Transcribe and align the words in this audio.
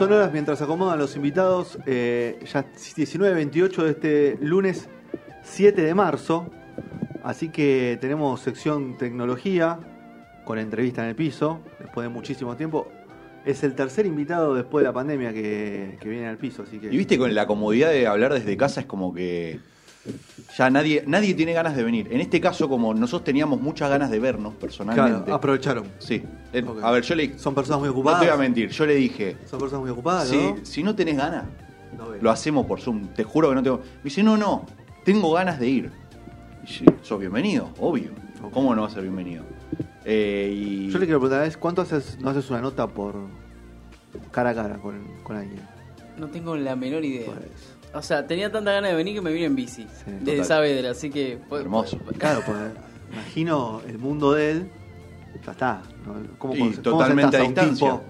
Sonoras, 0.00 0.32
mientras 0.32 0.62
acomodan 0.62 0.98
los 0.98 1.14
invitados, 1.14 1.78
eh, 1.84 2.38
ya 2.50 2.64
19.28 2.72 3.82
de 3.82 3.90
este 3.90 4.38
lunes 4.40 4.88
7 5.42 5.82
de 5.82 5.94
marzo, 5.94 6.50
así 7.22 7.50
que 7.50 7.98
tenemos 8.00 8.40
sección 8.40 8.96
tecnología 8.96 9.78
con 10.46 10.58
entrevista 10.58 11.02
en 11.02 11.10
el 11.10 11.16
piso, 11.16 11.60
después 11.78 12.06
de 12.06 12.08
muchísimo 12.08 12.56
tiempo. 12.56 12.90
Es 13.44 13.62
el 13.62 13.74
tercer 13.74 14.06
invitado 14.06 14.54
después 14.54 14.84
de 14.84 14.88
la 14.88 14.94
pandemia 14.94 15.34
que, 15.34 15.98
que 16.00 16.08
viene 16.08 16.28
al 16.28 16.38
piso, 16.38 16.62
así 16.62 16.78
que... 16.78 16.86
Y 16.86 16.96
viste, 16.96 17.18
con 17.18 17.34
la 17.34 17.46
comodidad 17.46 17.90
de 17.90 18.06
hablar 18.06 18.32
desde 18.32 18.56
casa 18.56 18.80
es 18.80 18.86
como 18.86 19.12
que 19.12 19.60
ya 20.56 20.70
nadie, 20.70 21.04
nadie 21.06 21.34
tiene 21.34 21.52
ganas 21.52 21.76
de 21.76 21.82
venir. 21.84 22.08
En 22.10 22.20
este 22.20 22.40
caso, 22.40 22.68
como 22.68 22.94
nosotros 22.94 23.24
teníamos 23.24 23.60
muchas 23.60 23.90
ganas 23.90 24.10
de 24.10 24.18
vernos 24.18 24.54
personalmente. 24.54 25.18
Claro, 25.24 25.34
aprovecharon. 25.34 25.84
Sí. 25.98 26.22
A 26.82 26.90
ver, 26.90 27.02
yo 27.04 27.14
le. 27.14 27.38
Son 27.38 27.54
personas 27.54 27.80
muy 27.80 27.88
No 27.88 27.92
ocupadas. 27.92 28.20
te 28.20 28.26
voy 28.26 28.34
a 28.34 28.38
mentir, 28.38 28.70
yo 28.70 28.86
le 28.86 28.94
dije. 28.94 29.36
Son 29.46 29.58
personas 29.60 29.82
muy 29.82 29.90
ocupadas, 29.90 30.28
Si, 30.28 30.36
¿no? 30.36 30.56
si 30.62 30.82
no 30.82 30.94
tenés 30.94 31.16
ganas, 31.16 31.44
No 31.96 32.14
lo 32.20 32.30
hacemos 32.30 32.66
por 32.66 32.80
Zoom. 32.80 33.08
Te 33.08 33.24
juro 33.24 33.50
que 33.50 33.54
no 33.56 33.62
tengo. 33.62 33.78
Me 33.78 34.04
dice, 34.04 34.22
no, 34.22 34.36
no, 34.36 34.64
tengo 35.04 35.32
ganas 35.32 35.58
de 35.60 35.68
ir. 35.68 35.90
Y 36.64 36.66
yo, 36.66 36.84
sos 37.02 37.20
bienvenido, 37.20 37.70
obvio. 37.78 38.10
¿Cómo 38.52 38.74
no 38.74 38.82
va 38.82 38.88
a 38.88 38.90
ser 38.90 39.02
bienvenido? 39.02 39.44
Eh, 40.06 40.50
y 40.56 40.90
Yo 40.90 40.98
le 40.98 41.04
quiero 41.04 41.20
preguntar, 41.20 41.46
¿es 41.46 41.58
¿cuánto 41.58 41.82
haces, 41.82 42.18
no 42.20 42.30
haces 42.30 42.48
una 42.48 42.62
nota 42.62 42.86
por 42.86 43.14
cara 44.30 44.50
a 44.50 44.54
cara 44.54 44.78
con, 44.78 44.98
con 45.22 45.36
alguien? 45.36 45.60
No 46.16 46.28
tengo 46.28 46.56
la 46.56 46.74
menor 46.74 47.04
idea. 47.04 47.26
Pues, 47.26 47.38
O 47.92 48.02
sea, 48.02 48.26
tenía 48.26 48.50
tanta 48.52 48.72
ganas 48.72 48.90
de 48.90 48.96
venir 48.96 49.14
que 49.14 49.20
me 49.20 49.32
vine 49.32 49.46
en 49.46 49.56
bici. 49.56 49.82
Sí, 49.82 49.88
desde 50.06 50.32
total. 50.32 50.44
Saavedra, 50.44 50.90
así 50.92 51.10
que. 51.10 51.38
Hermoso. 51.50 51.98
claro, 52.18 52.40
pues 52.46 52.56
imagino 53.12 53.80
el 53.88 53.98
mundo 53.98 54.32
de 54.32 54.50
él, 54.52 54.70
ya 55.44 55.52
está. 55.52 55.82
¿no? 56.06 56.14
¿Cómo, 56.38 56.54
Y 56.54 56.58
cómo- 56.58 56.72
totalmente 56.82 57.36
a 57.36 57.40
un 57.42 57.46
distancia. 57.48 57.90
tipo 57.90 58.02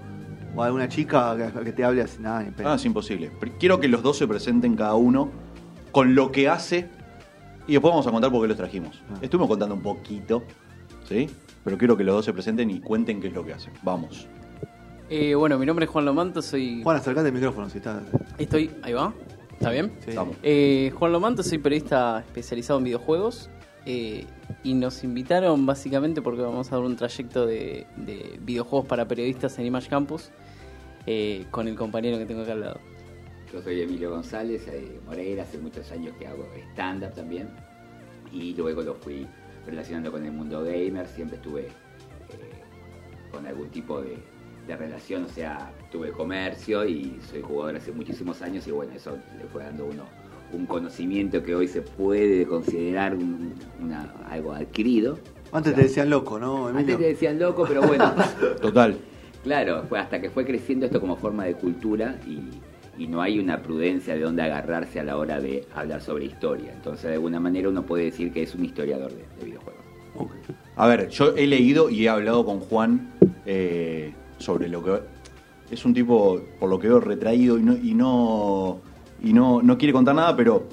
o 0.55 0.61
a 0.61 0.65
alguna 0.67 0.87
chica 0.89 1.35
que, 1.53 1.63
que 1.63 1.71
te 1.71 1.83
hable 1.83 2.01
así? 2.03 2.21
Nada, 2.21 2.43
ni 2.43 2.51
pedo. 2.51 2.69
Ah, 2.69 2.75
es 2.75 2.85
imposible. 2.85 3.31
Quiero 3.59 3.79
que 3.79 3.87
los 3.87 4.03
dos 4.03 4.17
se 4.17 4.27
presenten 4.27 4.75
cada 4.75 4.93
uno 4.95 5.29
con 5.91 6.13
lo 6.13 6.31
que 6.31 6.47
hace 6.49 6.89
y 7.67 7.71
después 7.73 7.91
vamos 7.91 8.05
a 8.05 8.11
contar 8.11 8.31
por 8.31 8.41
qué 8.41 8.49
los 8.49 8.57
trajimos. 8.57 9.01
Ah. 9.09 9.17
Estuvimos 9.21 9.47
contando 9.49 9.73
un 9.75 9.81
poquito, 9.81 10.43
¿sí? 11.07 11.29
Pero 11.63 11.77
quiero 11.77 11.95
que 11.97 12.03
los 12.03 12.13
dos 12.15 12.25
se 12.25 12.33
presenten 12.33 12.69
y 12.69 12.79
cuenten 12.81 13.19
qué 13.21 13.27
es 13.29 13.33
lo 13.33 13.43
que 13.45 13.53
hacen. 13.53 13.73
Vamos. 13.81 14.27
Eh, 15.09 15.35
bueno, 15.35 15.57
mi 15.57 15.65
nombre 15.65 15.85
es 15.85 15.91
Juan 15.91 16.05
Lomanto, 16.05 16.41
soy. 16.41 16.81
Juan, 16.83 16.97
acercate 16.97 17.27
el 17.29 17.33
micrófono 17.33 17.69
si 17.69 17.79
está. 17.79 18.01
Estoy. 18.37 18.71
Ahí 18.83 18.93
va. 18.93 19.13
¿Está 19.61 19.69
bien? 19.69 19.91
Sí. 19.99 20.09
Estamos. 20.09 20.37
Eh, 20.41 20.91
Juan 20.97 21.11
Lomanto, 21.11 21.43
soy 21.43 21.59
periodista 21.59 22.21
especializado 22.25 22.79
en 22.79 22.85
videojuegos. 22.85 23.47
eh, 23.85 24.25
y 24.63 24.73
nos 24.73 25.03
invitaron 25.03 25.67
básicamente 25.67 26.19
porque 26.19 26.41
vamos 26.41 26.71
a 26.71 26.77
dar 26.77 26.83
un 26.85 26.95
trayecto 26.95 27.45
de, 27.45 27.85
de 27.95 28.39
videojuegos 28.41 28.87
para 28.87 29.07
periodistas 29.07 29.57
en 29.59 29.67
Image 29.67 29.87
Campus 29.87 30.31
eh, 31.05 31.45
con 31.51 31.67
el 31.67 31.75
compañero 31.75 32.17
que 32.17 32.25
tengo 32.25 32.41
acá 32.41 32.53
al 32.53 32.61
lado. 32.61 32.79
Yo 33.53 33.61
soy 33.61 33.81
Emilio 33.81 34.09
González 34.09 34.67
eh, 34.67 34.99
Moreira, 35.05 35.43
hace 35.43 35.59
muchos 35.59 35.91
años 35.91 36.15
que 36.17 36.25
hago 36.25 36.47
stand-up 36.71 37.13
también. 37.13 37.49
Y 38.31 38.55
luego 38.55 38.81
lo 38.81 38.95
fui 38.95 39.27
relacionando 39.67 40.11
con 40.11 40.25
el 40.25 40.31
mundo 40.31 40.63
gamer, 40.63 41.07
siempre 41.07 41.37
estuve 41.37 41.67
eh, 41.67 41.71
con 43.31 43.45
algún 43.45 43.69
tipo 43.69 44.01
de, 44.01 44.17
de 44.67 44.75
relación, 44.77 45.25
o 45.25 45.29
sea, 45.29 45.71
tuve 45.91 46.11
comercio 46.11 46.85
y 46.85 47.17
soy 47.29 47.41
jugador 47.41 47.75
hace 47.77 47.91
muchísimos 47.91 48.41
años 48.41 48.67
y 48.67 48.71
bueno, 48.71 48.93
eso 48.95 49.17
le 49.37 49.45
fue 49.45 49.63
dando 49.63 49.85
uno 49.85 50.03
un 50.53 50.65
conocimiento 50.65 51.41
que 51.43 51.55
hoy 51.55 51.67
se 51.67 51.81
puede 51.81 52.45
considerar 52.45 53.15
un- 53.15 53.53
una- 53.81 54.11
algo 54.29 54.51
adquirido. 54.53 55.17
Antes 55.53 55.71
O 55.73 55.75
te 55.77 55.81
decían 55.83 56.09
loco, 56.09 56.37
¿no, 56.39 56.69
Emilio? 56.69 56.79
Antes 56.79 56.97
te 56.97 57.03
decían 57.13 57.39
loco, 57.39 57.63
pero 57.67 57.81
bueno. 57.83 58.13
Total. 58.61 58.97
Claro, 59.43 59.83
fue 59.87 59.97
hasta 59.99 60.19
que 60.21 60.29
fue 60.29 60.45
creciendo 60.45 60.85
esto 60.85 60.99
como 60.99 61.15
forma 61.15 61.45
de 61.45 61.53
cultura 61.55 62.17
y, 62.27 63.01
y 63.01 63.07
no 63.07 63.21
hay 63.21 63.39
una 63.39 63.61
prudencia 63.63 64.13
de 64.13 64.19
dónde 64.19 64.41
agarrarse 64.43 64.99
a 64.99 65.03
la 65.03 65.17
hora 65.17 65.39
de 65.39 65.65
hablar 65.73 66.01
sobre 66.01 66.25
historia. 66.25 66.71
Entonces, 66.73 67.05
de 67.07 67.13
alguna 67.13 67.39
manera 67.39 67.69
uno 67.69 67.83
puede 67.83 68.03
decir 68.05 68.31
que 68.33 68.43
es 68.43 68.53
un 68.53 68.65
historiador 68.65 69.09
de, 69.11 69.23
de 69.39 69.45
videojuegos. 69.45 69.81
A 70.75 70.85
ver, 70.87 71.07
yo 71.09 71.33
he 71.37 71.47
leído 71.47 71.89
y 71.89 72.05
he 72.05 72.09
hablado 72.09 72.45
con 72.45 72.59
Juan 72.59 73.13
eh, 73.45 74.13
sobre 74.41 74.67
lo 74.67 74.83
que 74.83 74.99
es 75.71 75.85
un 75.85 75.93
tipo, 75.93 76.41
por 76.59 76.69
lo 76.69 76.79
que 76.79 76.87
veo, 76.87 76.99
retraído 76.99 77.57
y 77.57 77.63
no 77.63 77.75
y 77.75 77.93
no 77.93 78.79
y 79.23 79.33
no, 79.33 79.61
no 79.61 79.77
quiere 79.77 79.93
contar 79.93 80.15
nada, 80.15 80.35
pero 80.35 80.67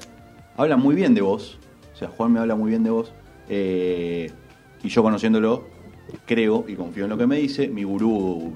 habla 0.57 0.77
muy 0.77 0.95
bien 0.95 1.15
de 1.15 1.21
vos. 1.21 1.59
O 1.95 1.97
sea, 1.97 2.09
Juan 2.09 2.33
me 2.33 2.41
habla 2.41 2.55
muy 2.55 2.71
bien 2.71 2.83
de 2.83 2.91
vos. 2.91 3.13
eh, 3.49 4.31
y 4.83 4.89
yo 4.89 5.03
conociéndolo, 5.03 5.65
creo 6.27 6.65
y 6.69 6.75
confío 6.75 7.05
en 7.05 7.11
lo 7.11 7.19
que 7.19 7.27
me 7.27 7.37
dice. 7.37 7.69
Mi 7.69 7.85
gurú 7.85 8.53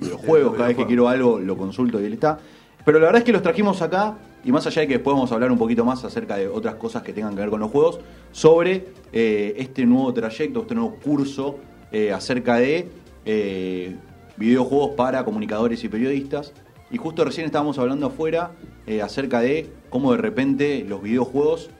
de 0.00 0.08
los 0.08 0.20
juegos, 0.20 0.54
cada 0.54 0.68
vez 0.68 0.76
que 0.76 0.86
quiero 0.86 1.08
algo 1.08 1.38
lo 1.38 1.56
consulto 1.56 2.00
y 2.00 2.06
él 2.06 2.14
está. 2.14 2.38
Pero 2.84 2.98
la 2.98 3.06
verdad 3.06 3.18
es 3.18 3.24
que 3.24 3.32
los 3.32 3.42
trajimos 3.42 3.82
acá, 3.82 4.16
y 4.44 4.52
más 4.52 4.66
allá 4.66 4.80
de 4.82 4.88
que 4.88 4.94
después 4.94 5.14
vamos 5.14 5.30
a 5.30 5.34
hablar 5.34 5.52
un 5.52 5.58
poquito 5.58 5.84
más 5.84 6.04
acerca 6.04 6.36
de 6.36 6.48
otras 6.48 6.76
cosas 6.76 7.02
que 7.02 7.12
tengan 7.12 7.34
que 7.34 7.40
ver 7.40 7.50
con 7.50 7.60
los 7.60 7.70
juegos, 7.70 8.00
sobre 8.32 8.86
eh, 9.12 9.54
este 9.58 9.84
nuevo 9.84 10.12
trayecto, 10.14 10.62
este 10.62 10.74
nuevo 10.74 10.96
curso 10.96 11.58
eh, 11.92 12.12
acerca 12.12 12.56
de 12.56 12.88
videojuegos 14.38 14.90
para 14.96 15.24
comunicadores 15.24 15.84
y 15.84 15.88
periodistas. 15.88 16.52
Y 16.90 16.96
justo 16.96 17.24
recién 17.24 17.46
estábamos 17.46 17.78
hablando 17.78 18.06
afuera 18.06 18.52
eh, 18.86 19.02
acerca 19.02 19.40
de 19.40 19.70
cómo 19.90 20.12
de 20.12 20.18
repente 20.18 20.84
los 20.88 21.02
videojuegos 21.02 21.70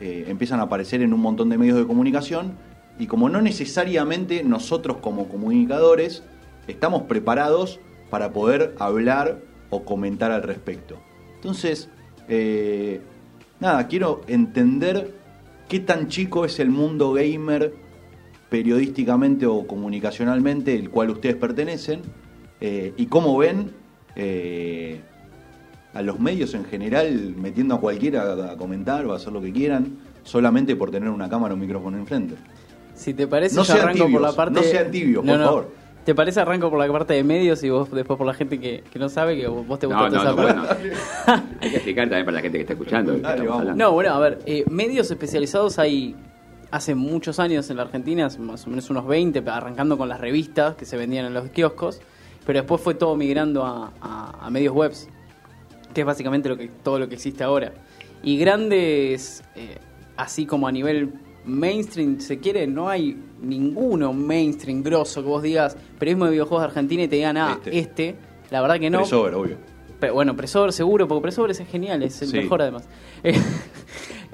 eh, 0.00 0.26
empiezan 0.28 0.60
a 0.60 0.64
aparecer 0.64 1.02
en 1.02 1.12
un 1.12 1.20
montón 1.20 1.48
de 1.48 1.58
medios 1.58 1.78
de 1.78 1.86
comunicación 1.86 2.56
y 2.98 3.06
como 3.06 3.28
no 3.28 3.40
necesariamente 3.40 4.44
nosotros 4.44 4.98
como 4.98 5.28
comunicadores 5.28 6.22
estamos 6.68 7.02
preparados 7.02 7.80
para 8.10 8.32
poder 8.32 8.74
hablar 8.78 9.40
o 9.70 9.84
comentar 9.84 10.30
al 10.30 10.42
respecto. 10.42 10.98
Entonces, 11.36 11.88
eh, 12.28 13.00
nada, 13.58 13.88
quiero 13.88 14.20
entender 14.28 15.14
qué 15.68 15.80
tan 15.80 16.08
chico 16.08 16.44
es 16.44 16.60
el 16.60 16.70
mundo 16.70 17.12
gamer 17.14 17.74
periodísticamente 18.52 19.46
o 19.46 19.66
comunicacionalmente, 19.66 20.74
el 20.76 20.90
cual 20.90 21.08
ustedes 21.08 21.36
pertenecen, 21.36 22.02
eh, 22.60 22.92
y 22.98 23.06
cómo 23.06 23.38
ven 23.38 23.70
eh, 24.14 25.00
a 25.94 26.02
los 26.02 26.20
medios 26.20 26.52
en 26.52 26.66
general 26.66 27.34
metiendo 27.34 27.74
a 27.76 27.80
cualquiera 27.80 28.22
a, 28.24 28.52
a 28.52 28.56
comentar 28.58 29.06
o 29.06 29.14
a 29.14 29.16
hacer 29.16 29.32
lo 29.32 29.40
que 29.40 29.52
quieran, 29.52 29.96
solamente 30.22 30.76
por 30.76 30.90
tener 30.90 31.08
una 31.08 31.30
cámara 31.30 31.54
o 31.54 31.56
un 31.56 31.62
micrófono 31.62 31.96
enfrente. 31.96 32.34
Si 32.94 33.14
te 33.14 33.26
parece, 33.26 33.56
No 33.56 33.62
yo 33.62 33.72
sean 33.72 33.88
arranco 33.88 34.02
por 34.04 34.10
la 34.20 34.28
tibios, 34.28 34.34
parte. 34.36 34.52
no 34.60 34.62
sean 34.62 34.90
tibios, 34.90 35.24
por 35.24 35.38
favor. 35.38 35.70
¿Te 36.04 36.14
parece 36.14 36.40
arranco 36.40 36.68
por 36.68 36.78
la 36.78 36.92
parte 36.92 37.14
de 37.14 37.24
medios 37.24 37.62
y 37.64 37.70
vos 37.70 37.90
después 37.90 38.18
por 38.18 38.26
la 38.26 38.34
gente 38.34 38.60
que, 38.60 38.82
que 38.92 38.98
no 38.98 39.08
sabe 39.08 39.34
que 39.40 39.46
vos 39.46 39.78
te 39.78 39.86
gusta 39.86 40.08
No, 40.10 40.10
toda 40.10 40.10
no, 40.10 40.16
esa 40.16 40.30
no, 40.30 40.36
parte? 40.36 40.88
bueno. 40.90 41.42
Hay 41.62 41.70
que 41.70 41.76
explicar 41.76 42.04
también 42.08 42.24
para 42.26 42.34
la 42.36 42.42
gente 42.42 42.58
que 42.58 42.62
está 42.62 42.72
escuchando. 42.74 43.16
Dale. 43.18 43.74
No, 43.74 43.92
bueno, 43.92 44.12
a 44.12 44.18
ver, 44.18 44.40
eh, 44.44 44.64
medios 44.68 45.10
especializados 45.10 45.78
hay 45.78 46.14
hace 46.72 46.94
muchos 46.96 47.38
años 47.38 47.70
en 47.70 47.76
la 47.76 47.84
Argentina, 47.84 48.26
hace 48.26 48.40
más 48.40 48.66
o 48.66 48.70
menos 48.70 48.90
unos 48.90 49.06
20, 49.06 49.44
arrancando 49.48 49.96
con 49.96 50.08
las 50.08 50.20
revistas 50.20 50.74
que 50.74 50.84
se 50.84 50.96
vendían 50.96 51.26
en 51.26 51.34
los 51.34 51.48
kioscos, 51.50 52.00
pero 52.44 52.58
después 52.58 52.80
fue 52.80 52.94
todo 52.94 53.14
migrando 53.14 53.64
a, 53.64 53.92
a- 54.00 54.46
a 54.46 54.50
medios 54.50 54.74
webs, 54.74 55.08
que 55.94 56.00
es 56.00 56.06
básicamente 56.06 56.48
lo 56.48 56.56
que, 56.56 56.68
todo 56.82 56.98
lo 56.98 57.08
que 57.08 57.14
existe 57.14 57.44
ahora. 57.44 57.72
Y 58.24 58.36
grandes, 58.38 59.44
eh, 59.54 59.78
así 60.16 60.46
como 60.46 60.66
a 60.66 60.72
nivel 60.72 61.12
mainstream, 61.44 62.20
se 62.20 62.38
quiere, 62.38 62.66
no 62.66 62.88
hay 62.88 63.16
ninguno 63.40 64.12
mainstream 64.12 64.82
grosso 64.82 65.22
que 65.22 65.28
vos 65.28 65.42
digas, 65.42 65.76
periodismo 65.98 66.24
de 66.26 66.30
videojuegos 66.32 66.62
de 66.62 66.66
Argentina 66.68 67.02
y 67.04 67.08
te 67.08 67.16
digan, 67.16 67.36
ah, 67.36 67.58
Este. 67.58 67.78
este, 67.78 68.14
la 68.50 68.60
verdad 68.62 68.78
que 68.80 68.90
no. 68.90 68.98
Presover, 68.98 69.34
obvio. 69.34 69.56
Pero, 70.00 70.14
bueno, 70.14 70.34
Presor 70.36 70.72
seguro, 70.72 71.06
porque 71.06 71.22
Presor 71.22 71.50
es 71.50 71.58
genial, 71.60 72.02
es 72.02 72.22
el 72.22 72.28
Sí. 72.28 72.36
mejor 72.38 72.62
además. 72.62 72.88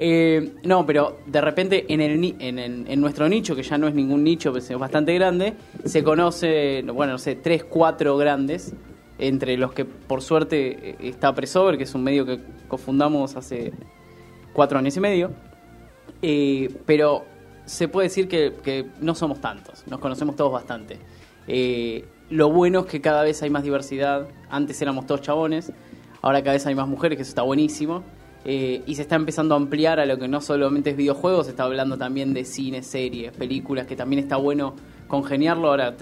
Eh, 0.00 0.52
no, 0.62 0.86
pero 0.86 1.18
de 1.26 1.40
repente 1.40 1.84
en, 1.92 2.00
el- 2.00 2.84
en 2.88 3.00
nuestro 3.00 3.28
nicho, 3.28 3.56
que 3.56 3.62
ya 3.64 3.76
no 3.78 3.88
es 3.88 3.94
ningún 3.94 4.22
nicho, 4.22 4.52
pero 4.52 4.64
es 4.64 4.78
bastante 4.78 5.12
grande, 5.14 5.54
se 5.84 6.04
conoce, 6.04 6.82
bueno, 6.82 7.14
no 7.14 7.18
sé, 7.18 7.34
tres, 7.34 7.64
cuatro 7.64 8.16
grandes 8.16 8.72
entre 9.18 9.56
los 9.56 9.72
que 9.72 9.84
por 9.84 10.22
suerte 10.22 10.90
eh, 10.90 10.96
está 11.00 11.34
Presover, 11.34 11.76
que 11.76 11.82
es 11.84 11.94
un 11.96 12.04
medio 12.04 12.24
que 12.24 12.38
cofundamos 12.68 13.34
hace 13.34 13.72
cuatro 14.52 14.78
años 14.78 14.96
y 14.96 15.00
medio, 15.00 15.30
Eh, 16.22 16.68
pero 16.86 17.24
se 17.64 17.86
puede 17.88 18.08
decir 18.08 18.28
que, 18.28 18.54
que 18.62 18.86
no 19.00 19.14
somos 19.14 19.40
tantos, 19.40 19.84
nos 19.88 20.00
conocemos 20.00 20.36
todos 20.36 20.52
bastante. 20.52 20.98
Eh, 21.46 22.04
lo 22.30 22.50
bueno 22.50 22.80
es 22.80 22.86
que 22.86 23.00
cada 23.00 23.22
vez 23.22 23.42
hay 23.42 23.50
más 23.50 23.62
diversidad, 23.62 24.28
antes 24.50 24.80
éramos 24.82 25.06
todos 25.06 25.20
chabones, 25.22 25.72
ahora 26.22 26.40
cada 26.42 26.52
vez 26.54 26.66
hay 26.66 26.74
más 26.74 26.88
mujeres, 26.88 27.16
que 27.16 27.22
eso 27.22 27.30
está 27.30 27.42
buenísimo. 27.42 28.02
Eh, 28.50 28.82
y 28.86 28.94
se 28.94 29.02
está 29.02 29.14
empezando 29.16 29.54
a 29.54 29.58
ampliar 29.58 30.00
a 30.00 30.06
lo 30.06 30.18
que 30.18 30.26
no 30.26 30.40
solamente 30.40 30.88
es 30.90 30.96
videojuegos, 30.96 31.44
se 31.44 31.50
está 31.50 31.64
hablando 31.64 31.98
también 31.98 32.32
de 32.32 32.46
cine, 32.46 32.82
series, 32.82 33.30
películas, 33.32 33.86
que 33.86 33.94
también 33.94 34.22
está 34.22 34.36
bueno 34.38 34.74
congeniarlo. 35.06 35.68
Ahora, 35.68 35.94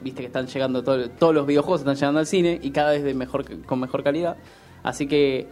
viste 0.00 0.22
que 0.22 0.26
están 0.28 0.46
llegando 0.46 0.82
todo- 0.82 1.10
todos 1.10 1.34
los 1.34 1.46
videojuegos, 1.46 1.82
están 1.82 1.96
llegando 1.96 2.20
al 2.20 2.26
cine 2.26 2.58
y 2.62 2.70
cada 2.70 2.92
vez 2.92 3.02
de 3.04 3.12
mejor, 3.12 3.44
con 3.66 3.80
mejor 3.80 4.02
calidad. 4.02 4.38
Así 4.82 5.06
que 5.06 5.46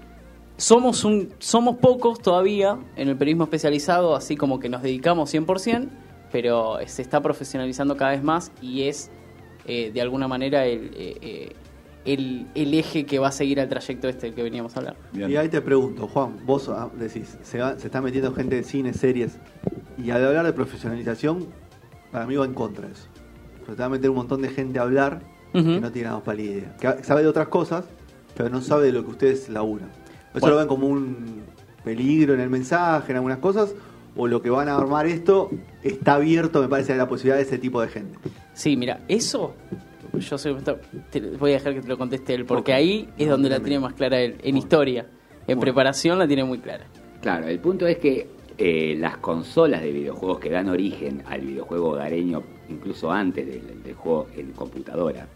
somos, 0.56 1.04
un, 1.04 1.34
somos 1.38 1.76
pocos 1.76 2.18
todavía 2.20 2.78
en 2.96 3.08
el 3.10 3.16
periodismo 3.18 3.44
especializado, 3.44 4.16
así 4.16 4.34
como 4.34 4.58
que 4.58 4.70
nos 4.70 4.80
dedicamos 4.82 5.28
100%, 5.34 5.86
pero 6.32 6.78
se 6.86 7.02
está 7.02 7.20
profesionalizando 7.20 7.94
cada 7.98 8.12
vez 8.12 8.22
más 8.22 8.52
y 8.62 8.84
es 8.84 9.10
eh, 9.66 9.90
de 9.92 10.00
alguna 10.00 10.28
manera 10.28 10.64
el, 10.64 10.92
eh, 10.96 11.52
el, 12.12 12.46
el 12.54 12.74
eje 12.74 13.04
que 13.06 13.18
va 13.18 13.28
a 13.28 13.32
seguir 13.32 13.60
al 13.60 13.68
trayecto 13.68 14.08
este 14.08 14.26
del 14.26 14.34
que 14.34 14.42
veníamos 14.42 14.76
a 14.76 14.80
hablar. 14.80 14.96
Bien. 15.12 15.30
Y 15.30 15.36
ahí 15.36 15.48
te 15.48 15.60
pregunto, 15.60 16.06
Juan, 16.08 16.36
vos 16.44 16.68
ah, 16.68 16.88
decís, 16.98 17.38
se, 17.42 17.58
va- 17.58 17.78
se 17.78 17.86
está 17.86 18.00
metiendo 18.00 18.32
gente 18.34 18.56
de 18.56 18.62
cine, 18.64 18.92
series, 18.92 19.38
y 19.96 20.10
al 20.10 20.24
hablar 20.24 20.46
de 20.46 20.52
profesionalización, 20.52 21.46
para 22.12 22.26
mí 22.26 22.36
va 22.36 22.44
en 22.44 22.54
contra 22.54 22.86
de 22.86 22.92
eso. 22.92 23.06
Se 23.66 23.72
te 23.72 23.78
va 23.78 23.86
a 23.86 23.88
meter 23.90 24.08
un 24.10 24.16
montón 24.16 24.40
de 24.42 24.48
gente 24.48 24.78
a 24.78 24.82
hablar 24.82 25.20
que 25.52 25.60
no 25.62 25.90
tiene 25.92 26.04
nada 26.08 26.16
más 26.18 26.24
pálida 26.24 26.50
idea. 26.52 26.76
Que 26.96 27.04
sabe 27.04 27.22
de 27.22 27.28
otras 27.28 27.48
cosas, 27.48 27.84
pero 28.36 28.48
no 28.48 28.60
sabe 28.62 28.86
de 28.86 28.92
lo 28.92 29.04
que 29.04 29.10
ustedes 29.10 29.48
laburan. 29.48 29.88
¿Eso 29.88 30.40
Bueno. 30.40 30.54
lo 30.54 30.58
ven 30.60 30.68
como 30.68 30.86
un 30.86 31.42
peligro 31.84 32.34
en 32.34 32.40
el 32.40 32.48
mensaje, 32.50 33.10
en 33.12 33.16
algunas 33.16 33.38
cosas? 33.38 33.74
¿O 34.16 34.26
lo 34.26 34.40
que 34.42 34.50
van 34.50 34.68
a 34.68 34.76
armar 34.76 35.06
esto 35.06 35.50
está 35.82 36.14
abierto, 36.14 36.60
me 36.62 36.68
parece, 36.68 36.92
a 36.92 36.96
la 36.96 37.08
posibilidad 37.08 37.36
de 37.36 37.42
ese 37.42 37.58
tipo 37.58 37.80
de 37.80 37.88
gente? 37.88 38.18
Sí, 38.54 38.76
mira, 38.76 39.00
eso 39.08 39.54
yo 40.14 40.38
soy, 40.38 40.56
te 41.10 41.20
voy 41.20 41.50
a 41.50 41.54
dejar 41.54 41.74
que 41.74 41.80
te 41.82 41.88
lo 41.88 41.98
conteste 41.98 42.34
él, 42.34 42.44
porque 42.44 42.72
ahí 42.72 43.08
es 43.18 43.28
donde 43.28 43.48
la 43.48 43.60
tiene 43.60 43.80
más 43.80 43.94
clara 43.94 44.20
él. 44.20 44.36
En 44.42 44.56
historia, 44.56 45.02
en 45.02 45.46
Bueno. 45.46 45.60
preparación 45.60 46.18
la 46.18 46.26
tiene 46.26 46.44
muy 46.44 46.58
clara. 46.58 46.86
Claro, 47.20 47.46
el 47.48 47.58
punto 47.58 47.86
es 47.86 47.98
que 47.98 48.28
eh, 48.56 48.96
las 48.98 49.18
consolas 49.18 49.82
de 49.82 49.92
videojuegos 49.92 50.38
que 50.40 50.50
dan 50.50 50.68
origen 50.68 51.22
al 51.26 51.40
videojuego 51.42 51.90
hogareño, 51.90 52.42
incluso 52.68 53.10
antes 53.10 53.46
del, 53.46 53.82
del 53.82 53.94
juego 53.94 54.26
en 54.36 54.52
computadora, 54.52 55.26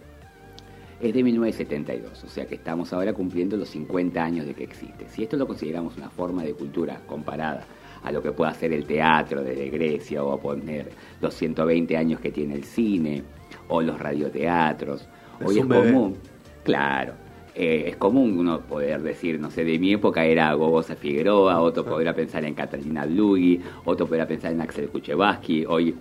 es 1.01 1.13
de 1.13 1.23
1972, 1.23 2.23
o 2.23 2.29
sea 2.29 2.47
que 2.47 2.55
estamos 2.55 2.93
ahora 2.93 3.13
cumpliendo 3.13 3.57
los 3.57 3.69
50 3.71 4.23
años 4.23 4.47
de 4.47 4.55
que 4.55 4.65
existe. 4.65 5.09
Si 5.09 5.25
esto 5.25 5.37
lo 5.37 5.49
consideramos 5.49 5.97
una 5.97 6.09
forma 6.09 6.45
de 6.45 6.55
cultura 6.55 7.01
comparada 7.07 7.65
a 8.05 8.13
lo 8.13 8.23
que 8.23 8.31
puede 8.33 8.53
hacer 8.53 8.73
el 8.73 8.85
teatro 8.85 9.43
desde 9.43 9.69
Grecia 9.71 10.23
o 10.23 10.33
a 10.33 10.41
poner 10.41 10.91
los 11.21 11.35
120 11.35 11.97
años 11.97 12.21
que 12.21 12.31
tiene 12.31 12.55
el 12.55 12.65
cine 12.65 13.23
o 13.69 13.81
los 13.83 13.99
radioteatros, 13.99 15.09
Es 15.41 15.47
hoy 15.47 15.59
es 15.59 15.69
bebé. 15.69 15.93
común, 15.93 16.17
claro, 16.65 17.15
eh, 17.55 17.85
es 17.89 17.97
común 17.97 18.39
uno 18.39 18.61
poder 18.61 19.03
decir, 19.03 19.39
no 19.41 19.51
sé, 19.51 19.65
de 19.65 19.79
mi 19.79 19.93
época 19.93 20.25
era 20.25 20.53
Gogosa 20.55 20.97
Figueroa, 20.97 21.61
otro 21.61 21.85
podrá 21.85 22.15
pensar 22.15 22.45
en 22.45 22.55
Catalina 22.55 23.05
Blugui, 23.07 23.61
otro 23.85 24.07
podrá 24.07 24.27
pensar 24.27 24.53
en 24.53 24.61
Axel 24.61 24.89
Kuchevaski, 24.89 25.65
hoy 25.67 25.95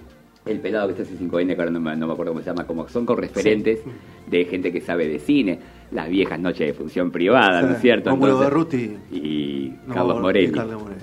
el 0.45 0.59
pelado 0.59 0.87
que 0.87 0.93
está 0.93 1.03
hace 1.03 1.23
5N, 1.23 1.53
que 1.53 1.61
ahora 1.61 1.69
no 1.71 1.79
me, 1.79 1.95
no 1.95 2.07
me 2.07 2.13
acuerdo 2.13 2.31
cómo 2.31 2.41
se 2.43 2.49
llama, 2.49 2.65
como 2.65 2.87
son 2.87 3.05
con 3.05 3.17
referentes 3.17 3.81
de 4.27 4.45
gente 4.45 4.71
que 4.71 4.81
sabe 4.81 5.07
de 5.07 5.19
cine, 5.19 5.59
las 5.91 6.09
viejas 6.09 6.39
noches 6.39 6.65
de 6.65 6.73
función 6.73 7.11
privada, 7.11 7.61
¿no 7.61 7.73
es 7.75 7.81
cierto? 7.81 8.09
Rómulo 8.09 8.41
Entonces- 8.43 8.49
Berruti. 8.49 8.97
y 9.15 9.73
No, 9.85 9.93
Carlos 9.93 10.19
Morelli. 10.21 10.51
Carlos 10.51 10.81
Morelli. 10.81 11.01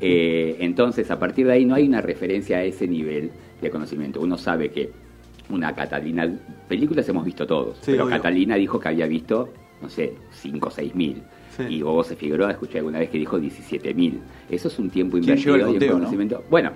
Eh, 0.00 0.56
entonces, 0.60 1.10
a 1.10 1.18
partir 1.18 1.46
de 1.46 1.52
ahí 1.52 1.66
no 1.66 1.74
hay 1.74 1.86
una 1.86 2.00
referencia 2.00 2.56
a 2.56 2.64
ese 2.64 2.88
nivel 2.88 3.30
de 3.60 3.70
conocimiento. 3.70 4.20
Uno 4.20 4.38
sabe 4.38 4.70
que 4.70 4.90
una 5.50 5.74
Catalina, 5.74 6.30
películas 6.68 7.08
hemos 7.08 7.24
visto 7.24 7.46
todos, 7.46 7.76
Sí, 7.78 7.92
pero 7.92 8.04
obvio. 8.04 8.16
Catalina 8.16 8.56
dijo 8.56 8.78
que 8.80 8.88
había 8.88 9.06
visto, 9.06 9.48
no 9.82 9.88
sé, 9.88 10.14
5 10.30 10.68
o 10.68 10.70
6 10.70 10.94
mil. 10.94 11.22
Sí. 11.56 11.64
Y 11.68 11.80
Gogosa 11.80 12.14
Figueroa 12.14 12.52
escuché 12.52 12.78
alguna 12.78 12.98
vez 13.00 13.10
que 13.10 13.18
dijo 13.18 13.38
17 13.38 13.92
mil. 13.94 14.20
Eso 14.48 14.68
es 14.68 14.78
un 14.78 14.88
tiempo 14.90 15.18
¿Quién 15.20 15.36
lleva 15.36 15.58
invertido 15.58 15.84
y 15.84 15.88
un 15.88 15.92
no? 15.94 15.98
conocimiento. 15.98 16.44
Bueno, 16.48 16.70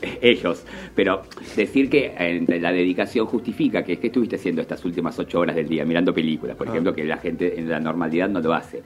ellos. 0.22 0.64
Pero 0.94 1.22
decir 1.56 1.88
que 1.90 2.14
eh, 2.18 2.58
la 2.60 2.72
dedicación 2.72 3.26
justifica 3.26 3.82
que 3.82 3.94
es 3.94 3.98
que 3.98 4.08
estuviste 4.08 4.36
haciendo 4.36 4.60
estas 4.62 4.84
últimas 4.84 5.18
8 5.18 5.38
horas 5.40 5.56
del 5.56 5.68
día 5.68 5.84
mirando 5.84 6.14
películas, 6.14 6.56
por 6.56 6.68
Ah. 6.68 6.70
ejemplo, 6.70 6.94
que 6.94 7.04
la 7.04 7.16
gente 7.18 7.58
en 7.58 7.68
la 7.68 7.80
normalidad 7.80 8.28
no 8.28 8.40
lo 8.40 8.54
hace. 8.54 8.82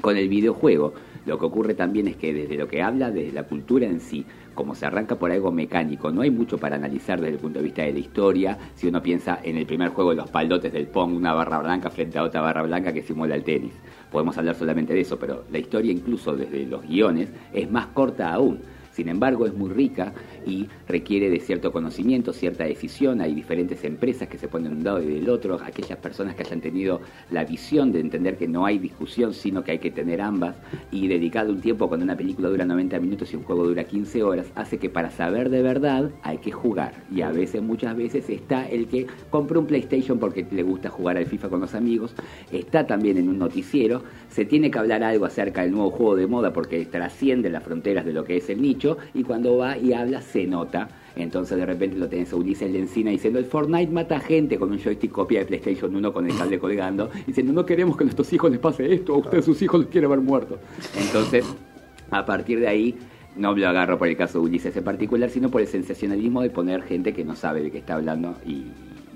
Con 0.00 0.16
el 0.16 0.28
videojuego, 0.28 0.94
lo 1.26 1.38
que 1.38 1.44
ocurre 1.46 1.74
también 1.74 2.06
es 2.08 2.16
que 2.16 2.32
desde 2.32 2.56
lo 2.56 2.68
que 2.68 2.82
habla, 2.82 3.10
desde 3.10 3.32
la 3.32 3.42
cultura 3.44 3.86
en 3.86 4.00
sí, 4.00 4.24
como 4.58 4.74
se 4.74 4.86
arranca 4.86 5.14
por 5.14 5.30
algo 5.30 5.52
mecánico, 5.52 6.10
no 6.10 6.22
hay 6.22 6.32
mucho 6.32 6.58
para 6.58 6.74
analizar 6.74 7.20
desde 7.20 7.34
el 7.34 7.38
punto 7.38 7.60
de 7.60 7.66
vista 7.66 7.82
de 7.82 7.92
la 7.92 8.00
historia, 8.00 8.58
si 8.74 8.88
uno 8.88 9.00
piensa 9.00 9.38
en 9.44 9.56
el 9.56 9.66
primer 9.66 9.90
juego 9.90 10.10
de 10.10 10.16
los 10.16 10.30
palotes 10.30 10.72
del 10.72 10.88
Pong, 10.88 11.14
una 11.14 11.32
barra 11.32 11.60
blanca 11.60 11.90
frente 11.90 12.18
a 12.18 12.24
otra 12.24 12.40
barra 12.40 12.62
blanca 12.62 12.92
que 12.92 13.04
simula 13.04 13.36
el 13.36 13.44
tenis. 13.44 13.72
Podemos 14.10 14.36
hablar 14.36 14.56
solamente 14.56 14.94
de 14.94 15.02
eso, 15.02 15.16
pero 15.16 15.44
la 15.52 15.58
historia 15.58 15.92
incluso 15.92 16.34
desde 16.34 16.66
los 16.66 16.82
guiones 16.82 17.30
es 17.52 17.70
más 17.70 17.86
corta 17.94 18.32
aún. 18.32 18.58
Sin 18.98 19.08
embargo, 19.08 19.46
es 19.46 19.54
muy 19.54 19.70
rica 19.70 20.12
y 20.44 20.66
requiere 20.88 21.30
de 21.30 21.38
cierto 21.38 21.70
conocimiento, 21.70 22.32
cierta 22.32 22.64
decisión. 22.64 23.20
Hay 23.20 23.32
diferentes 23.32 23.84
empresas 23.84 24.26
que 24.26 24.38
se 24.38 24.48
ponen 24.48 24.72
de 24.72 24.78
un 24.78 24.84
lado 24.84 25.00
y 25.00 25.06
del 25.06 25.30
otro. 25.30 25.56
Aquellas 25.64 26.00
personas 26.00 26.34
que 26.34 26.42
hayan 26.42 26.60
tenido 26.60 27.00
la 27.30 27.44
visión 27.44 27.92
de 27.92 28.00
entender 28.00 28.36
que 28.36 28.48
no 28.48 28.66
hay 28.66 28.80
discusión, 28.80 29.34
sino 29.34 29.62
que 29.62 29.70
hay 29.70 29.78
que 29.78 29.92
tener 29.92 30.20
ambas 30.20 30.56
y 30.90 31.06
dedicarle 31.06 31.52
un 31.52 31.60
tiempo 31.60 31.86
cuando 31.86 32.02
una 32.02 32.16
película 32.16 32.48
dura 32.48 32.64
90 32.64 32.98
minutos 32.98 33.32
y 33.32 33.36
un 33.36 33.44
juego 33.44 33.68
dura 33.68 33.84
15 33.84 34.24
horas, 34.24 34.46
hace 34.56 34.78
que 34.78 34.90
para 34.90 35.12
saber 35.12 35.48
de 35.48 35.62
verdad 35.62 36.10
hay 36.24 36.38
que 36.38 36.50
jugar. 36.50 37.04
Y 37.08 37.20
a 37.20 37.30
veces, 37.30 37.62
muchas 37.62 37.96
veces, 37.96 38.28
está 38.28 38.68
el 38.68 38.88
que 38.88 39.06
compra 39.30 39.60
un 39.60 39.66
PlayStation 39.68 40.18
porque 40.18 40.44
le 40.50 40.64
gusta 40.64 40.90
jugar 40.90 41.18
al 41.18 41.26
FIFA 41.26 41.50
con 41.50 41.60
los 41.60 41.76
amigos, 41.76 42.16
está 42.50 42.84
también 42.84 43.16
en 43.16 43.28
un 43.28 43.38
noticiero, 43.38 44.02
se 44.28 44.44
tiene 44.44 44.72
que 44.72 44.78
hablar 44.80 45.04
algo 45.04 45.24
acerca 45.24 45.62
del 45.62 45.70
nuevo 45.70 45.90
juego 45.90 46.16
de 46.16 46.26
moda 46.26 46.52
porque 46.52 46.84
trasciende 46.86 47.48
las 47.48 47.62
fronteras 47.62 48.04
de 48.04 48.12
lo 48.12 48.24
que 48.24 48.38
es 48.38 48.50
el 48.50 48.60
nicho 48.60 48.87
y 49.14 49.24
cuando 49.24 49.56
va 49.56 49.76
y 49.76 49.92
habla 49.92 50.22
se 50.22 50.46
nota. 50.46 50.88
Entonces 51.16 51.58
de 51.58 51.66
repente 51.66 51.96
lo 51.96 52.08
tenés 52.08 52.32
a 52.32 52.36
Ulises 52.36 52.70
Lencina 52.70 53.10
diciendo 53.10 53.38
el 53.38 53.44
Fortnite 53.44 53.92
mata 53.92 54.20
gente 54.20 54.56
con 54.56 54.70
un 54.70 54.78
joystick 54.78 55.10
copia 55.10 55.40
de 55.40 55.46
PlayStation 55.46 55.94
1 55.94 56.12
con 56.12 56.30
el 56.30 56.36
cable 56.36 56.58
colgando, 56.60 57.10
diciendo 57.26 57.52
no 57.52 57.66
queremos 57.66 57.96
que 57.96 58.04
a 58.04 58.06
nuestros 58.06 58.32
hijos 58.32 58.50
les 58.50 58.60
pase 58.60 58.92
esto, 58.92 59.14
a 59.14 59.18
ustedes 59.18 59.44
sus 59.44 59.60
hijos 59.62 59.80
los 59.80 59.88
quieren 59.88 60.10
ver 60.10 60.20
muertos. 60.20 60.58
Entonces, 60.96 61.44
a 62.10 62.24
partir 62.24 62.60
de 62.60 62.68
ahí, 62.68 62.94
no 63.36 63.54
lo 63.54 63.68
agarro 63.68 63.98
por 63.98 64.08
el 64.08 64.16
caso 64.16 64.40
de 64.40 64.46
Ulises 64.46 64.76
en 64.76 64.84
particular, 64.84 65.30
sino 65.30 65.50
por 65.50 65.60
el 65.60 65.66
sensacionalismo 65.66 66.42
de 66.42 66.50
poner 66.50 66.82
gente 66.82 67.12
que 67.12 67.24
no 67.24 67.36
sabe 67.36 67.62
de 67.62 67.70
qué 67.70 67.78
está 67.78 67.94
hablando 67.94 68.36
y, 68.46 68.66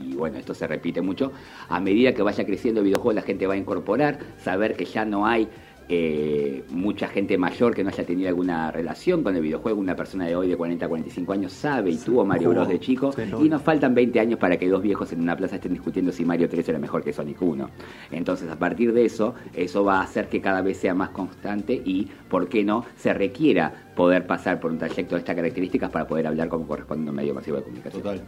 y 0.00 0.14
bueno, 0.14 0.38
esto 0.38 0.54
se 0.54 0.66
repite 0.66 1.00
mucho. 1.00 1.32
A 1.68 1.80
medida 1.80 2.14
que 2.14 2.22
vaya 2.22 2.44
creciendo 2.44 2.80
el 2.80 2.86
videojuego, 2.86 3.12
la 3.12 3.22
gente 3.22 3.46
va 3.46 3.54
a 3.54 3.56
incorporar, 3.56 4.18
saber 4.38 4.76
que 4.76 4.84
ya 4.84 5.04
no 5.04 5.26
hay 5.26 5.48
eh, 5.88 6.64
mucha 6.70 7.08
gente 7.08 7.36
mayor 7.38 7.74
que 7.74 7.82
no 7.84 7.90
haya 7.90 8.04
tenido 8.04 8.28
alguna 8.28 8.70
relación 8.70 9.22
con 9.22 9.36
el 9.36 9.42
videojuego. 9.42 9.78
Una 9.80 9.94
persona 9.96 10.26
de 10.26 10.34
hoy 10.36 10.48
de 10.48 10.56
40 10.56 10.84
a 10.86 10.88
45 10.88 11.32
años 11.32 11.52
sabe 11.52 11.90
y 11.90 11.96
tuvo 11.96 12.24
Mario. 12.24 12.50
Bros 12.50 12.68
de 12.68 12.80
chico. 12.80 13.10
Y 13.44 13.48
nos 13.48 13.62
faltan 13.62 13.94
20 13.94 14.18
años 14.20 14.38
para 14.38 14.56
que 14.56 14.68
dos 14.68 14.82
viejos 14.82 15.12
en 15.12 15.20
una 15.20 15.36
plaza 15.36 15.56
estén 15.56 15.72
discutiendo 15.72 16.12
si 16.12 16.24
Mario 16.24 16.48
3 16.48 16.68
era 16.68 16.78
mejor 16.78 17.02
que 17.04 17.12
Sonic 17.12 17.40
1. 17.42 17.68
Entonces, 18.10 18.48
a 18.50 18.58
partir 18.58 18.92
de 18.92 19.04
eso, 19.04 19.34
eso 19.54 19.84
va 19.84 20.00
a 20.00 20.02
hacer 20.04 20.28
que 20.28 20.40
cada 20.40 20.62
vez 20.62 20.78
sea 20.78 20.94
más 20.94 21.10
constante 21.10 21.74
y, 21.84 22.08
¿por 22.28 22.48
qué 22.48 22.64
no?, 22.64 22.84
se 22.96 23.12
requiera 23.12 23.90
poder 23.96 24.26
pasar 24.26 24.60
por 24.60 24.70
un 24.70 24.78
trayecto 24.78 25.14
de 25.16 25.20
estas 25.20 25.36
características 25.36 25.90
para 25.90 26.06
poder 26.06 26.26
hablar 26.26 26.48
como 26.48 26.66
corresponde 26.66 27.08
a 27.08 27.10
un 27.10 27.16
medio 27.16 27.34
masivo 27.34 27.56
de 27.58 27.62
comunicación. 27.64 28.02
Total. 28.02 28.20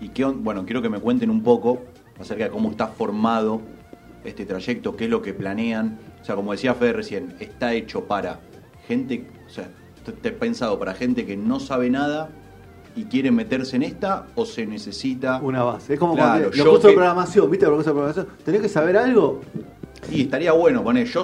Y 0.00 0.10
qué 0.10 0.24
on- 0.24 0.44
bueno, 0.44 0.64
quiero 0.64 0.82
que 0.82 0.88
me 0.88 1.00
cuenten 1.00 1.30
un 1.30 1.42
poco 1.42 1.82
acerca 2.20 2.44
de 2.44 2.50
cómo 2.50 2.70
está 2.70 2.86
formado 2.88 3.60
este 4.24 4.44
trayecto, 4.44 4.94
qué 4.96 5.04
es 5.04 5.10
lo 5.10 5.22
que 5.22 5.32
planean. 5.34 5.98
O 6.28 6.30
sea, 6.30 6.36
como 6.36 6.52
decía 6.52 6.74
Fede 6.74 6.92
recién, 6.92 7.34
está 7.40 7.72
hecho 7.72 8.04
para 8.04 8.40
gente, 8.86 9.24
o 9.46 9.48
sea, 9.48 9.70
está 10.06 10.30
pensado 10.38 10.78
para 10.78 10.92
gente 10.92 11.24
que 11.24 11.38
no 11.38 11.58
sabe 11.58 11.88
nada 11.88 12.28
y 12.94 13.04
quiere 13.04 13.30
meterse 13.30 13.76
en 13.76 13.82
esta 13.82 14.26
o 14.34 14.44
se 14.44 14.66
necesita 14.66 15.40
Una 15.42 15.62
base. 15.62 15.94
Es 15.94 15.98
como 15.98 16.14
Claro, 16.16 16.32
cuando 16.50 16.50
yo 16.54 16.64
los 16.64 16.72
cursos 16.74 16.90
de 16.90 16.94
programación, 16.96 17.50
¿viste? 17.50 17.64
Los 17.64 17.76
cursos 17.76 17.86
de 17.86 17.92
programación. 17.98 18.26
¿Tenés 18.44 18.60
que 18.60 18.68
saber 18.68 18.98
algo? 18.98 19.40
Y 20.12 20.20
estaría 20.20 20.52
bueno 20.52 20.84
poner, 20.84 21.06
yo 21.06 21.22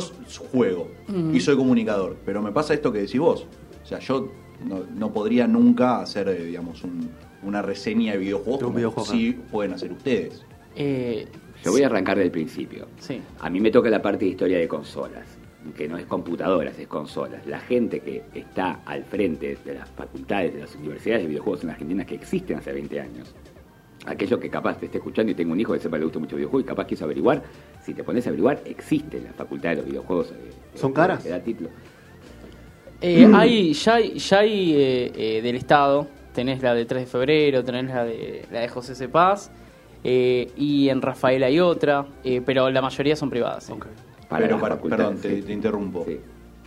juego 0.52 0.88
y 1.34 1.38
soy 1.40 1.54
comunicador, 1.56 2.16
pero 2.24 2.40
me 2.40 2.50
pasa 2.52 2.72
esto 2.72 2.90
que 2.90 3.00
decís 3.00 3.20
vos. 3.20 3.46
O 3.82 3.86
sea, 3.86 3.98
yo 3.98 4.30
no, 4.66 4.84
no 4.96 5.12
podría 5.12 5.46
nunca 5.46 6.00
hacer, 6.00 6.28
eh, 6.30 6.44
digamos, 6.46 6.82
un- 6.82 7.10
una 7.42 7.60
reseña 7.60 8.12
de 8.12 8.18
videojuegos 8.20 8.62
como 8.62 8.74
videojuego, 8.76 9.10
sí 9.10 9.38
pueden 9.52 9.74
hacer 9.74 9.92
ustedes. 9.92 10.42
Eh, 10.74 11.28
Yo 11.64 11.72
voy 11.72 11.82
a 11.82 11.86
arrancar 11.86 12.18
del 12.18 12.30
principio. 12.30 12.86
Sí. 12.98 13.20
A 13.40 13.48
mí 13.50 13.60
me 13.60 13.70
toca 13.70 13.88
la 13.90 14.02
parte 14.02 14.24
de 14.24 14.32
historia 14.32 14.58
de 14.58 14.68
consolas, 14.68 15.26
que 15.76 15.88
no 15.88 15.96
es 15.96 16.04
computadoras, 16.06 16.78
es 16.78 16.86
consolas. 16.86 17.46
La 17.46 17.58
gente 17.60 18.00
que 18.00 18.22
está 18.34 18.80
al 18.84 19.04
frente 19.04 19.56
de 19.64 19.74
las 19.74 19.88
facultades, 19.90 20.54
de 20.54 20.60
las 20.60 20.74
universidades 20.76 21.22
de 21.22 21.28
videojuegos 21.28 21.64
en 21.64 21.70
Argentina 21.70 22.04
que 22.04 22.14
existen 22.16 22.58
hace 22.58 22.72
20 22.72 23.00
años, 23.00 23.34
aquello 24.06 24.38
que 24.38 24.50
capaz 24.50 24.78
te 24.78 24.86
esté 24.86 24.98
escuchando 24.98 25.32
y 25.32 25.34
tengo 25.34 25.52
un 25.52 25.60
hijo 25.60 25.72
que 25.72 25.78
sepa 25.78 25.96
que 25.96 26.00
le 26.00 26.04
gusta 26.04 26.18
mucho 26.18 26.36
videojuegos 26.36 26.64
y 26.64 26.68
capaz 26.68 26.86
quiso 26.86 27.04
averiguar, 27.06 27.42
si 27.82 27.94
te 27.94 28.04
pones 28.04 28.26
a 28.26 28.28
averiguar, 28.28 28.60
existe 28.66 29.20
la 29.20 29.32
facultad 29.32 29.70
de 29.70 29.76
los 29.76 29.86
videojuegos. 29.86 30.32
eh, 30.32 30.50
¿Son 30.74 30.90
eh, 30.90 30.94
caras? 30.94 31.22
que 31.22 31.30
da 31.30 31.40
título. 31.40 31.70
Eh, 33.00 33.30
hay, 33.34 33.72
ya 33.74 33.94
hay, 33.96 34.18
ya 34.18 34.38
hay 34.38 34.72
eh, 34.74 35.12
eh, 35.14 35.42
del 35.42 35.56
Estado, 35.56 36.06
tenés 36.32 36.62
la 36.62 36.74
de 36.74 36.86
3 36.86 37.02
de 37.02 37.06
febrero, 37.06 37.64
tenés 37.64 37.86
la 37.86 38.04
de, 38.04 38.46
la 38.50 38.60
de 38.60 38.68
José 38.68 38.94
Cepaz, 38.94 39.50
eh, 40.04 40.50
y 40.56 40.88
en 40.90 41.00
Rafael 41.02 41.42
hay 41.42 41.58
otra, 41.60 42.06
eh, 42.22 42.40
pero 42.44 42.70
la 42.70 42.82
mayoría 42.82 43.16
son 43.16 43.30
privadas. 43.30 43.64
sí. 43.64 43.72
Ok. 43.72 43.86
Para 44.28 44.46
Pero 44.46 44.58
para- 44.60 44.80
perdón, 44.80 45.16
te, 45.18 45.36
sí. 45.36 45.42
te 45.42 45.52
interrumpo. 45.52 46.04
Sí. 46.06 46.18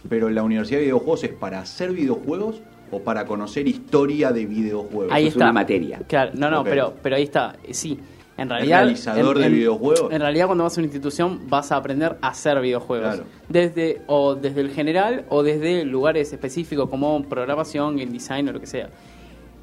Pero 0.07 0.29
la 0.29 0.43
Universidad 0.43 0.79
de 0.79 0.85
Videojuegos 0.85 1.23
es 1.23 1.31
para 1.31 1.59
hacer 1.59 1.91
videojuegos 1.91 2.61
o 2.91 2.99
para 3.01 3.25
conocer 3.25 3.67
historia 3.67 4.31
de 4.31 4.45
videojuegos. 4.45 5.11
Ahí 5.11 5.27
es 5.27 5.33
está. 5.33 5.45
una 5.45 5.53
materia. 5.53 5.99
Claro, 6.07 6.31
no, 6.35 6.49
no, 6.49 6.63
pero, 6.63 6.93
pero 7.01 7.15
ahí 7.17 7.23
está. 7.23 7.55
eh, 7.63 7.73
Sí, 7.73 7.99
en 8.37 8.47
realidad. 8.49 8.83
realizador 8.83 9.37
de 9.39 9.49
videojuegos? 9.49 10.13
En 10.13 10.21
realidad, 10.21 10.45
cuando 10.45 10.63
vas 10.63 10.77
a 10.77 10.79
una 10.81 10.85
institución, 10.85 11.41
vas 11.49 11.71
a 11.71 11.77
aprender 11.77 12.15
a 12.21 12.27
hacer 12.29 12.61
videojuegos. 12.61 13.15
Claro. 13.15 13.23
Desde, 13.49 14.01
o 14.07 14.35
desde 14.35 14.61
el 14.61 14.69
general 14.69 15.25
o 15.29 15.43
desde 15.43 15.83
lugares 15.83 16.31
específicos 16.31 16.87
como 16.89 17.21
programación, 17.23 17.97
game 17.97 18.11
design 18.11 18.47
o 18.47 18.53
lo 18.53 18.61
que 18.61 18.67
sea. 18.67 18.89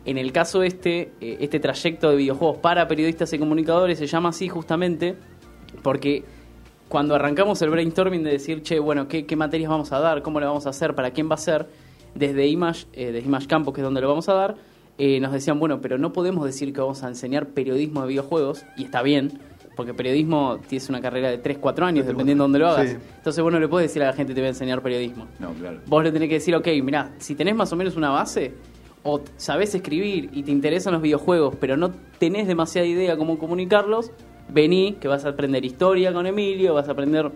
En 0.04 0.18
el 0.18 0.32
caso 0.32 0.62
este, 0.62 1.12
eh, 1.20 1.38
este 1.40 1.60
trayecto 1.60 2.10
de 2.10 2.16
videojuegos 2.16 2.58
para 2.58 2.86
periodistas 2.86 3.32
y 3.32 3.38
comunicadores 3.38 3.98
se 3.98 4.06
llama 4.06 4.30
así 4.30 4.48
justamente 4.48 5.16
porque 5.82 6.24
cuando 6.88 7.14
arrancamos 7.14 7.60
el 7.62 7.70
brainstorming 7.70 8.22
de 8.22 8.30
decir, 8.30 8.62
che, 8.62 8.78
bueno, 8.78 9.08
¿qué, 9.08 9.26
qué 9.26 9.36
materias 9.36 9.70
vamos 9.70 9.92
a 9.92 9.98
dar? 9.98 10.22
¿Cómo 10.22 10.40
lo 10.40 10.46
vamos 10.46 10.66
a 10.66 10.70
hacer? 10.70 10.94
¿Para 10.94 11.10
quién 11.10 11.30
va 11.30 11.34
a 11.34 11.38
ser? 11.38 11.66
Desde 12.14 12.46
Image, 12.46 12.86
eh, 12.92 13.10
desde 13.10 13.26
Image 13.26 13.46
Campus, 13.48 13.74
que 13.74 13.80
es 13.80 13.84
donde 13.84 14.00
lo 14.00 14.08
vamos 14.08 14.28
a 14.28 14.34
dar, 14.34 14.54
eh, 14.98 15.18
nos 15.18 15.32
decían, 15.32 15.58
bueno, 15.58 15.80
pero 15.80 15.98
no 15.98 16.12
podemos 16.12 16.44
decir 16.44 16.72
que 16.72 16.80
vamos 16.80 17.02
a 17.02 17.08
enseñar 17.08 17.48
periodismo 17.48 18.02
de 18.02 18.08
videojuegos, 18.08 18.64
y 18.76 18.84
está 18.84 19.02
bien, 19.02 19.40
porque 19.74 19.92
periodismo 19.92 20.60
tienes 20.68 20.88
una 20.88 21.00
carrera 21.00 21.30
de 21.30 21.38
3, 21.38 21.58
4 21.58 21.86
años, 21.86 22.06
dependiendo 22.06 22.44
de 22.44 22.46
dónde 22.46 22.58
lo 22.60 22.68
hagas. 22.68 22.90
Sí. 22.90 22.96
Entonces, 23.16 23.42
bueno, 23.42 23.58
le 23.58 23.66
puedes 23.66 23.90
decir 23.90 24.02
a 24.04 24.06
la 24.06 24.12
gente, 24.12 24.32
te 24.32 24.40
voy 24.40 24.46
a 24.46 24.50
enseñar 24.50 24.80
periodismo. 24.82 25.26
No, 25.40 25.52
claro. 25.54 25.80
Vos 25.86 26.04
le 26.04 26.12
tenés 26.12 26.28
que 26.28 26.34
decir, 26.34 26.54
ok, 26.54 26.68
mirá, 26.84 27.10
si 27.18 27.34
tenés 27.34 27.56
más 27.56 27.72
o 27.72 27.76
menos 27.76 27.96
una 27.96 28.10
base, 28.10 28.54
o 29.04 29.20
sabés 29.36 29.74
escribir 29.74 30.30
y 30.32 30.42
te 30.42 30.50
interesan 30.50 30.94
los 30.94 31.02
videojuegos, 31.02 31.54
pero 31.60 31.76
no 31.76 31.92
tenés 32.18 32.48
demasiada 32.48 32.86
idea 32.86 33.16
cómo 33.16 33.38
comunicarlos, 33.38 34.10
vení, 34.48 34.94
que 34.94 35.08
vas 35.08 35.24
a 35.24 35.28
aprender 35.28 35.64
historia 35.64 36.12
con 36.12 36.26
Emilio, 36.26 36.74
vas 36.74 36.88
a 36.88 36.92
aprender 36.92 37.30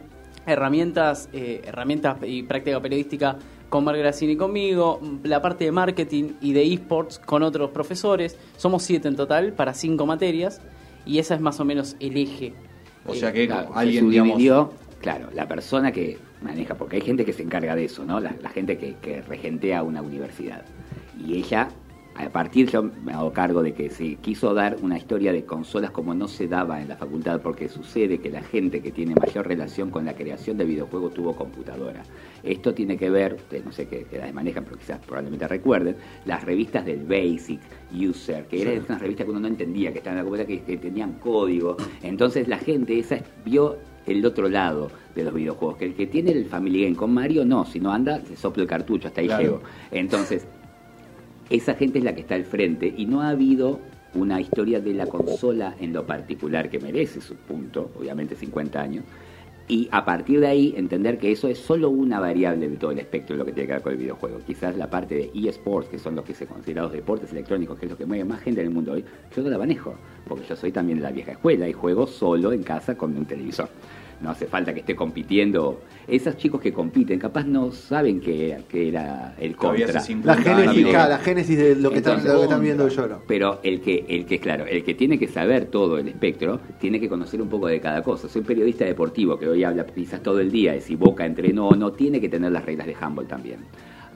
herramientas, 0.47 1.29
eh, 1.33 1.61
herramientas 1.65 2.17
y 2.27 2.43
práctica 2.43 2.81
periodística 2.81 3.37
con 3.69 3.85
Mar 3.85 3.99
Gracini 3.99 4.33
y 4.33 4.37
conmigo, 4.37 4.99
la 5.25 5.43
parte 5.43 5.65
de 5.65 5.73
marketing 5.73 6.33
y 6.41 6.55
de 6.55 6.73
esports 6.73 7.19
con 7.19 7.43
otros 7.43 7.71
profesores. 7.71 8.39
Somos 8.57 8.83
siete 8.83 9.09
en 9.09 9.17
total 9.17 9.53
para 9.53 9.75
cinco 9.75 10.07
materias 10.07 10.63
y 11.05 11.19
esa 11.19 11.35
es 11.35 11.41
más 11.43 11.61
o 11.61 11.67
menos 11.67 11.97
el 12.01 12.17
eje. 12.17 12.55
O 13.07 13.15
sea 13.15 13.31
que 13.31 13.47
Claro, 13.47 13.71
alguien, 13.75 14.05
se 14.05 14.11
digamos, 14.11 14.71
claro, 15.01 15.29
la 15.35 15.47
persona 15.47 15.93
que 15.93 16.19
maneja, 16.41 16.77
porque 16.77 16.97
hay 16.97 17.03
gente 17.03 17.27
que 17.27 17.35
se 17.35 17.43
encarga 17.43 17.77
de 17.77 17.85
eso, 17.85 18.05
¿no? 18.07 18.19
La, 18.21 18.35
la 18.41 18.49
gente 18.49 18.79
que, 18.79 18.95
que 19.03 19.21
regentea 19.21 19.83
una 19.83 20.01
universidad. 20.01 20.65
Y 21.19 21.35
ella, 21.37 21.69
a 22.15 22.29
partir, 22.31 22.69
yo 22.71 22.83
me 22.83 23.13
hago 23.13 23.33
cargo 23.33 23.63
de 23.63 23.75
que 23.75 23.91
se 23.91 24.17
quiso 24.17 24.55
dar 24.55 24.77
una 24.83 24.97
historia 24.97 25.33
de 25.33 25.45
consolas 25.45 25.91
como 25.91 26.15
no 26.15 26.27
se 26.29 26.49
daba 26.49 26.81
en 26.81 26.89
la 26.89 26.97
facultad, 26.97 27.41
porque 27.41 27.69
sucede 27.69 28.19
que 28.19 28.31
la 28.31 28.43
gente 28.43 28.81
que 28.81 28.91
tiene 28.91 29.15
mayor 29.15 29.47
relación 29.47 29.91
con 29.91 30.05
la 30.05 30.15
creación 30.15 30.57
de 30.59 30.65
videojuegos 30.65 31.15
tuvo 31.15 31.35
computadora. 31.37 32.03
Esto 32.43 32.75
tiene 32.75 32.97
que 32.97 33.11
ver, 33.11 33.35
ustedes 33.35 33.65
no 33.65 33.73
sé 33.73 33.87
qué 33.89 34.05
qué 34.09 34.17
edades 34.17 34.35
manejan, 34.35 34.65
pero 34.65 34.79
quizás 34.79 34.99
probablemente 35.05 35.47
recuerden, 35.49 35.97
las 36.25 36.45
revistas 36.45 36.85
del 36.85 37.05
Basic, 37.05 37.61
User, 37.93 38.47
que 38.47 38.63
eran 38.63 38.85
unas 38.89 39.01
revistas 39.01 39.25
que 39.25 39.31
uno 39.31 39.41
no 39.41 39.49
entendía, 39.49 39.93
que 39.93 39.99
estaban 39.99 40.19
en 40.19 40.25
la 40.25 40.31
computadora, 40.31 40.47
que, 40.47 40.65
que 40.65 40.77
tenían 40.79 41.15
código. 41.15 41.77
Entonces 42.03 42.49
la 42.49 42.59
gente 42.59 42.99
esa 42.99 43.19
vio 43.45 43.77
el 44.07 44.25
otro 44.25 44.49
lado 44.49 44.91
de 45.15 45.23
los 45.25 45.35
videojuegos, 45.35 45.77
que 45.77 45.85
el 45.85 45.95
que 45.95 46.07
tiene 46.07 46.31
el 46.33 46.47
Family 46.47 46.85
Game 46.85 46.97
con 46.97 47.13
Mario 47.13 47.45
no, 47.45 47.65
si 47.65 47.79
no 47.79 47.93
anda, 47.93 48.21
se 48.25 48.37
sopla 48.37 48.63
el 48.63 48.69
cartucho, 48.69 49.09
hasta 49.09 49.21
ahí 49.21 49.27
Claro. 49.27 49.43
llego. 49.43 49.61
Entonces, 49.91 50.47
esa 51.51 51.75
gente 51.75 51.99
es 51.99 52.05
la 52.05 52.15
que 52.15 52.21
está 52.21 52.35
al 52.35 52.45
frente 52.45 52.93
y 52.97 53.07
no 53.07 53.23
ha 53.23 53.31
habido 53.31 53.81
una 54.15 54.41
historia 54.41 54.81
de 54.81 54.95
la 54.95 55.07
consola 55.07 55.75
en 55.81 55.93
lo 55.93 56.07
particular 56.07 56.71
que 56.71 56.79
merece 56.79 57.21
su 57.21 57.37
punto, 57.37 57.91
obviamente 57.99 58.35
50 58.35 58.81
años, 58.81 59.05
y 59.69 59.87
a 59.93 60.03
partir 60.05 60.41
de 60.41 60.47
ahí 60.47 60.75
entender 60.79 61.19
que 61.19 61.31
eso 61.31 61.47
es 61.47 61.59
solo 61.59 61.91
una 61.91 62.19
variable 62.21 62.71
de 62.71 62.77
todo 62.77 62.91
el 62.91 62.99
espectro 62.99 63.35
de 63.35 63.41
lo 63.41 63.45
que 63.45 63.53
tiene 63.53 63.67
que 63.67 63.75
ver 63.75 63.83
con 63.83 63.93
el 63.93 63.99
videojuego. 63.99 64.39
Quizás 64.47 64.75
la 64.79 64.89
parte 64.89 65.15
de 65.15 65.49
eSports, 65.49 65.91
que 65.91 65.99
son 65.99 66.17
los 66.17 66.25
que 66.25 66.33
se 66.33 66.47
considerados 66.47 66.93
deportes 66.93 67.31
electrónicos, 67.33 67.79
que 67.79 67.85
es 67.85 67.91
lo 67.91 67.99
que 67.99 68.07
mueve 68.07 68.25
más 68.25 68.41
gente 68.41 68.63
en 68.63 68.69
el 68.69 68.73
mundo 68.73 68.93
hoy, 68.93 69.05
yo 69.37 69.43
no 69.43 69.51
la 69.51 69.59
manejo, 69.59 69.95
porque 70.27 70.47
yo 70.49 70.57
soy 70.57 70.73
también 70.73 70.99
de 70.99 71.05
la 71.05 71.11
vieja 71.11 71.33
escuela 71.33 71.69
y 71.69 71.75
juego 71.75 72.07
solo 72.07 72.53
en 72.53 72.63
casa 72.63 72.97
con 72.97 73.15
un 73.15 73.27
televisor. 73.27 73.69
No 74.21 74.31
hace 74.31 74.47
falta 74.47 74.75
que 74.75 74.81
esté 74.81 74.97
compitiendo. 74.97 75.83
Esos 76.07 76.37
chicos 76.37 76.61
que 76.61 76.73
compiten, 76.73 77.19
capaz 77.19 77.45
no 77.45 77.71
saben 77.71 78.21
que, 78.21 78.59
que 78.69 78.89
era 78.89 79.35
el 79.39 79.55
contra. 79.55 79.93
La 79.93 80.01
50 80.01 80.43
génesis, 80.43 80.93
la 80.93 81.19
génesis 81.19 81.59
de 81.59 81.77
lo 81.77 81.91
que, 81.91 81.99
están, 81.99 82.15
Entonces, 82.15 82.33
lo 82.33 82.39
que 82.39 82.45
están 82.45 82.63
viendo 82.63 82.89
yo. 82.89 83.07
¿no? 83.07 83.23
Pero 83.27 83.61
el 83.63 83.81
que, 83.81 84.07
el 84.09 84.27
que, 84.27 84.41
claro, 84.41 84.67
el 84.67 84.83
que 84.83 84.95
tiene 84.95 85.19
que 85.19 85.29
saber 85.29 85.67
todo 85.67 85.99
el 85.99 86.09
espectro, 86.09 86.61
tiene 86.81 86.99
que 86.99 87.09
conocer 87.09 87.41
un 87.41 87.49
poco 87.49 87.69
de 87.69 87.81
cada 87.81 88.03
cosa. 88.03 88.29
Soy 88.29 88.43
periodista 88.43 88.85
deportivo 88.85 89.39
que 89.39 89.49
hoy 89.49 89.63
habla 89.65 89.87
quizás 89.87 90.23
todo 90.23 90.41
el 90.41 90.51
día 90.51 90.73
de 90.73 90.81
si 90.81 90.97
Boca 90.97 91.25
entrenó 91.25 91.69
o 91.69 91.77
no, 91.77 91.93
tiene 91.93 92.21
que 92.21 92.29
tener 92.29 92.51
las 92.51 92.65
reglas 92.65 92.87
de 92.87 92.97
handball 92.99 93.27
también. 93.27 93.61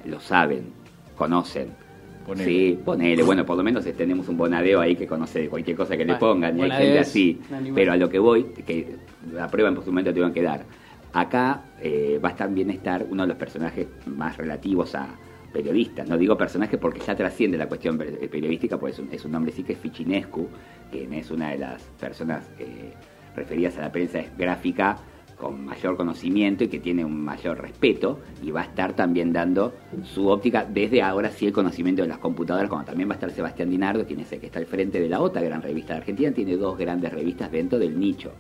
Lo 0.05 0.19
saben, 0.19 0.73
conocen. 1.17 1.82
Ponele. 2.27 2.51
Sí, 2.51 2.79
ponele. 2.85 3.23
Bueno, 3.23 3.45
por 3.45 3.57
lo 3.57 3.63
menos 3.63 3.85
tenemos 3.85 4.29
un 4.29 4.37
bonadeo 4.37 4.81
ahí 4.81 4.97
que 4.97 5.07
conoce 5.07 5.49
cualquier 5.49 5.77
cosa 5.77 5.97
que 5.97 6.05
le 6.05 6.15
pongan. 6.17 6.59
Y 6.59 6.63
hay 6.63 6.71
gente 6.71 6.99
así. 6.99 7.41
Pero 7.75 7.93
a 7.93 7.97
lo 7.97 8.09
que 8.09 8.19
voy, 8.19 8.45
que 8.67 8.97
la 9.33 9.49
prueba 9.49 9.71
en 9.71 9.77
su 9.77 9.87
momento 9.87 10.13
te 10.13 10.21
van 10.21 10.31
a 10.31 10.35
quedar. 10.35 10.65
Acá 11.13 11.65
eh, 11.81 12.19
va 12.25 12.31
a 12.31 12.33
estar 12.33 13.07
uno 13.11 13.23
de 13.23 13.29
los 13.29 13.37
personajes 13.37 13.87
más 14.07 14.37
relativos 14.37 14.95
a 14.95 15.09
periodistas. 15.53 16.09
No 16.09 16.17
digo 16.17 16.37
personaje 16.37 16.79
porque 16.79 17.01
ya 17.01 17.15
trasciende 17.15 17.59
la 17.59 17.69
cuestión 17.69 18.01
eh, 18.01 18.29
periodística, 18.31 18.79
pues 18.79 18.95
es 18.95 19.01
un, 19.01 19.09
es 19.13 19.25
un 19.25 19.33
nombre 19.33 19.53
sí 19.53 19.63
que 19.63 19.75
es 19.75 19.79
Fichinescu, 19.79 20.49
que 20.91 21.07
es 21.19 21.31
una 21.31 21.51
de 21.51 21.59
las 21.59 21.83
personas 22.01 22.49
eh, 22.59 22.95
referidas 23.37 23.77
a 23.77 23.83
la 23.83 23.93
prensa 23.93 24.23
gráfica 24.39 24.97
con 25.43 25.65
mayor 25.65 25.97
conocimiento 25.97 26.63
y 26.63 26.69
que 26.69 26.79
tiene 26.79 27.05
un 27.05 27.21
mayor 27.21 27.61
respeto 27.61 28.21
y 28.45 28.53
va 28.53 28.61
a 28.61 28.65
estar 28.65 28.93
también 28.95 29.33
dando 29.33 29.75
su 30.05 30.29
óptica 30.29 30.65
desde 30.65 31.03
ahora 31.03 31.31
sí 31.31 31.47
el 31.47 31.53
conocimiento 31.53 32.01
de 32.03 32.09
las 32.09 32.19
computadoras, 32.19 32.71
como 32.71 32.85
también 32.85 33.09
va 33.09 33.15
a 33.15 33.17
estar 33.17 33.31
Sebastián 33.33 33.69
Dinardo, 33.69 34.07
quien 34.07 34.21
es 34.21 34.33
el 34.33 34.39
que 34.39 34.47
está 34.47 34.61
al 34.61 34.67
frente 34.67 35.01
de 35.01 35.09
la 35.09 35.21
otra 35.21 35.43
gran 35.43 35.61
revista 35.61 35.95
de 35.95 35.99
Argentina, 35.99 36.31
tiene 36.31 36.57
dos 36.57 36.79
grandes 36.79 37.13
revistas 37.13 37.51
dentro 37.51 37.79
del 37.81 37.99
nicho. 37.99 38.31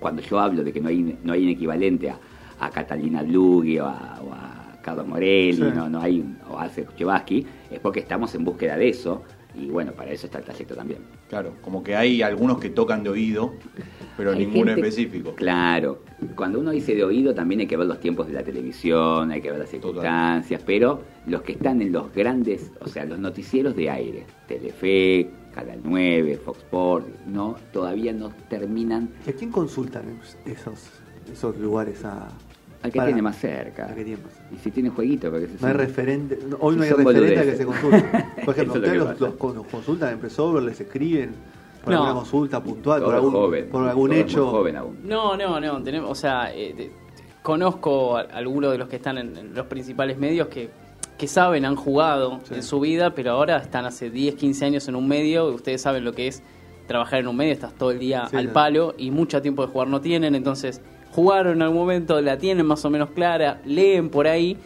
Cuando 0.00 0.20
yo 0.20 0.40
hablo 0.40 0.64
de 0.64 0.72
que 0.72 0.80
no 0.80 0.88
hay, 0.88 1.16
no 1.22 1.32
hay 1.32 1.44
un 1.44 1.50
equivalente 1.50 2.10
a, 2.10 2.18
a 2.58 2.70
Catalina 2.70 3.22
Blugui 3.22 3.78
o 3.78 3.86
a, 3.86 4.20
o 4.20 4.32
a 4.34 4.78
Carlos 4.82 5.06
Morelli, 5.06 5.52
Sí. 5.52 5.62
no, 5.76 5.88
no 5.88 6.00
hay 6.00 6.18
un- 6.18 6.38
o 6.50 6.58
a 6.58 6.68
Kuchevaski, 6.68 7.46
es 7.70 7.78
porque 7.78 8.00
estamos 8.00 8.34
en 8.34 8.44
búsqueda 8.44 8.76
de 8.76 8.88
eso 8.88 9.22
y 9.54 9.66
bueno, 9.66 9.92
para 9.92 10.10
eso 10.12 10.26
está 10.26 10.38
el 10.38 10.44
trayecto 10.44 10.74
también. 10.74 11.00
Claro, 11.28 11.54
como 11.62 11.82
que 11.82 11.94
hay 11.96 12.22
algunos 12.22 12.58
que 12.58 12.70
tocan 12.70 13.02
de 13.02 13.10
oído, 13.10 13.52
pero 14.16 14.32
Hay 14.32 14.38
ninguno 14.38 14.72
gente- 14.72 14.80
específico. 14.88 15.34
Claro, 15.34 16.02
cuando 16.34 16.60
uno 16.60 16.70
dice 16.70 16.94
de 16.94 17.04
oído 17.04 17.34
también 17.34 17.60
hay 17.60 17.66
que 17.66 17.76
ver 17.76 17.86
los 17.86 18.00
tiempos 18.00 18.26
de 18.28 18.34
la 18.34 18.42
televisión, 18.42 19.30
hay 19.30 19.40
que 19.40 19.50
ver 19.50 19.60
las 19.60 19.68
circunstancias, 19.70 20.62
pero 20.64 21.02
los 21.26 21.42
que 21.42 21.52
están 21.52 21.80
en 21.82 21.92
los 21.92 22.12
grandes, 22.12 22.70
o 22.80 22.88
sea, 22.88 23.04
los 23.04 23.18
noticieros 23.18 23.74
de 23.76 23.90
aire, 23.90 24.26
Telefe, 24.48 25.30
Canal 25.54 25.80
9, 25.84 26.38
Fox 26.42 26.58
Sports, 26.60 27.06
no, 27.26 27.56
todavía 27.72 28.12
no 28.12 28.30
terminan 28.48 29.10
¿Y 29.26 29.30
¿A 29.30 29.32
quién 29.34 29.50
consultan 29.50 30.18
esos, 30.46 30.88
esos 31.30 31.58
lugares? 31.58 32.04
A, 32.04 32.28
al 32.82 32.90
que 32.92 32.96
para- 32.98 33.06
tiene 33.08 33.22
más 33.22 33.36
cerca. 33.38 33.86
al 33.86 33.94
que 33.94 34.04
tiene 34.04 34.22
más? 34.22 34.32
Y 34.52 34.56
si 34.62 34.70
tiene 34.70 34.90
jueguito, 34.90 35.30
porque 35.30 35.48
No 35.60 35.66
hay 35.68 35.72
referente, 35.74 36.38
no, 36.48 36.56
hoy 36.60 36.76
no 36.76 36.82
hay 36.82 36.90
referente 36.90 37.38
a 37.40 37.42
que 37.44 37.56
se 37.56 37.64
consulte. 37.66 37.98
Por 38.44 38.54
ejemplo, 38.54 38.60
es 38.60 38.66
lo 38.68 38.74
ustedes 39.04 39.20
los, 39.20 39.20
los 39.40 39.54
los 39.56 39.66
consultan 39.66 40.12
en 40.14 40.18
Presover, 40.18 40.62
les 40.62 40.80
escriben 40.80 41.30
por 41.84 41.92
No. 41.92 41.98
alguna 42.02 42.14
consulta 42.20 42.62
puntual, 42.62 43.02
por 43.02 43.14
algún, 43.14 43.32
joven, 43.32 43.68
por 43.68 43.88
algún 43.88 44.12
hecho. 44.12 44.48
joven 44.50 44.76
aún. 44.76 44.98
No, 45.04 45.36
no, 45.36 45.58
no. 45.60 45.82
Tenemos, 45.82 46.10
o 46.10 46.14
sea, 46.14 46.54
eh, 46.54 46.90
conozco 47.42 48.16
a, 48.16 48.20
a 48.22 48.24
algunos 48.36 48.72
de 48.72 48.78
los 48.78 48.88
que 48.88 48.96
están 48.96 49.18
en, 49.18 49.36
en 49.36 49.54
los 49.54 49.66
principales 49.66 50.16
medios 50.18 50.48
que, 50.48 50.70
que 51.18 51.26
saben, 51.26 51.64
han 51.64 51.76
jugado 51.76 52.40
Sí. 52.44 52.54
en 52.54 52.62
su 52.62 52.78
vida, 52.80 53.14
pero 53.14 53.32
ahora 53.32 53.56
están 53.58 53.84
hace 53.84 54.10
10, 54.10 54.34
15 54.36 54.64
años 54.64 54.88
en 54.88 54.96
un 54.96 55.08
medio. 55.08 55.50
y 55.50 55.54
Ustedes 55.54 55.82
saben 55.82 56.04
lo 56.04 56.12
que 56.12 56.28
es 56.28 56.42
trabajar 56.86 57.20
en 57.20 57.28
un 57.28 57.36
medio, 57.36 57.52
estás 57.52 57.74
todo 57.74 57.90
el 57.90 57.98
día 57.98 58.26
Sí, 58.28 58.36
al 58.36 58.48
palo 58.50 58.94
y 58.98 59.10
mucho 59.10 59.40
tiempo 59.42 59.64
de 59.66 59.72
jugar 59.72 59.88
no 59.88 60.00
tienen. 60.00 60.34
Entonces, 60.34 60.80
jugaron 61.12 61.54
en 61.56 61.62
algún 61.62 61.78
momento, 61.78 62.20
la 62.20 62.36
tienen 62.38 62.66
más 62.66 62.84
o 62.84 62.90
menos 62.90 63.10
clara, 63.10 63.60
leen 63.64 64.08
por 64.10 64.26
ahí 64.26 64.56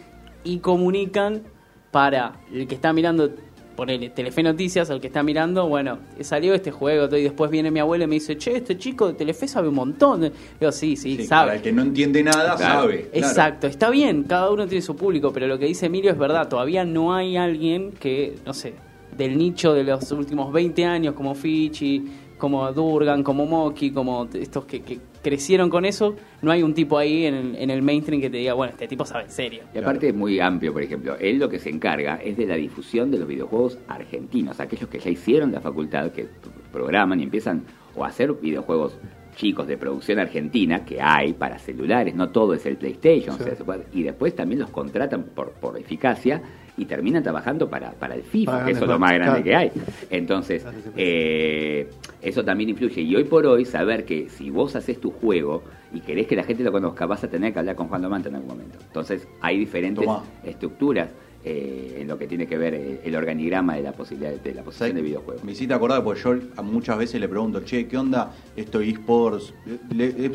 y 0.43 0.57
comunican 0.59 1.43
para 1.91 2.33
el 2.53 2.67
que 2.67 2.75
está 2.75 2.93
mirando. 2.93 3.29
Ponele 3.75 4.09
Telefe 4.09 4.41
Noticias, 4.41 4.89
al 4.89 4.99
que 4.99 5.05
está 5.05 5.21
mirando, 5.21 5.67
bueno, 5.67 5.99
salió 6.21 6.55
este 6.55 6.71
juego, 6.71 7.15
y 7.15 7.21
después 7.21 7.51
viene 7.51 7.69
mi 7.69 7.79
abuela 7.79 8.05
y 8.05 8.07
me 8.07 8.15
dice, 8.15 8.35
che, 8.35 8.57
este 8.57 8.75
chico 8.75 9.05
de 9.09 9.13
Telefe 9.13 9.47
sabe 9.47 9.67
un 9.67 9.75
montón. 9.75 10.31
Digo, 10.59 10.71
sí, 10.71 10.95
sí, 10.97 11.15
Sí, 11.15 11.25
sabe. 11.27 11.45
Para 11.49 11.55
el 11.57 11.61
que 11.61 11.71
no 11.71 11.83
entiende 11.83 12.23
nada, 12.23 12.55
Claro. 12.55 12.81
sabe. 12.81 13.01
claro. 13.11 13.27
Exacto, 13.27 13.67
está 13.67 13.91
bien, 13.91 14.23
cada 14.23 14.49
uno 14.49 14.65
tiene 14.65 14.81
su 14.81 14.95
público, 14.95 15.31
pero 15.31 15.45
lo 15.45 15.59
que 15.59 15.65
dice 15.67 15.85
Emilio 15.85 16.09
es 16.09 16.17
verdad, 16.17 16.47
todavía 16.49 16.85
no 16.85 17.13
hay 17.13 17.37
alguien 17.37 17.91
que, 17.91 18.37
no 18.47 18.53
sé, 18.55 18.73
del 19.15 19.37
nicho 19.37 19.75
de 19.75 19.83
los 19.83 20.11
últimos 20.11 20.51
20 20.51 20.83
años 20.83 21.13
como 21.13 21.35
Fichi, 21.35 22.03
como 22.39 22.71
Durgan, 22.73 23.21
como 23.21 23.45
Moki, 23.45 23.91
como 23.91 24.27
estos 24.33 24.65
que, 24.65 24.81
que 24.81 24.97
crecieron 25.27 25.69
con 25.69 25.85
eso, 25.85 26.15
no 26.41 26.51
hay 26.51 26.63
un 26.63 26.73
tipo 26.73 26.97
ahí 26.97 27.25
en 27.25 27.33
el, 27.35 27.55
en 27.55 27.69
el 27.69 27.81
mainstream 27.81 28.21
que 28.21 28.29
te 28.29 28.37
diga, 28.37 28.53
bueno, 28.53 28.71
este 28.71 28.87
tipo 28.87 29.05
sabe 29.05 29.25
en 29.25 29.31
serio. 29.31 29.63
Y 29.73 29.77
aparte 29.79 30.09
es 30.09 30.15
muy 30.15 30.39
amplio, 30.39 30.71
por 30.73 30.81
ejemplo, 30.83 31.15
él 31.19 31.37
lo 31.39 31.49
que 31.49 31.59
se 31.59 31.69
encarga 31.69 32.15
es 32.23 32.37
de 32.37 32.45
la 32.45 32.55
difusión 32.55 33.11
de 33.11 33.19
los 33.19 33.27
videojuegos 33.27 33.77
argentinos, 33.87 34.59
aquellos 34.59 34.89
que 34.89 34.99
ya 34.99 35.09
hicieron 35.09 35.51
la 35.51 35.61
facultad, 35.61 36.11
que 36.11 36.27
programan 36.71 37.19
y 37.19 37.23
empiezan 37.23 37.63
o 37.95 38.03
a 38.05 38.07
hacer 38.07 38.31
videojuegos 38.33 38.97
chicos 39.35 39.67
de 39.67 39.77
producción 39.77 40.17
argentina, 40.19 40.83
que 40.83 40.99
hay 41.01 41.33
para 41.33 41.59
celulares, 41.59 42.15
no 42.15 42.29
todo 42.29 42.53
es 42.55 42.65
el 42.65 42.77
PlayStation, 42.77 43.35
o 43.35 43.37
sea, 43.37 43.55
se 43.55 43.63
puede- 43.63 43.85
y 43.93 44.03
después 44.03 44.35
también 44.35 44.59
los 44.61 44.69
contratan 44.71 45.23
por, 45.23 45.51
por 45.51 45.77
eficacia 45.77 46.41
y 46.77 46.85
terminan 46.85 47.23
trabajando 47.23 47.69
para, 47.69 47.91
para 47.93 48.13
el 48.15 48.21
FIFA, 48.23 48.51
Para 48.51 48.65
que 48.65 48.71
eso 48.71 48.83
es 48.83 48.89
lo 48.89 48.99
más 48.99 49.13
grande 49.13 49.43
que 49.43 49.55
hay. 49.55 49.71
Entonces, 50.11 50.63
eh, 50.95 51.89
eso 52.21 52.43
también 52.45 52.69
influye. 52.69 53.01
Y 53.01 53.15
hoy 53.15 53.23
por 53.23 53.45
hoy, 53.45 53.65
saber 53.65 54.05
que 54.05 54.29
si 54.29 54.49
vos 54.49 54.75
haces 54.75 54.99
tu 55.01 55.11
juego 55.11 55.63
y 55.93 56.01
querés 56.01 56.27
que 56.27 56.35
la 56.35 56.43
gente 56.43 56.63
lo 56.63 56.71
conozca, 56.71 57.05
vas 57.05 57.23
a 57.23 57.29
tener 57.29 57.53
que 57.53 57.59
hablar 57.59 57.75
con 57.75 57.87
Juan 57.87 58.01
Domante 58.01 58.29
en 58.29 58.35
algún 58.35 58.49
momento. 58.49 58.77
Entonces, 58.85 59.27
hay 59.41 59.57
diferentes 59.57 60.05
Tomá. 60.05 60.23
estructuras 60.43 61.09
eh, 61.43 61.99
en 62.01 62.07
lo 62.07 62.17
que 62.17 62.27
tiene 62.27 62.45
que 62.45 62.57
ver 62.57 62.73
eh, 62.73 63.01
el 63.05 63.15
organigrama 63.15 63.75
de 63.75 63.81
la 63.83 63.93
posibilidad 63.93 64.33
de 64.33 64.53
la 64.53 64.63
posición 64.63 64.95
de 64.95 65.01
videojuegos. 65.01 65.43
Me 65.43 65.53
hiciste 65.53 65.73
acordar 65.73 66.03
porque 66.03 66.19
yo 66.21 66.35
muchas 66.63 66.97
veces 66.97 67.21
le 67.21 67.29
pregunto, 67.29 67.61
che, 67.63 67.87
¿qué 67.87 67.97
onda 67.97 68.33
esto 68.55 68.81
esports? 68.81 69.53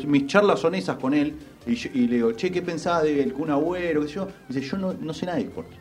Mis 0.07 0.25
charlas 0.27 0.59
son 0.59 0.75
esas 0.75 0.97
con 0.97 1.13
él 1.13 1.33
y, 1.67 1.75
yo- 1.75 1.89
y 1.93 2.07
le 2.07 2.15
digo, 2.15 2.31
che, 2.33 2.51
¿qué 2.51 2.61
pensás 2.61 3.03
del 3.03 3.31
Kun 3.31 3.51
Agüero? 3.51 4.01
¿Qué 4.01 4.07
sé 4.07 4.13
yo? 4.15 4.25
Me 4.25 4.55
dice, 4.55 4.61
yo 4.67 4.77
no, 4.77 4.93
no 4.93 5.13
sé 5.13 5.25
nada 5.27 5.37
de 5.37 5.43
esports. 5.45 5.75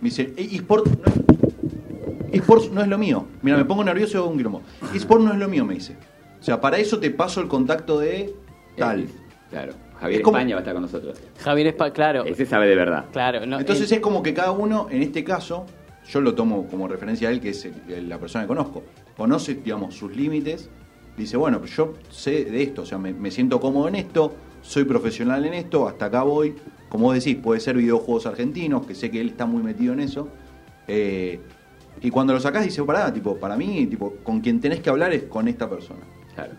Me 0.00 0.08
dice, 0.10 0.32
"Eh, 0.36 0.48
esports 0.52 0.90
no 0.90 1.04
es, 1.06 2.34
esports 2.40 2.70
no 2.70 2.80
es 2.82 2.88
lo 2.88 2.98
mío. 2.98 3.26
Mira, 3.42 3.56
me 3.56 3.64
pongo 3.64 3.84
nervioso 3.84 4.18
y 4.18 4.20
hago 4.20 4.28
un 4.30 4.36
quilombo. 4.36 4.62
Esports 4.94 5.24
no 5.24 5.32
es 5.32 5.38
lo 5.38 5.48
mío, 5.48 5.64
me 5.64 5.74
dice. 5.74 5.96
O 6.40 6.42
sea, 6.42 6.60
para 6.60 6.76
eso 6.78 6.98
te 6.98 7.10
paso 7.10 7.40
el 7.40 7.48
contacto 7.48 7.98
de 7.98 8.34
tal. 8.76 9.00
Eh, 9.00 9.08
claro. 9.50 9.72
Javier 10.00 10.20
Es 10.20 10.24
como- 10.24 10.36
España 10.36 10.54
va 10.56 10.58
a 10.58 10.62
estar 10.62 10.74
con 10.74 10.82
nosotros. 10.82 11.18
Javier 11.38 11.68
Espa, 11.68 11.90
claro, 11.92 12.24
Ese 12.24 12.44
sabe 12.44 12.66
de 12.68 12.74
verdad. 12.74 13.04
claro. 13.12 13.46
no, 13.46 13.58
Entonces 13.60 13.90
es 13.90 14.00
como 14.00 14.22
que 14.22 14.34
cada 14.34 14.50
uno, 14.50 14.88
en 14.90 15.02
este 15.02 15.24
caso, 15.24 15.64
yo 16.10 16.20
lo 16.20 16.34
tomo 16.34 16.66
como 16.66 16.86
referencia 16.88 17.28
a 17.28 17.32
él, 17.32 17.40
que 17.40 17.50
es 17.50 17.64
el- 17.64 17.74
el- 17.88 18.08
la 18.08 18.18
persona 18.18 18.44
que 18.44 18.48
conozco. 18.48 18.82
Conoce, 19.16 19.54
digamos, 19.54 19.94
sus 19.94 20.14
límites. 20.14 20.68
Dice, 21.16 21.36
bueno, 21.36 21.64
yo 21.64 21.94
sé 22.10 22.44
de 22.44 22.62
esto, 22.62 22.82
o 22.82 22.86
sea, 22.86 22.98
me, 22.98 23.14
me 23.14 23.30
siento 23.30 23.60
cómodo 23.60 23.86
en 23.88 23.94
esto, 23.94 24.34
soy 24.60 24.84
profesional 24.84 25.44
en 25.46 25.54
esto, 25.54 25.86
hasta 25.86 26.06
acá 26.06 26.24
voy. 26.24 26.54
Como 26.88 27.04
vos 27.06 27.14
decís, 27.14 27.36
puede 27.36 27.60
ser 27.60 27.76
videojuegos 27.76 28.26
argentinos, 28.26 28.86
que 28.86 28.94
sé 28.94 29.10
que 29.10 29.20
él 29.20 29.28
está 29.30 29.46
muy 29.46 29.62
metido 29.62 29.92
en 29.92 30.00
eso. 30.00 30.28
Eh, 30.86 31.40
y 32.00 32.10
cuando 32.10 32.32
lo 32.32 32.40
sacás, 32.40 32.64
dice, 32.64 32.82
pará, 32.84 33.12
tipo, 33.12 33.36
para 33.36 33.56
mí, 33.56 33.86
tipo, 33.86 34.14
con 34.22 34.40
quien 34.40 34.60
tenés 34.60 34.80
que 34.80 34.90
hablar 34.90 35.12
es 35.12 35.24
con 35.24 35.48
esta 35.48 35.68
persona. 35.68 36.00
Claro. 36.34 36.52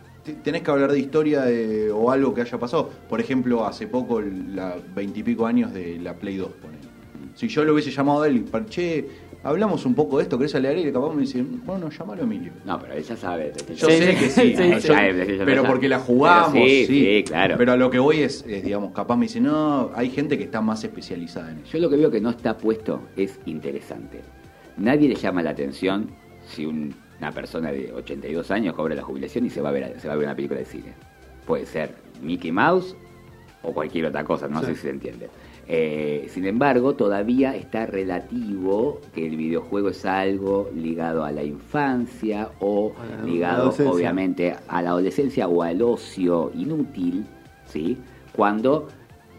Tenés 0.43 0.63
que 0.63 0.71
hablar 0.71 0.91
de 0.91 0.99
historia 0.99 1.41
de- 1.43 1.91
o 1.91 2.09
algo 2.09 2.33
que 2.33 2.41
haya 2.41 2.57
pasado. 2.57 2.89
Por 3.07 3.21
ejemplo, 3.21 3.65
hace 3.65 3.85
poco, 3.87 4.21
la 4.21 4.75
veintipico 4.95 5.45
años 5.45 5.71
de 5.73 5.99
la 5.99 6.15
Play 6.15 6.37
2, 6.37 6.49
ponele. 6.61 6.74
Si 7.35 7.47
yo 7.47 7.63
lo 7.65 7.73
hubiese 7.73 7.91
llamado 7.91 8.21
a 8.23 8.27
él 8.27 8.37
y, 8.37 8.65
che, 8.69 9.05
hablamos 9.43 9.85
un 9.85 9.93
poco 9.93 10.17
de 10.17 10.23
esto, 10.23 10.37
¿querés 10.37 10.55
hablar? 10.55 10.77
Y 10.77 10.91
capaz 10.91 11.13
me 11.13 11.21
dice, 11.21 11.43
bueno, 11.65 11.89
llamalo 11.89 12.21
a 12.21 12.23
Emilio. 12.25 12.51
No, 12.63 12.79
pero 12.79 12.93
él 12.93 13.03
ya 13.03 13.15
sabe. 13.17 13.51
Yo 13.75 13.89
Sí, 13.89 13.97
sé 13.97 14.15
que 14.15 14.29
sí, 14.29 14.55
pero 15.45 15.63
porque 15.65 15.89
la 15.89 15.99
jugamos, 15.99 16.53
sí, 16.53 16.85
sí, 16.85 17.23
claro. 17.27 17.55
Pero 17.57 17.73
a 17.73 17.77
lo 17.77 17.89
que 17.89 17.99
voy 17.99 18.19
es, 18.21 18.45
es, 18.47 18.63
digamos, 18.63 18.93
capaz 18.93 19.17
me 19.17 19.25
dice, 19.25 19.41
no, 19.41 19.91
hay 19.95 20.09
gente 20.09 20.37
que 20.37 20.45
está 20.45 20.61
más 20.61 20.83
especializada 20.83 21.51
en 21.51 21.59
eso. 21.59 21.73
Yo 21.73 21.79
lo 21.79 21.89
que 21.89 21.97
veo 21.97 22.09
que 22.09 22.21
no 22.21 22.29
está 22.29 22.57
puesto 22.57 23.01
es 23.17 23.39
interesante. 23.45 24.21
Nadie 24.77 25.09
le 25.09 25.15
llama 25.15 25.43
la 25.43 25.51
atención 25.51 26.09
si 26.47 26.65
un- 26.65 26.93
una 27.19 27.31
persona 27.31 27.71
de 27.71 27.91
82 27.93 28.51
años 28.51 28.75
cobra 28.75 28.93
la 28.95 29.01
jubilación 29.01 29.45
y 29.45 29.49
se 29.49 29.61
va 29.61 29.69
a 29.69 29.71
ver, 29.73 29.99
se 29.99 30.07
va 30.07 30.13
a 30.13 30.17
ver 30.17 30.25
una 30.27 30.35
película 30.35 30.59
de 30.59 30.65
cine. 30.65 30.93
Puede 31.45 31.65
ser 31.65 31.91
Mickey 32.21 32.51
Mouse 32.51 32.95
o 33.63 33.73
cualquier 33.73 34.05
otra 34.07 34.23
cosa, 34.23 34.47
no 34.47 34.61
sé 34.61 34.75
si 34.75 34.81
se 34.83 34.89
entiende. 34.89 35.29
Eh, 35.67 36.27
sin 36.29 36.45
embargo, 36.45 36.93
todavía 36.93 37.55
está 37.55 37.87
relativo 37.87 39.01
que 39.15 39.25
el 39.25 39.35
videojuego 39.35 39.89
es 39.89 40.05
algo 40.05 40.69
ligado 40.75 41.23
a 41.23 41.31
la 41.31 41.43
infancia 41.43 42.49
o 42.59 42.93
la 43.17 43.25
ligado 43.25 43.73
obviamente 43.89 44.55
a 44.67 44.81
la 44.83 44.89
adolescencia 44.91 45.47
o 45.47 45.63
al 45.63 45.81
ocio 45.81 46.51
inútil, 46.53 47.25
¿sí? 47.65 47.97
Cuando, 48.35 48.89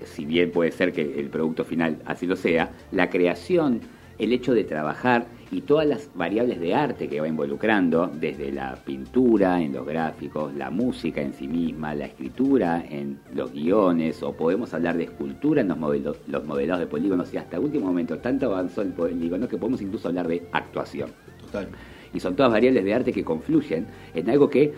si 0.03 0.25
bien 0.25 0.51
puede 0.51 0.73
ser 0.73 0.93
que 0.93 1.21
el 1.21 1.29
producto 1.29 1.65
final 1.65 1.99
así 2.07 2.27
lo 2.27 2.35
sea, 2.35 2.73
la 2.91 3.09
creación, 3.09 3.81
el 4.19 4.33
hecho 4.33 4.53
de 4.53 4.65
trabajar 4.65 5.27
y 5.51 5.61
todas 5.61 5.87
las 5.87 6.11
variables 6.15 6.61
de 6.61 6.75
arte 6.75 7.09
que 7.09 7.21
va 7.21 7.29
involucrando, 7.29 8.11
desde 8.13 8.51
la 8.53 8.75
pintura 8.77 9.61
en 9.61 9.73
los 9.73 9.87
gráficos, 9.87 10.55
la 10.55 10.71
música 10.71 11.21
en 11.21 11.33
sí 11.35 11.47
misma, 11.47 11.95
la 11.95 12.07
escritura 12.07 12.85
en 12.89 13.21
los 13.35 13.53
guiones, 13.53 14.23
o 14.23 14.33
podemos 14.33 14.75
hablar 14.75 14.97
de 14.97 15.05
escultura 15.05 15.61
en 15.61 15.69
los, 15.69 15.79
modelos, 15.79 16.19
los 16.27 16.45
modelados 16.45 16.81
de 16.81 16.87
polígonos, 16.87 17.33
y 17.33 17.37
hasta 17.37 17.61
último 17.61 17.87
momento 17.87 18.19
tanto 18.19 18.47
avanzó 18.47 18.83
el 18.83 18.93
polígono 18.93 19.49
que 19.49 19.57
podemos 19.57 19.81
incluso 19.81 20.09
hablar 20.09 20.27
de 20.29 20.47
actuación. 20.53 21.11
Total. 21.41 21.69
Y 22.13 22.21
son 22.21 22.35
todas 22.35 22.53
variables 22.53 22.85
de 22.85 22.95
arte 22.95 23.13
que 23.13 23.25
confluyen 23.25 23.87
en 24.15 24.31
algo 24.31 24.49
que 24.49 24.73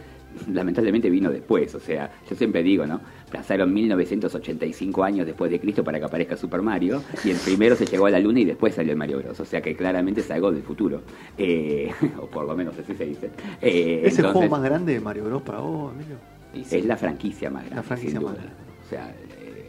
lamentablemente 0.52 1.10
vino 1.10 1.30
después. 1.30 1.74
O 1.74 1.80
sea, 1.80 2.10
yo 2.28 2.36
siempre 2.36 2.62
digo, 2.62 2.86
¿no? 2.86 3.00
Pasaron 3.32 3.72
1985 3.74 5.04
años 5.04 5.26
después 5.26 5.50
de 5.50 5.60
Cristo 5.60 5.84
para 5.84 5.98
que 5.98 6.04
aparezca 6.06 6.36
Super 6.36 6.62
Mario, 6.62 7.02
y 7.24 7.30
el 7.30 7.36
primero 7.36 7.76
se 7.76 7.84
llegó 7.86 8.06
a 8.06 8.10
la 8.10 8.18
luna 8.20 8.40
y 8.40 8.44
después 8.44 8.74
salió 8.74 8.92
el 8.92 8.98
Mario 8.98 9.18
Bros. 9.18 9.38
O 9.40 9.44
sea 9.44 9.60
que 9.60 9.76
claramente 9.76 10.20
es 10.20 10.30
algo 10.30 10.50
del 10.50 10.62
futuro. 10.62 11.02
Eh, 11.36 11.90
o 12.20 12.26
por 12.26 12.46
lo 12.46 12.56
menos 12.56 12.74
así 12.78 12.94
se 12.94 13.04
dice. 13.04 13.30
Eh, 13.60 14.02
¿Es 14.04 14.18
el 14.18 14.26
juego 14.32 14.48
más 14.48 14.62
grande 14.62 14.94
de 14.94 15.00
Mario 15.00 15.24
Bros 15.24 15.42
para 15.42 15.58
vos, 15.60 15.92
Emilio? 15.94 16.16
sí. 16.64 16.76
Es 16.78 16.84
la 16.86 16.96
franquicia 16.96 17.50
más 17.50 17.62
grande. 17.64 17.76
La 17.76 17.82
franquicia 17.82 18.20
más 18.20 18.34
grande. 18.34 18.52
O 18.86 18.88
sea, 18.88 19.10
eh, 19.10 19.68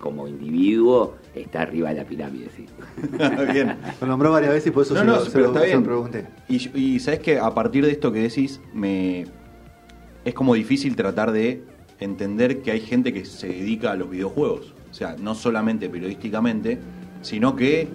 como 0.00 0.26
individuo 0.26 1.16
está 1.34 1.62
arriba 1.62 1.90
de 1.90 1.96
la 1.96 2.04
pirámide, 2.04 2.48
sí. 2.56 2.64
Bien. 3.52 3.76
Lo 4.00 4.06
nombró 4.06 4.32
varias 4.32 4.52
veces 4.52 4.68
y 4.68 4.70
por 4.70 4.82
eso 4.84 4.94
No, 4.94 5.00
se, 5.00 5.06
no, 5.06 5.12
lo, 5.16 5.20
se 5.24 5.30
pero 5.32 5.44
lo- 5.44 5.48
está 5.48 5.60
se 5.60 5.66
lo 5.66 5.72
bien. 5.72 5.84
pregunté. 5.84 6.26
Y, 6.48 6.78
y 6.94 7.00
sabes 7.00 7.20
que 7.20 7.38
a 7.38 7.50
partir 7.54 7.84
de 7.84 7.92
esto 7.92 8.10
que 8.12 8.20
decís, 8.20 8.60
me 8.72 9.26
es 10.24 10.34
como 10.34 10.54
difícil 10.54 10.96
tratar 10.96 11.30
de 11.32 11.62
entender 12.00 12.62
que 12.62 12.70
hay 12.72 12.80
gente 12.80 13.12
que 13.12 13.24
se 13.24 13.48
dedica 13.48 13.92
a 13.92 13.96
los 13.96 14.10
videojuegos. 14.10 14.72
O 14.90 14.94
sea, 14.94 15.16
no 15.18 15.34
solamente 15.34 15.88
periodísticamente, 15.88 16.78
sino 17.22 17.54
que 17.56 17.88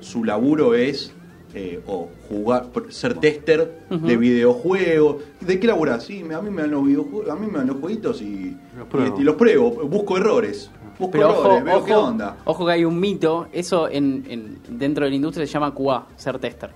su 0.00 0.24
laburo 0.24 0.74
es 0.74 1.12
eh, 1.54 1.80
o 1.86 2.08
jugar, 2.28 2.68
ser 2.90 3.14
tester 3.14 3.86
de 3.90 4.16
videojuegos. 4.18 5.22
¿De 5.40 5.58
qué 5.58 5.66
laburás? 5.66 6.04
Sí, 6.04 6.22
a 6.22 6.40
mí 6.42 6.50
me 6.50 6.62
dan 6.62 6.70
los 6.72 6.84
videojuegos, 6.84 7.30
a 7.30 7.34
mí 7.36 7.46
me 7.46 7.58
dan 7.58 7.66
los 7.68 7.76
jueguitos 7.78 8.20
y 8.20 8.54
Los 8.76 8.86
pruebo. 8.88 9.16
y, 9.16 9.20
y 9.20 9.24
los 9.24 9.36
pruebo, 9.36 9.70
busco 9.88 10.16
errores. 10.18 10.70
Busco 10.98 11.12
Pero 11.12 11.30
errores, 11.30 11.46
ojo, 11.56 11.64
veo 11.64 11.76
ojo, 11.76 11.84
qué 11.86 11.94
onda. 11.94 12.36
ojo 12.44 12.66
que 12.66 12.72
hay 12.72 12.84
un 12.84 12.98
mito, 13.00 13.48
eso 13.52 13.88
en, 13.88 14.24
en- 14.28 14.58
dentro 14.78 15.04
de 15.04 15.10
la 15.10 15.16
industria 15.16 15.46
se 15.46 15.52
llama 15.52 15.74
QA, 15.74 16.06
ser 16.16 16.38
tester. 16.38 16.70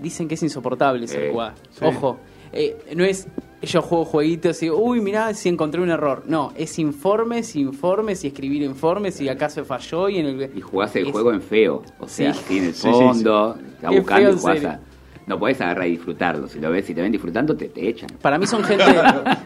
Dicen 0.00 0.26
que 0.28 0.34
es 0.34 0.42
insoportable 0.42 1.06
ser 1.06 1.24
Eh, 1.24 1.32
QA. 1.32 1.54
sí. 1.70 1.84
Ojo, 1.84 2.18
eh, 2.52 2.76
no 2.96 3.04
es 3.04 3.26
yo 3.66 3.82
juego 3.82 4.04
jueguitos 4.04 4.62
y 4.62 4.70
uy, 4.70 5.00
mirá 5.00 5.32
si 5.34 5.48
encontré 5.48 5.80
un 5.80 5.90
error. 5.90 6.22
No, 6.26 6.52
es 6.56 6.78
informes, 6.78 7.56
informes 7.56 8.24
y 8.24 8.28
escribir 8.28 8.62
informes 8.62 9.20
y 9.20 9.28
acá 9.28 9.48
se 9.48 9.64
falló 9.64 10.08
y 10.08 10.18
en 10.18 10.26
el... 10.26 10.50
Y 10.56 10.60
jugás 10.60 10.94
el 10.96 11.06
es- 11.06 11.12
juego 11.12 11.32
en 11.32 11.42
feo. 11.42 11.82
O 11.98 12.08
sea, 12.08 12.32
Sí. 12.34 12.40
sin 12.48 12.64
el 12.64 12.74
Sí, 12.74 12.82
sí, 12.82 12.90
fondo, 12.90 13.56
está 13.74 13.88
Qué 13.90 13.98
buscando 14.00 14.30
y 14.30 14.34
jugás 14.34 14.64
a- 14.64 14.80
No 15.26 15.38
podés 15.38 15.58
agarrar 15.60 15.86
y 15.88 15.92
disfrutarlo. 15.92 16.46
Si 16.48 16.60
lo 16.60 16.70
ves, 16.70 16.84
si 16.84 16.94
te 16.94 17.00
ven 17.00 17.10
disfrutando, 17.10 17.56
te, 17.56 17.68
te 17.70 17.88
echan. 17.88 18.10
Para 18.20 18.38
mí 18.38 18.46
son 18.46 18.62
gente... 18.64 18.84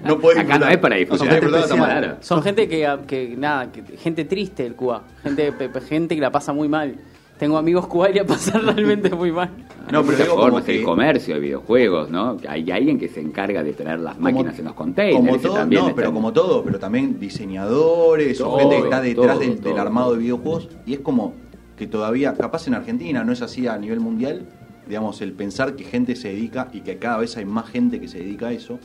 No 0.05 0.19
podés 0.19 0.39
Acá 0.41 0.59
no 0.59 0.67
es 0.69 0.79
para 0.79 0.97
disfrutar. 0.97 1.41
no. 1.43 1.77
Claro. 1.77 2.17
Son 2.21 2.43
gente 2.43 2.69
que, 2.69 2.89
que 3.07 3.35
nada, 3.37 3.71
que- 3.71 3.97
gente 3.97 4.25
triste 4.25 4.67
el 4.67 4.75
QA, 4.75 5.03
gente, 5.23 5.53
pe- 5.53 5.69
pe- 5.69 5.81
gente 5.81 6.15
que 6.17 6.21
la 6.21 6.33
pasa 6.33 6.53
muy 6.53 6.69
mal. 6.69 6.97
Tengo 7.39 7.57
amigos 7.57 7.87
QA 7.87 8.11
y 8.11 8.15
la 8.15 8.25
pasan 8.25 8.63
realmente 8.67 9.11
muy 9.11 9.33
mal. 9.33 9.51
No, 9.91 10.01
Hay 10.01 10.05
pero 10.05 10.19
digo 10.19 10.37
formas, 10.37 10.65
que- 10.65 10.81
el 10.81 10.85
comercio 10.85 11.35
de 11.37 11.41
videojuegos, 11.41 12.11
¿no? 12.11 12.37
Hay 12.47 12.71
alguien 12.71 12.99
que 12.99 13.09
se 13.09 13.21
encarga 13.23 13.63
de 13.63 13.73
traer 13.73 14.01
las 14.01 14.19
máquinas 14.19 14.59
en 14.59 14.67
los 14.67 14.75
containers. 14.75 15.17
Como 15.17 15.39
todo, 15.39 15.55
también 15.55 15.87
no, 15.87 15.95
pero 15.95 16.13
como 16.13 16.31
todo, 16.35 16.63
pero 16.63 16.79
también 16.79 17.19
diseñadores 17.19 18.39
o 18.43 18.59
gente 18.59 18.77
que 18.77 18.83
está 18.83 19.01
detrás 19.01 19.39
todo, 19.39 19.49
del, 19.49 19.79
armado 19.79 20.13
de 20.13 20.19
videojuegos 20.19 20.69
y 20.85 20.93
es 20.93 20.99
como 21.01 21.33
que 21.77 21.87
todavía, 21.87 22.35
capaz 22.35 22.67
en 22.69 22.75
Argentina, 22.75 23.25
no 23.25 23.33
es 23.33 23.41
así 23.41 23.67
a 23.67 23.79
nivel 23.79 24.01
mundial, 24.01 24.47
digamos, 24.87 25.23
el 25.23 25.33
pensar 25.33 25.75
que 25.75 25.85
gente 25.85 26.17
se 26.17 26.29
dedica 26.29 26.69
y 26.73 26.81
que 26.81 26.99
cada 26.99 27.17
vez 27.17 27.39
hay 27.39 27.47
más 27.47 27.71
gente 27.71 27.99
que 27.99 28.09
se 28.09 28.19
dedica 28.19 28.49
a 28.49 28.53
eso 28.53 28.79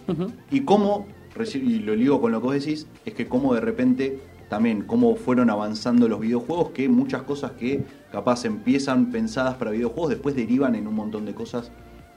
y 0.52 0.62
cómo, 0.62 1.08
y 1.54 1.80
lo 1.80 1.96
ligo 1.96 2.22
con 2.22 2.32
lo 2.32 2.40
que 2.40 2.46
vos 2.46 2.54
decís, 2.54 2.88
es 3.06 3.14
que 3.14 3.28
cómo 3.28 3.54
de 3.56 3.60
repente 3.60 4.20
también 4.54 4.84
cómo 4.84 5.16
fueron 5.16 5.50
avanzando 5.50 6.08
los 6.08 6.20
videojuegos, 6.20 6.70
que 6.70 6.88
muchas 6.88 7.24
cosas 7.24 7.52
que 7.54 7.84
capaz 8.12 8.46
empiezan 8.46 9.08
pensadas 9.12 9.56
para 9.56 9.72
videojuegos 9.72 10.10
después 10.12 10.36
derivan 10.36 10.76
en 10.76 10.88
un 10.88 10.94
montón 10.94 11.26
de 11.26 11.34
cosas 11.34 11.72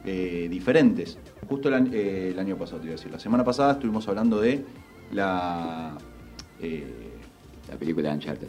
eh, 0.04 0.46
diferentes. 0.50 1.18
Justo 1.48 1.68
el, 1.68 1.74
año- 1.74 1.90
eh, 1.94 2.30
el 2.32 2.38
año 2.38 2.56
pasado, 2.56 2.78
te 2.80 2.86
iba 2.88 2.92
a 2.94 2.96
decir, 2.98 3.10
la 3.10 3.18
semana 3.18 3.42
pasada 3.42 3.72
estuvimos 3.72 4.06
hablando 4.08 4.38
de 4.40 4.62
la... 5.12 5.96
eh, 6.60 6.84
La 7.70 7.76
película 7.76 8.10
de 8.10 8.14
Uncharted. 8.16 8.48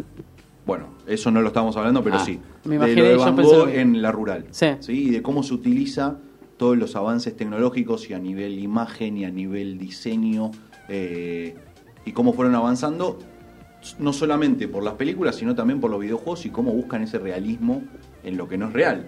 bueno, 0.66 0.88
eso 1.08 1.32
no 1.32 1.42
lo 1.42 1.48
estábamos 1.48 1.78
hablando, 1.78 2.04
pero 2.04 2.18
Ah, 2.18 2.26
sí. 2.26 2.40
me 2.66 2.78
de 2.78 2.94
lo 2.96 3.04
de 3.06 3.16
Van 3.16 3.36
Gogh 3.38 3.70
en 3.70 4.02
la 4.02 4.12
rural. 4.12 4.46
Sí. 4.52 4.68
Y 4.90 5.10
de 5.12 5.22
cómo 5.22 5.44
se 5.44 5.54
utiliza 5.54 6.18
todos 6.58 6.78
los 6.78 6.96
avances 6.98 7.36
tecnológicos 7.38 8.10
y 8.10 8.14
a 8.14 8.20
nivel 8.20 8.60
imagen 8.60 9.18
y 9.18 9.24
a 9.26 9.32
nivel 9.32 9.78
diseño 9.78 10.52
eh, 10.90 11.56
y 12.06 12.12
cómo 12.12 12.34
fueron 12.34 12.54
avanzando, 12.56 13.18
no 14.00 14.14
solamente 14.14 14.68
por 14.68 14.84
las 14.84 14.94
películas, 14.96 15.36
sino 15.36 15.56
también 15.56 15.80
por 15.80 15.92
los 15.92 16.00
videojuegos 16.00 16.46
y 16.46 16.50
cómo 16.50 16.72
buscan 16.72 17.04
ese 17.04 17.20
realismo 17.20 17.84
en 18.24 18.38
lo 18.38 18.48
que 18.48 18.58
no 18.58 18.68
es 18.68 18.74
real. 18.74 19.08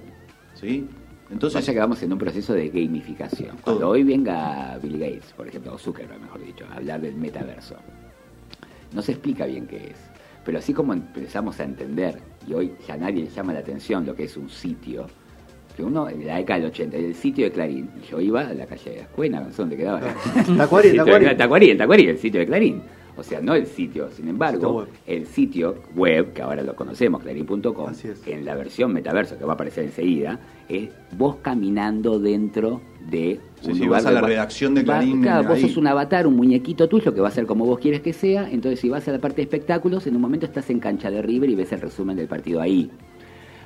¿sí? 0.56 0.88
Entonces, 1.32 1.62
Pasa 1.62 1.74
que 1.74 1.80
vamos 1.80 2.02
en 2.02 2.12
un 2.12 2.18
proceso 2.18 2.54
de 2.54 2.70
gamificación. 2.70 3.58
Cuando 3.62 3.90
hoy 3.90 4.04
venga 4.04 4.78
Bill 4.82 4.98
Gates, 4.98 5.34
por 5.36 5.48
ejemplo, 5.48 5.74
o 5.74 5.78
Zuckerberg, 5.78 6.20
mejor 6.22 6.44
dicho, 6.44 6.66
a 6.72 6.78
hablar 6.78 7.02
del 7.02 7.16
metaverso, 7.16 7.76
no 8.94 9.02
se 9.02 9.12
explica 9.12 9.46
bien 9.46 9.68
qué 9.68 9.92
es. 9.92 9.98
Pero 10.44 10.58
así 10.58 10.74
como 10.74 10.94
empezamos 10.94 11.60
a 11.60 11.66
entender, 11.66 12.20
y 12.48 12.54
hoy 12.54 12.74
ya 12.88 12.98
nadie 12.98 13.24
le 13.24 13.30
llama 13.30 13.54
la 13.54 13.60
atención 13.60 14.06
lo 14.06 14.16
que 14.16 14.24
es 14.24 14.38
un 14.38 14.50
sitio, 14.50 15.06
que 15.76 15.84
uno 15.84 16.10
en 16.10 16.26
la 16.26 16.38
década 16.38 16.62
del 16.62 16.70
80, 16.70 16.98
el 16.98 17.16
sitio 17.16 17.46
de 17.46 17.52
Clarín, 17.52 17.90
y 18.02 18.10
yo 18.10 18.20
iba 18.20 18.42
a 18.42 18.54
la 18.54 18.66
calle 18.66 18.90
de 18.90 19.00
Escuena, 19.02 19.42
no 19.42 19.52
sé 19.52 19.58
dónde 19.58 19.78
quedaba. 19.78 20.02
Tacuarí. 20.58 20.96
Tacuarí, 21.38 21.78
Tacuarí, 21.78 22.08
el 22.08 22.18
sitio 22.18 22.40
de 22.40 22.48
Clarín. 22.48 22.82
O 23.20 23.24
sea, 23.24 23.42
no 23.42 23.54
el 23.54 23.68
sitio, 23.68 24.10
sin 24.12 24.30
embargo, 24.30 24.88
el 25.06 25.26
sitio 25.26 25.76
web, 25.94 26.32
que 26.32 26.42
ahora 26.42 26.64
lo 26.64 26.74
conocemos, 26.74 27.22
clarín.com, 27.22 27.92
en 28.26 28.46
la 28.46 28.56
versión 28.56 28.94
metaverso 28.94 29.38
que 29.38 29.44
va 29.44 29.52
a 29.52 29.56
aparecer 29.56 29.84
enseguida, 29.84 30.40
es 30.70 30.90
vos 31.18 31.36
caminando 31.42 32.18
dentro 32.18 32.80
de 33.10 33.42
un 33.68 33.76
sí, 33.76 33.88
vas 33.90 34.06
a 34.06 34.12
la 34.12 34.22
redacción 34.22 34.74
de 34.74 34.86
Clarín. 34.86 35.22
claro, 35.22 35.50
vos 35.50 35.60
sos 35.60 35.76
un 35.76 35.88
avatar, 35.88 36.28
un 36.28 36.38
muñequito 36.38 36.88
tuyo 36.88 37.14
que 37.14 37.20
va 37.20 37.28
a 37.28 37.32
ser 37.32 37.46
como 37.46 37.66
vos 37.66 37.80
quieres 37.80 38.00
que 38.00 38.14
sea. 38.14 38.50
Entonces, 38.50 38.80
si 38.80 38.88
vas 38.88 39.06
a 39.10 39.12
la 39.12 39.20
parte 39.20 39.38
de 39.38 39.44
espectáculos, 39.44 40.08
en 40.08 40.16
un 40.16 40.22
momento 40.22 40.46
estás 40.46 40.70
en 40.70 40.80
cancha 40.80 41.12
de 41.12 41.22
River 41.22 41.50
y 41.50 41.56
ves 41.56 41.74
el 41.74 41.82
resumen 41.82 42.16
del 42.16 42.28
partido 42.28 42.62
ahí. 42.62 42.90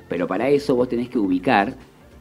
Pero 0.09 0.25
para 0.25 0.49
eso 0.49 0.75
vos 0.75 0.89
tenés 0.89 1.09
que 1.09 1.19
ubicar 1.19 1.75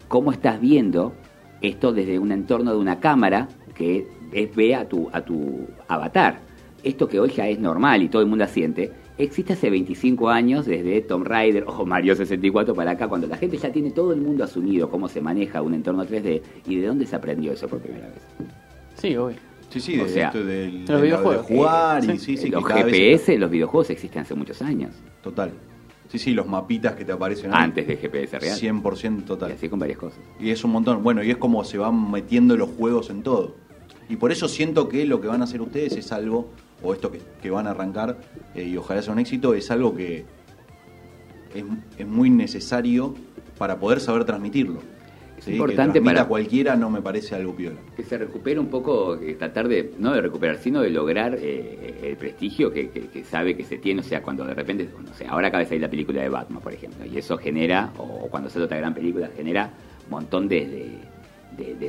cómo 0.09 0.33
estás 0.33 0.61
viendo 0.61 1.15
esto 1.63 1.93
desde 1.93 2.19
un 2.19 2.31
entorno 2.31 2.73
de 2.73 2.79
una 2.79 3.01
cámara 3.01 3.49
que 3.75 4.07
es, 4.33 4.55
ve 4.55 4.75
a 4.75 4.87
tu, 4.87 5.09
a 5.13 5.23
tu 5.23 5.67
avatar 5.89 6.52
esto 6.83 7.09
que 7.09 7.21
hoy 7.21 7.31
ya 7.31 7.49
es 7.49 7.59
normal 7.59 8.03
y 8.03 8.09
todo 8.09 8.23
el 8.23 8.29
mundo 8.29 8.45
asiente, 8.45 8.93
existe 9.19 9.53
hace 9.53 9.71
25 9.71 10.29
años, 10.29 10.67
desde 10.67 11.01
Tomb 11.03 11.27
Raider 11.27 11.65
o 11.67 11.85
Mario 11.87 12.15
64 12.15 12.75
para 12.75 12.93
acá, 12.93 13.09
cuando 13.09 13.27
la 13.27 13.37
gente 13.37 13.57
ya 13.57 13.71
tiene 13.71 13.91
todo 13.91 14.13
el 14.13 14.21
mundo 14.21 14.45
asumido 14.45 14.91
cómo 14.91 15.09
se 15.09 15.21
maneja 15.21 15.63
un 15.63 15.75
entorno 15.75 16.05
3D 16.05 16.43
y 16.67 16.77
de 16.77 16.87
dónde 16.87 17.07
se 17.07 17.17
aprendió 17.17 17.53
eso 17.53 17.69
por 17.69 17.81
primera 17.81 18.09
vez. 18.09 18.23
Sí, 18.95 19.17
hoy. 19.17 19.35
Sí, 19.71 19.81
sí, 19.81 19.97
de, 19.97 20.09
sea, 20.09 20.27
esto 20.27 20.45
del, 20.45 20.85
los 20.85 21.01
videojuegos. 21.01 21.49
De 21.49 21.55
jugar 21.55 22.05
y 22.05 22.19
sí, 22.19 22.37
sí, 22.37 22.51
los 22.51 22.63
GPS, 22.63 23.39
los 23.39 23.51
videojuegos 23.51 23.89
existen 23.91 24.23
hace 24.23 24.35
muchos 24.35 24.61
años. 24.61 24.95
Total. 25.23 25.51
Sí, 26.09 26.19
sí, 26.19 26.35
los 26.35 26.47
mapitas 26.47 26.95
que 26.95 27.07
te 27.07 27.13
aparecen 27.13 27.55
antes 27.55 27.87
de 27.87 27.97
GPS 27.97 28.39
real. 28.39 28.59
100% 28.59 29.25
total. 29.25 29.51
Y 29.51 29.55
así 29.55 29.71
con 29.71 29.79
varias 29.79 29.99
cosas. 29.99 30.21
Y 30.39 30.51
es 30.51 30.63
un 30.63 30.73
montón. 30.73 31.03
Bueno, 31.03 31.25
y 31.25 31.31
es 31.31 31.39
como 31.39 31.65
se 31.65 31.79
van 31.79 32.11
metiendo 32.11 32.55
los 32.55 32.69
juegos 32.69 33.09
en 33.09 33.23
todo. 33.23 33.57
Y 34.11 34.17
por 34.17 34.31
eso 34.31 34.47
siento 34.47 34.91
que 34.91 35.07
lo 35.07 35.23
que 35.23 35.29
van 35.29 35.41
a 35.41 35.45
hacer 35.45 35.63
ustedes 35.63 35.97
es 35.97 36.13
algo 36.13 36.51
o 36.83 36.93
esto 36.93 37.11
que, 37.11 37.51
van 37.51 37.67
a 37.67 37.71
arrancar, 37.71 38.19
eh, 38.55 38.65
y 38.65 38.77
ojalá 38.77 39.03
sea 39.03 39.13
un 39.13 39.19
éxito, 39.19 39.55
es 39.55 39.71
algo 39.71 39.95
que 39.95 40.25
es, 41.55 42.07
muy 42.07 42.31
necesario 42.31 43.15
para 43.59 43.79
poder 43.79 44.01
saber 44.01 44.25
transmitirlo. 44.25 44.81
Es 45.39 45.49
importante 45.49 46.01
para 46.01 46.25
cualquiera 46.27 46.77
no 46.77 46.89
me 46.89 47.03
parece 47.03 47.35
algo 47.35 47.55
piola. 47.55 47.81
Que 47.97 48.05
se 48.05 48.17
recupere 48.17 48.61
un 48.61 48.69
poco, 48.69 49.19
tratar 49.39 49.67
de, 49.67 49.93
no 49.99 50.13
de 50.13 50.21
recuperar, 50.21 50.59
sino 50.59 50.81
de 50.81 50.91
lograr 50.91 51.37
eh, 51.41 51.99
el 52.05 52.17
prestigio 52.17 52.73
que, 52.73 53.25
sabe 53.29 53.57
que 53.57 53.65
se 53.65 53.79
tiene, 53.79 54.03
o 54.03 54.05
sea, 54.05 54.23
cuando 54.23 54.45
de 54.45 54.55
repente, 54.55 54.89
no 55.05 55.13
sé, 55.15 55.27
ahora 55.27 55.49
acaba 55.49 55.63
de 55.63 55.67
salir 55.67 55.83
la 55.83 55.91
película 55.91 56.23
de 56.23 56.29
Batman, 56.29 56.63
por 56.63 56.73
ejemplo, 56.73 57.05
y 57.05 57.19
eso 57.19 57.37
genera, 57.39 57.93
o 57.99 58.29
cuando 58.29 58.49
sale 58.51 58.67
otra 58.67 58.77
gran 58.77 58.95
película, 58.95 59.31
genera 59.37 59.71
un 60.05 60.11
montón 60.11 60.49
de 60.49 60.67
de, 60.67 60.99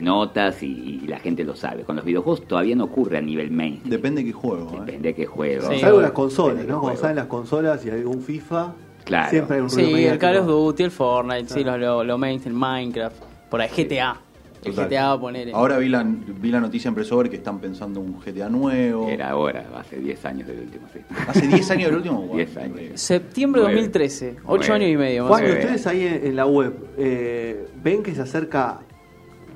notas 0.02 0.62
y, 0.63 1.02
la 1.08 1.19
gente 1.19 1.43
lo 1.43 1.56
sabe. 1.56 1.84
Con 1.84 1.95
los 1.95 2.06
videojuegos 2.06 2.47
todavía 2.47 2.76
no 2.76 2.86
ocurre 2.86 3.17
a 3.17 3.21
nivel 3.21 3.52
mainstream. 3.52 3.89
Depende 3.89 4.21
de 4.21 4.28
qué 4.28 4.34
juego. 4.34 4.69
¿eh? 4.69 4.80
Depende 4.80 5.10
de 5.10 5.15
qué 5.15 5.26
juego. 5.26 5.69
Sí. 5.69 5.80
Salvo 5.80 6.02
las 6.02 6.12
consolas, 6.12 6.65
¿no? 6.65 6.82
Cuando 6.82 6.99
salen 6.99 7.15
las 7.17 7.28
consolas 7.28 7.86
y 7.86 7.89
hay 7.89 7.99
algún 7.99 8.21
FIFA, 8.21 8.73
claro. 9.04 9.30
siempre 9.30 9.56
hay 9.58 9.62
un 9.62 9.69
ruido 9.69 9.97
Sí, 9.97 10.06
el 10.06 10.17
Call 10.17 10.38
of 10.38 10.47
Duty, 10.47 10.84
el 10.84 10.91
Fortnite, 10.91 11.54
sí, 11.54 11.63
lo, 11.63 12.04
lo, 12.04 12.17
mainstream, 12.17 12.58
Minecraft, 12.58 13.15
por 13.49 13.62
ahí 13.62 13.69
GTA. 13.69 14.19
El 14.63 14.73
GTA 14.73 15.08
va 15.08 15.12
a 15.13 15.19
poner. 15.19 15.52
Ahora 15.54 15.78
vi 15.78 15.89
la, 15.89 16.06
vi 16.06 16.49
la 16.49 16.62
noticia 16.62 16.88
en 16.88 16.95
Presover 16.95 17.30
que 17.30 17.36
están 17.36 17.60
pensando 17.60 17.99
un 17.99 18.19
GTA 18.19 18.49
nuevo. 18.49 19.10
Era 19.10 19.32
ahora, 19.32 19.65
hace 19.76 19.97
10 19.97 20.26
años 20.26 20.47
del 20.47 20.60
último, 20.62 20.88
sí. 20.93 20.99
¿Hace 21.28 21.47
10 21.47 21.71
años 21.71 21.88
del 21.88 21.97
último? 21.97 22.30
10 22.34 22.58
años. 22.58 22.78
Septiembre 22.95 23.62
de 23.62 23.67
2013, 23.67 24.36
8 24.45 24.73
años 24.73 24.89
y 24.89 24.97
medio. 24.97 25.28
Juan, 25.28 25.43
ustedes 25.43 25.86
ahí 25.86 26.06
en, 26.06 26.36
la 26.36 26.45
web, 26.45 26.73
eh, 26.97 27.67
¿ven 27.84 28.04
que 28.04 28.15
se 28.15 28.21
acerca 28.21 28.80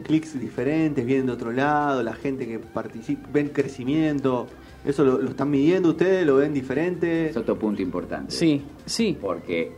clics 0.04 0.40
diferentes, 0.40 1.06
vienen 1.06 1.28
de 1.28 1.32
otro 1.34 1.52
lado, 1.52 2.04
la 2.04 2.14
gente 2.14 2.48
que 2.48 2.60
participa, 2.60 3.28
ven 3.32 3.50
crecimiento. 3.50 4.48
¿Eso 4.86 5.04
lo, 5.04 5.22
están 5.22 5.50
midiendo 5.50 5.90
ustedes? 5.90 6.26
¿Lo 6.26 6.38
ven 6.38 6.54
diferente? 6.54 7.30
Es 7.30 7.38
otro 7.38 7.58
punto 7.58 7.82
importante. 7.82 8.32
Sí, 8.32 8.64
sí. 8.86 9.18
Porque 9.20 9.72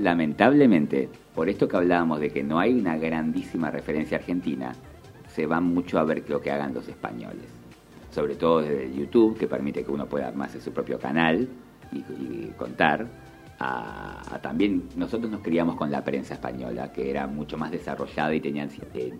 lamentablemente, 0.00 1.08
por 1.34 1.48
esto 1.48 1.68
que 1.68 1.76
hablábamos 1.76 2.20
de 2.20 2.30
que 2.30 2.42
no 2.42 2.58
hay 2.58 2.74
una 2.74 2.96
grandísima 2.96 3.70
referencia 3.70 4.18
argentina, 4.18 4.72
se 5.28 5.46
va 5.46 5.60
mucho 5.60 5.98
a 5.98 6.04
ver 6.04 6.24
lo 6.28 6.40
que 6.40 6.50
hagan 6.50 6.74
los 6.74 6.88
españoles. 6.88 7.46
Sobre 8.10 8.36
todo 8.36 8.60
desde 8.60 8.94
YouTube, 8.94 9.36
que 9.36 9.48
permite 9.48 9.84
que 9.84 9.90
uno 9.90 10.06
pueda 10.06 10.28
armarse 10.28 10.60
su 10.60 10.72
propio 10.72 10.98
canal 10.98 11.48
y, 11.92 12.46
contar. 12.56 13.06
A, 13.66 14.38
también 14.42 14.88
nosotros 14.96 15.30
nos 15.30 15.40
criamos 15.40 15.76
con 15.76 15.90
la 15.90 16.04
prensa 16.04 16.34
española, 16.34 16.92
que 16.92 17.08
era 17.08 17.26
mucho 17.26 17.56
más 17.56 17.70
desarrollada 17.70 18.34
y 18.34 18.40
tenían 18.40 18.68
eh, 18.92 19.14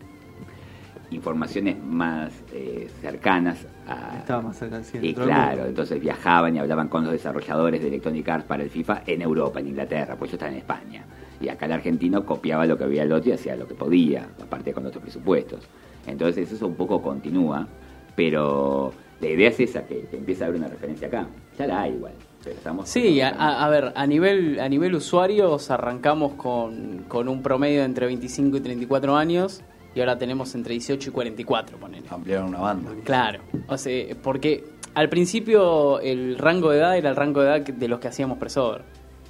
informaciones 1.10 1.82
más 1.82 2.32
eh, 2.52 2.90
cercanas 3.00 3.66
a... 3.86 4.18
Estaba 4.18 4.42
más 4.42 4.58
cerca 4.58 4.82
Y 5.00 5.14
claro, 5.14 5.64
entonces 5.64 5.98
viajaban 6.00 6.56
y 6.56 6.58
hablaban 6.58 6.88
con 6.88 7.04
los 7.04 7.12
desarrolladores 7.12 7.80
de 7.80 7.88
Electronic 7.88 8.28
Arts 8.28 8.44
para 8.44 8.62
el 8.62 8.70
FIFA 8.70 9.02
en 9.06 9.22
Europa, 9.22 9.60
en 9.60 9.68
Inglaterra, 9.68 10.16
pues 10.16 10.30
yo 10.30 10.34
estaba 10.36 10.52
en 10.52 10.58
España. 10.58 11.04
Y 11.40 11.48
acá 11.48 11.66
el 11.66 11.72
argentino 11.72 12.24
copiaba 12.24 12.66
lo 12.66 12.76
que 12.76 12.84
había 12.84 13.02
el 13.02 13.12
otro 13.12 13.30
y 13.30 13.32
hacía 13.32 13.56
lo 13.56 13.66
que 13.66 13.74
podía, 13.74 14.28
aparte 14.42 14.72
con 14.72 14.84
otros 14.86 15.02
presupuestos. 15.02 15.66
Entonces 16.06 16.52
eso 16.52 16.66
un 16.66 16.74
poco 16.74 17.00
continúa, 17.00 17.66
pero 18.14 18.92
la 19.20 19.28
idea 19.28 19.48
es 19.48 19.60
esa, 19.60 19.86
que, 19.86 20.06
empieza 20.12 20.44
a 20.44 20.48
haber 20.48 20.60
una 20.60 20.68
referencia 20.68 21.08
acá. 21.08 21.26
Ya 21.58 21.66
la 21.66 21.82
hay 21.82 21.94
igual. 21.94 22.12
Estamos 22.50 22.88
sí, 22.88 23.20
a, 23.20 23.68
ver, 23.68 23.92
a 23.94 24.06
nivel, 24.06 24.60
a 24.60 24.68
nivel 24.68 24.94
usuarios 24.94 25.70
arrancamos 25.70 26.34
con, 26.34 27.04
con 27.08 27.28
un 27.28 27.42
promedio 27.42 27.80
de 27.80 27.86
entre 27.86 28.06
25 28.06 28.56
y 28.56 28.60
34 28.60 29.16
años 29.16 29.62
y 29.94 30.00
ahora 30.00 30.18
tenemos 30.18 30.54
entre 30.54 30.72
18 30.72 31.10
y 31.10 31.12
44, 31.12 31.78
ponele. 31.78 32.06
Ampliaron 32.10 32.48
una 32.48 32.60
banda. 32.60 32.90
Claro, 33.04 33.40
o 33.68 33.78
sea, 33.78 34.14
porque 34.22 34.64
al 34.94 35.08
principio 35.08 36.00
el 36.00 36.36
rango 36.38 36.70
de 36.70 36.78
edad 36.78 36.96
era 36.96 37.10
el 37.10 37.16
rango 37.16 37.42
de 37.42 37.48
edad 37.48 37.60
de 37.60 37.88
los 37.88 38.00
que 38.00 38.08
hacíamos 38.08 38.38
Presover. 38.38 38.82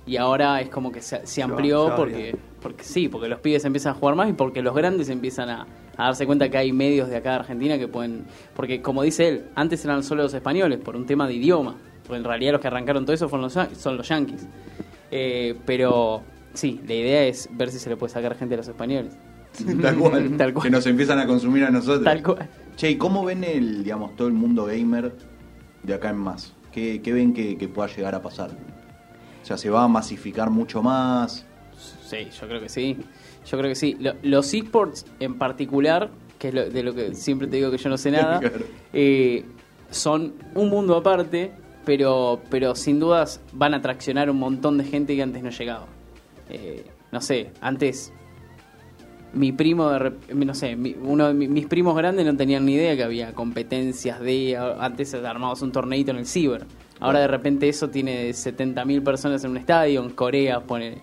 Y 0.07 0.19
ahora 0.19 0.61
es 0.61 0.69
como 0.69 0.93
que 0.93 1.01
se, 1.01 1.43
amplió 1.43 1.95
porque, 1.97 2.37
porque 2.61 2.85
sí, 2.85 3.09
porque 3.09 3.27
los 3.27 3.41
pibes 3.41 3.65
empiezan 3.65 3.95
a 3.95 3.99
jugar 3.99 4.15
más 4.17 4.29
y 4.29 4.35
porque 4.35 4.61
los 4.61 4.75
grandes 4.75 5.09
empiezan 5.09 5.49
a, 5.49 5.67
darse 5.97 6.27
cuenta 6.27 6.51
que 6.51 6.59
hay 6.59 6.73
medios 6.73 7.09
de 7.09 7.17
acá 7.17 7.31
de 7.31 7.37
Argentina 7.37 7.79
que 7.79 7.89
pueden... 7.89 8.27
Porque 8.55 8.83
como 8.83 9.03
dice 9.03 9.29
él, 9.29 9.45
antes 9.55 9.83
eran 9.85 10.03
solo 10.03 10.25
los 10.25 10.35
españoles 10.35 10.79
por 10.79 10.95
un 10.95 11.07
tema 11.07 11.27
de 11.27 11.35
idioma. 11.35 11.77
Porque 12.07 12.19
en 12.19 12.25
realidad 12.25 12.53
los 12.53 12.61
que 12.61 12.69
arrancaron 12.69 13.05
todo 13.05 13.15
eso 13.15 13.29
fueron 13.29 13.45
los, 13.45 13.79
son 13.79 13.97
los 13.97 14.09
yankees. 14.09 14.47
Eh, 15.11 15.57
pero 15.65 16.23
sí, 16.53 16.81
la 16.87 16.95
idea 16.95 17.25
es 17.25 17.49
ver 17.53 17.71
si 17.71 17.79
se 17.79 17.89
le 17.89 17.97
puede 17.97 18.13
sacar 18.13 18.37
gente 18.37 18.55
a 18.55 18.59
los 18.59 18.69
españoles. 18.69 19.17
Tal 19.83 19.97
cual. 19.97 20.63
Que 20.63 20.71
nos 20.71 20.87
empiezan 20.87 21.19
a 21.19 21.27
consumir 21.27 21.65
a 21.65 21.71
nosotros. 21.71 22.05
Tal 22.05 22.23
cual. 22.23 22.49
Che, 22.77 22.91
¿y 22.91 22.97
cómo 22.97 23.25
ven 23.25 23.45
el, 23.45 23.85
digamos, 23.85 24.17
todo 24.17 24.29
el 24.29 24.35
mundo 24.35 24.67
gamer 24.67 25.15
de 25.83 25.95
acá 25.95 26.11
en 26.11 26.17
más? 26.17 26.53
¿Qué, 26.73 27.01
ven 27.05 27.33
que, 27.33 27.69
pueda 27.69 27.89
llegar 27.89 28.15
a 28.17 28.23
pasar? 28.23 28.51
O 29.43 29.47
sea, 29.47 29.57
¿se 29.57 29.71
va 29.71 29.85
a 29.85 29.89
masificar 29.89 30.51
mucho 30.51 30.83
más? 30.83 31.47
Sí, 32.05 32.29
yo 32.41 32.49
creo 32.49 32.61
que 32.61 32.69
sí. 32.69 32.99
Yo 33.47 33.59
creo 33.59 33.71
que 33.71 33.77
sí. 33.77 33.97
los 34.23 34.53
esports 34.53 35.07
en 35.21 35.35
particular, 35.39 36.11
que 36.39 36.49
es 36.49 36.73
de 36.73 36.83
lo 36.83 36.95
que 36.95 37.15
siempre 37.15 37.47
te 37.47 37.57
digo 37.57 37.71
que 37.71 37.79
yo 37.79 37.89
no 37.91 37.97
sé 37.97 38.11
nada, 38.11 38.41
eh, 38.93 39.45
son 39.91 40.35
un 40.55 40.69
mundo 40.69 40.97
aparte, 40.97 41.53
pero, 41.85 42.41
pero 42.51 42.75
sin 42.75 43.01
dudas 43.01 43.41
van 43.53 43.75
a 43.75 43.79
atraccionar 43.79 44.31
un 44.31 44.39
montón 44.39 44.79
de 44.79 44.85
gente 44.85 45.15
que 45.17 45.23
antes 45.23 45.43
no 45.43 45.51
llegaba. 45.51 45.87
Eh, 46.49 46.85
no 47.13 47.21
sé, 47.21 47.53
antes 47.61 48.13
mi 49.35 49.53
primo, 49.53 49.91
no 50.35 50.55
sé, 50.55 50.77
uno 51.03 51.29
de 51.29 51.35
mis 51.35 51.67
primos 51.67 51.97
grandes 51.97 52.25
no 52.25 52.37
tenían 52.37 52.65
ni 52.65 52.75
idea 52.75 52.97
que 52.97 53.03
había 53.03 53.33
competencias 53.33 54.21
de. 54.21 54.57
Antes 54.57 55.15
armábamos 55.15 55.63
un 55.63 55.73
torneito 55.73 56.13
en 56.13 56.19
el 56.19 56.27
Ciber. 56.27 56.67
Ahora 57.01 57.21
de 57.21 57.27
repente 57.27 57.69
eso 57.69 57.91
tiene 57.91 58.31
70.000 58.31 59.03
personas 59.03 59.45
en 59.45 59.51
un 59.51 59.57
estadio, 59.57 60.03
en 60.03 60.11
Corea, 60.11 60.61
pone. 60.61 61.03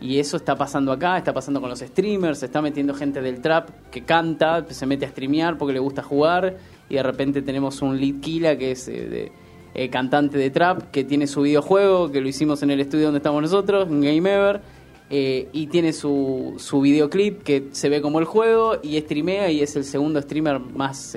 Y 0.00 0.18
eso 0.18 0.36
está 0.36 0.56
pasando 0.56 0.92
acá, 0.92 1.16
está 1.16 1.32
pasando 1.32 1.60
con 1.60 1.70
los 1.70 1.80
streamers, 1.80 2.40
se 2.40 2.46
está 2.46 2.60
metiendo 2.60 2.94
gente 2.94 3.22
del 3.22 3.40
trap 3.40 3.70
que 3.90 4.02
canta, 4.02 4.66
se 4.68 4.86
mete 4.86 5.06
a 5.06 5.08
streamear 5.08 5.56
porque 5.56 5.72
le 5.72 5.78
gusta 5.78 6.02
jugar. 6.02 6.56
Y 6.88 6.94
de 6.94 7.02
repente 7.02 7.42
tenemos 7.42 7.82
un 7.82 7.98
lead 7.98 8.20
killer 8.20 8.58
que 8.58 8.72
es 8.72 8.88
eh, 8.88 9.08
de, 9.08 9.32
eh, 9.76 9.88
cantante 9.90 10.38
de 10.38 10.50
trap, 10.50 10.90
que 10.90 11.04
tiene 11.04 11.26
su 11.26 11.42
videojuego, 11.42 12.10
que 12.10 12.20
lo 12.20 12.28
hicimos 12.28 12.62
en 12.62 12.70
el 12.70 12.80
estudio 12.80 13.04
donde 13.06 13.18
estamos 13.18 13.42
nosotros, 13.42 13.86
en 13.88 14.00
Game 14.00 14.28
Ever 14.34 14.60
Eh, 15.08 15.48
y 15.52 15.68
tiene 15.68 15.92
su, 15.92 16.54
su 16.58 16.80
videoclip 16.80 17.44
que 17.44 17.68
se 17.70 17.88
ve 17.88 18.02
como 18.02 18.18
el 18.18 18.24
juego 18.24 18.78
y 18.82 18.98
streamea 19.00 19.48
y 19.52 19.60
es 19.60 19.76
el 19.76 19.84
segundo 19.84 20.20
streamer 20.20 20.58
más, 20.58 21.16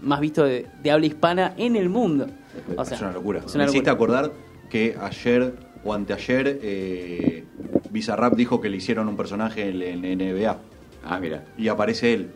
más 0.00 0.20
visto 0.20 0.42
de, 0.42 0.64
de 0.82 0.90
habla 0.90 1.04
hispana 1.04 1.52
en 1.58 1.76
el 1.76 1.90
mundo. 1.90 2.28
O 2.78 2.82
sea, 2.82 2.96
es 2.96 3.02
una 3.02 3.12
locura. 3.12 3.42
es 3.44 3.54
una 3.54 3.64
Me 3.64 3.70
hiciste 3.70 3.90
acordar 3.90 4.32
que 4.70 4.96
ayer 4.98 5.52
o 5.84 5.92
anteayer 5.92 6.58
eh, 6.62 7.44
Bizarrap 7.90 8.34
dijo 8.36 8.58
que 8.58 8.70
le 8.70 8.78
hicieron 8.78 9.06
un 9.06 9.18
personaje 9.18 9.68
en, 9.68 10.02
en 10.02 10.16
NBA 10.18 10.56
Ah, 11.04 11.20
mira. 11.20 11.44
y 11.58 11.68
aparece 11.68 12.14
él, 12.14 12.30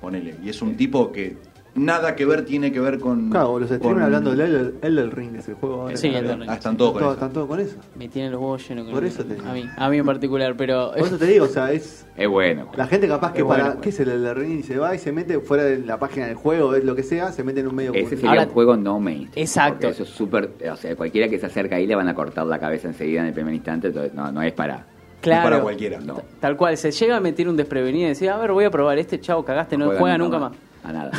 ponele. 0.00 0.34
Y 0.42 0.48
es 0.48 0.60
un 0.62 0.74
tipo 0.76 1.12
que 1.12 1.36
nada 1.74 2.14
que 2.16 2.24
ver 2.26 2.44
tiene 2.44 2.72
que 2.72 2.80
ver 2.80 2.98
con. 2.98 3.30
Claro, 3.30 3.58
los 3.58 3.68
streamers 3.68 3.94
con- 3.94 4.02
hablando 4.02 4.30
del 4.30 4.40
Elder, 4.40 4.74
Elder 4.82 5.14
Ring, 5.14 5.36
es 5.36 5.48
el 5.48 5.54
juego 5.54 5.82
ahora. 5.82 5.96
Sí, 5.96 6.08
Elden 6.08 6.40
Ring. 6.40 6.50
Ah, 6.50 6.54
están 6.54 6.76
todos 6.76 6.92
con 6.92 7.02
eso. 7.02 7.12
Están 7.12 7.32
todos 7.32 7.48
con 7.48 7.60
eso. 7.60 7.76
Me 7.96 8.08
tiene 8.08 8.30
los 8.30 8.40
huevos 8.40 8.68
llenos 8.68 8.84
con 8.84 8.94
Por 8.94 9.04
eso 9.04 9.24
te 9.24 9.34
digo. 9.34 9.46
a 9.48 9.52
mí, 9.52 9.64
a 9.76 9.88
mí 9.88 9.98
en 9.98 10.06
particular, 10.06 10.54
pero 10.56 10.90
Por 10.96 11.06
eso 11.06 11.16
te 11.18 11.26
digo, 11.26 11.44
o 11.44 11.48
sea, 11.48 11.72
es. 11.72 12.06
Es 12.16 12.28
bueno. 12.28 12.68
La 12.76 12.86
gente 12.86 13.08
capaz 13.08 13.32
que 13.32 13.42
bueno, 13.42 13.58
para. 13.62 13.64
bueno. 13.70 13.80
¿Qué 13.82 13.88
es 13.90 14.00
el 14.00 14.08
Elder 14.10 14.38
Ring? 14.38 14.58
Y 14.60 14.62
se 14.62 14.78
va 14.78 14.94
y 14.94 14.98
se 14.98 15.12
mete 15.12 15.38
fuera 15.40 15.64
de 15.64 15.78
la 15.78 15.98
página 15.98 16.26
del 16.26 16.34
juego, 16.36 16.74
es 16.74 16.84
lo 16.84 16.94
que 16.94 17.02
sea, 17.02 17.32
se 17.32 17.42
mete 17.44 17.60
en 17.60 17.68
un 17.68 17.74
medio 17.74 17.92
Ese 17.94 18.16
sería 18.16 18.30
Ahora- 18.30 18.42
un 18.44 18.48
juego 18.50 18.76
no 18.76 19.00
mainstream. 19.00 19.42
Exacto. 19.46 19.88
Eso 19.88 20.02
es 20.02 20.08
súper. 20.10 20.50
O 20.70 20.76
sea, 20.76 20.94
cualquiera 20.96 21.28
que 21.28 21.38
se 21.38 21.46
acerca 21.46 21.76
ahí 21.76 21.86
le 21.86 21.94
van 21.94 22.08
a 22.08 22.14
cortar 22.14 22.46
la 22.46 22.58
cabeza 22.58 22.88
enseguida 22.88 23.20
en 23.20 23.26
el 23.28 23.32
primer 23.32 23.54
instante. 23.54 23.88
Entonces, 23.88 24.12
no, 24.14 24.30
no 24.32 24.42
es 24.42 24.52
para. 24.52 24.86
claro, 25.20 25.44
para 25.44 25.62
cualquiera. 25.62 25.98
No. 26.00 26.20
tal 26.40 26.56
cual, 26.56 26.76
se 26.76 26.90
llega 26.90 27.16
a 27.16 27.20
meter 27.20 27.48
un 27.48 27.56
desprevenido 27.56 28.06
y 28.06 28.08
decir, 28.10 28.28
a 28.30 28.36
ver, 28.38 28.52
voy 28.52 28.64
a 28.64 28.70
probar 28.70 28.98
este, 28.98 29.20
chavo, 29.20 29.44
cagaste, 29.44 29.76
no, 29.78 29.90
juega 29.92 30.18
nunca 30.18 30.38
más. 30.38 30.52
A 30.84 30.92
nada. 30.92 31.10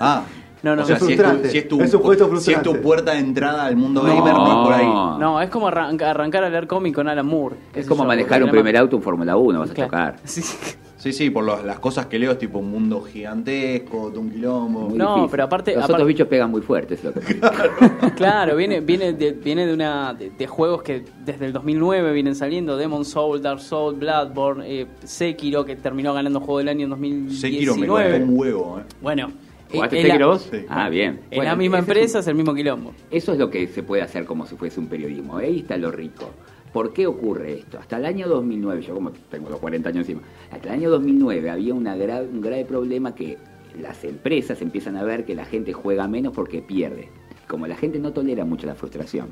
Ah, 0.00 0.22
No, 0.62 0.76
no, 0.76 0.82
o 0.82 0.84
sea, 0.84 0.96
es 0.96 1.02
si, 1.02 1.12
es 1.12 1.16
tu, 1.16 1.22
frustrante. 1.22 1.48
si 1.50 1.56
es 1.58 1.68
tu- 1.68 1.80
Es 1.80 1.94
un 1.94 2.02
puesto 2.02 2.24
si 2.24 2.28
es 2.28 2.30
frustrante. 2.58 2.68
tu 2.70 2.82
puerta 2.82 3.12
de 3.12 3.18
entrada 3.20 3.64
al 3.64 3.76
mundo 3.76 4.02
No. 4.02 4.14
gamer, 4.14 4.34
no 4.34 4.46
es 4.62 4.68
por 4.68 4.72
ahí. 4.74 4.86
No, 5.18 5.40
es 5.40 5.48
como 5.48 5.68
arran- 5.70 6.02
arrancar 6.02 6.44
a 6.44 6.50
leer 6.50 6.66
cómic 6.66 6.94
con 6.94 7.08
Alan 7.08 7.24
Moore. 7.24 7.56
Es 7.72 7.86
como 7.86 8.02
yo, 8.02 8.08
manejar 8.08 8.42
un 8.44 8.50
primer 8.50 8.76
auto 8.76 8.96
en 8.96 9.02
Fórmula 9.02 9.36
1, 9.38 9.58
vas 9.58 9.70
a 9.70 9.74
chocar. 9.74 10.16
Sí. 10.24 10.42
Sí, 10.42 10.76
sí, 11.12 11.30
por 11.30 11.44
lo- 11.44 11.62
las 11.64 11.78
cosas 11.80 12.06
que 12.06 12.18
leo 12.18 12.32
es 12.32 12.38
tipo 12.38 12.58
un 12.58 12.70
mundo 12.70 13.00
gigantesco, 13.00 14.10
de 14.10 14.18
un 14.18 14.30
quilombo. 14.30 14.88
Muy 14.88 14.98
No, 14.98 15.08
difícil. 15.14 15.30
pero 15.30 15.44
aparte- 15.44 15.70
Los 15.74 15.78
aparte- 15.84 15.92
otros 15.94 16.08
bichos 16.08 16.28
pegan 16.28 16.50
muy 16.50 16.60
fuerte, 16.62 16.94
es 16.94 17.04
lo 17.04 17.12
que 17.14 17.20
Claro, 18.16 18.56
viene, 18.56 18.80
viene, 18.80 19.12
de, 19.12 19.32
viene 19.32 19.66
de 19.66 19.72
una 19.74 20.14
de, 20.14 20.30
de 20.30 20.46
juegos 20.46 20.82
que 20.82 21.04
desde 21.24 21.46
el 21.46 21.52
2009 21.52 22.12
vienen 22.12 22.34
saliendo, 22.34 22.76
Demon 22.76 23.04
Soul, 23.04 23.40
Dark 23.42 23.60
Soul, 23.60 23.94
Bloodborne, 23.96 24.64
eh, 24.68 24.86
Sekiro, 25.04 25.64
que 25.64 25.76
terminó 25.76 26.12
ganando 26.14 26.40
Juego 26.40 26.58
del 26.58 26.68
Año 26.68 26.84
en 26.84 26.90
2019. 26.90 27.36
Sekiro 27.36 27.76
me 27.76 28.24
un 28.24 28.38
huevo, 28.38 28.78
eh. 28.80 28.82
Bueno, 29.00 29.30
¿Jugaste 29.72 29.96
eh, 29.96 30.00
es 30.00 30.04
la- 30.08 30.14
Sekiro 30.14 30.28
vos? 30.30 30.48
Sí. 30.50 30.58
Ah, 30.68 30.88
bien. 30.88 31.20
en 31.30 31.36
Bueno, 31.38 31.44
la 31.44 31.56
misma 31.56 31.78
ese 31.78 31.82
es 31.84 31.88
un- 31.88 31.96
empresa 31.96 32.18
es 32.18 32.26
el 32.26 32.34
mismo 32.34 32.54
quilombo. 32.54 32.92
Eso 33.10 33.32
es 33.32 33.38
lo 33.38 33.48
que 33.50 33.66
se 33.68 33.82
puede 33.82 34.02
hacer 34.02 34.24
como 34.24 34.46
si 34.46 34.56
fuese 34.56 34.80
un 34.80 34.88
periodismo. 34.88 35.36
Ahí 35.38 35.60
está 35.60 35.76
lo 35.76 35.90
rico. 35.90 36.30
¿Por 36.72 36.92
qué 36.92 37.06
ocurre 37.06 37.54
esto? 37.54 37.78
Hasta 37.78 37.96
el 37.96 38.06
año 38.06 38.28
2009, 38.28 38.82
yo 38.82 38.94
como 38.94 39.10
tengo 39.30 39.50
los 39.50 39.58
40 39.58 39.88
años 39.88 40.00
encima, 40.08 40.22
hasta 40.52 40.68
el 40.68 40.74
año 40.74 40.90
2009 40.90 41.50
había 41.50 41.74
una 41.74 41.94
un 41.94 42.40
grave 42.40 42.64
problema 42.64 43.14
que 43.14 43.38
las 43.80 44.04
empresas 44.04 44.62
empiezan 44.62 44.96
a 44.96 45.02
ver 45.02 45.24
que 45.24 45.34
la 45.34 45.44
gente 45.44 45.72
juega 45.72 46.06
menos 46.06 46.32
porque 46.32 46.62
pierde. 46.62 47.08
Como 47.48 47.66
la 47.66 47.76
gente 47.76 47.98
no 47.98 48.12
tolera 48.12 48.44
mucho 48.44 48.66
la 48.66 48.74
frustración, 48.74 49.28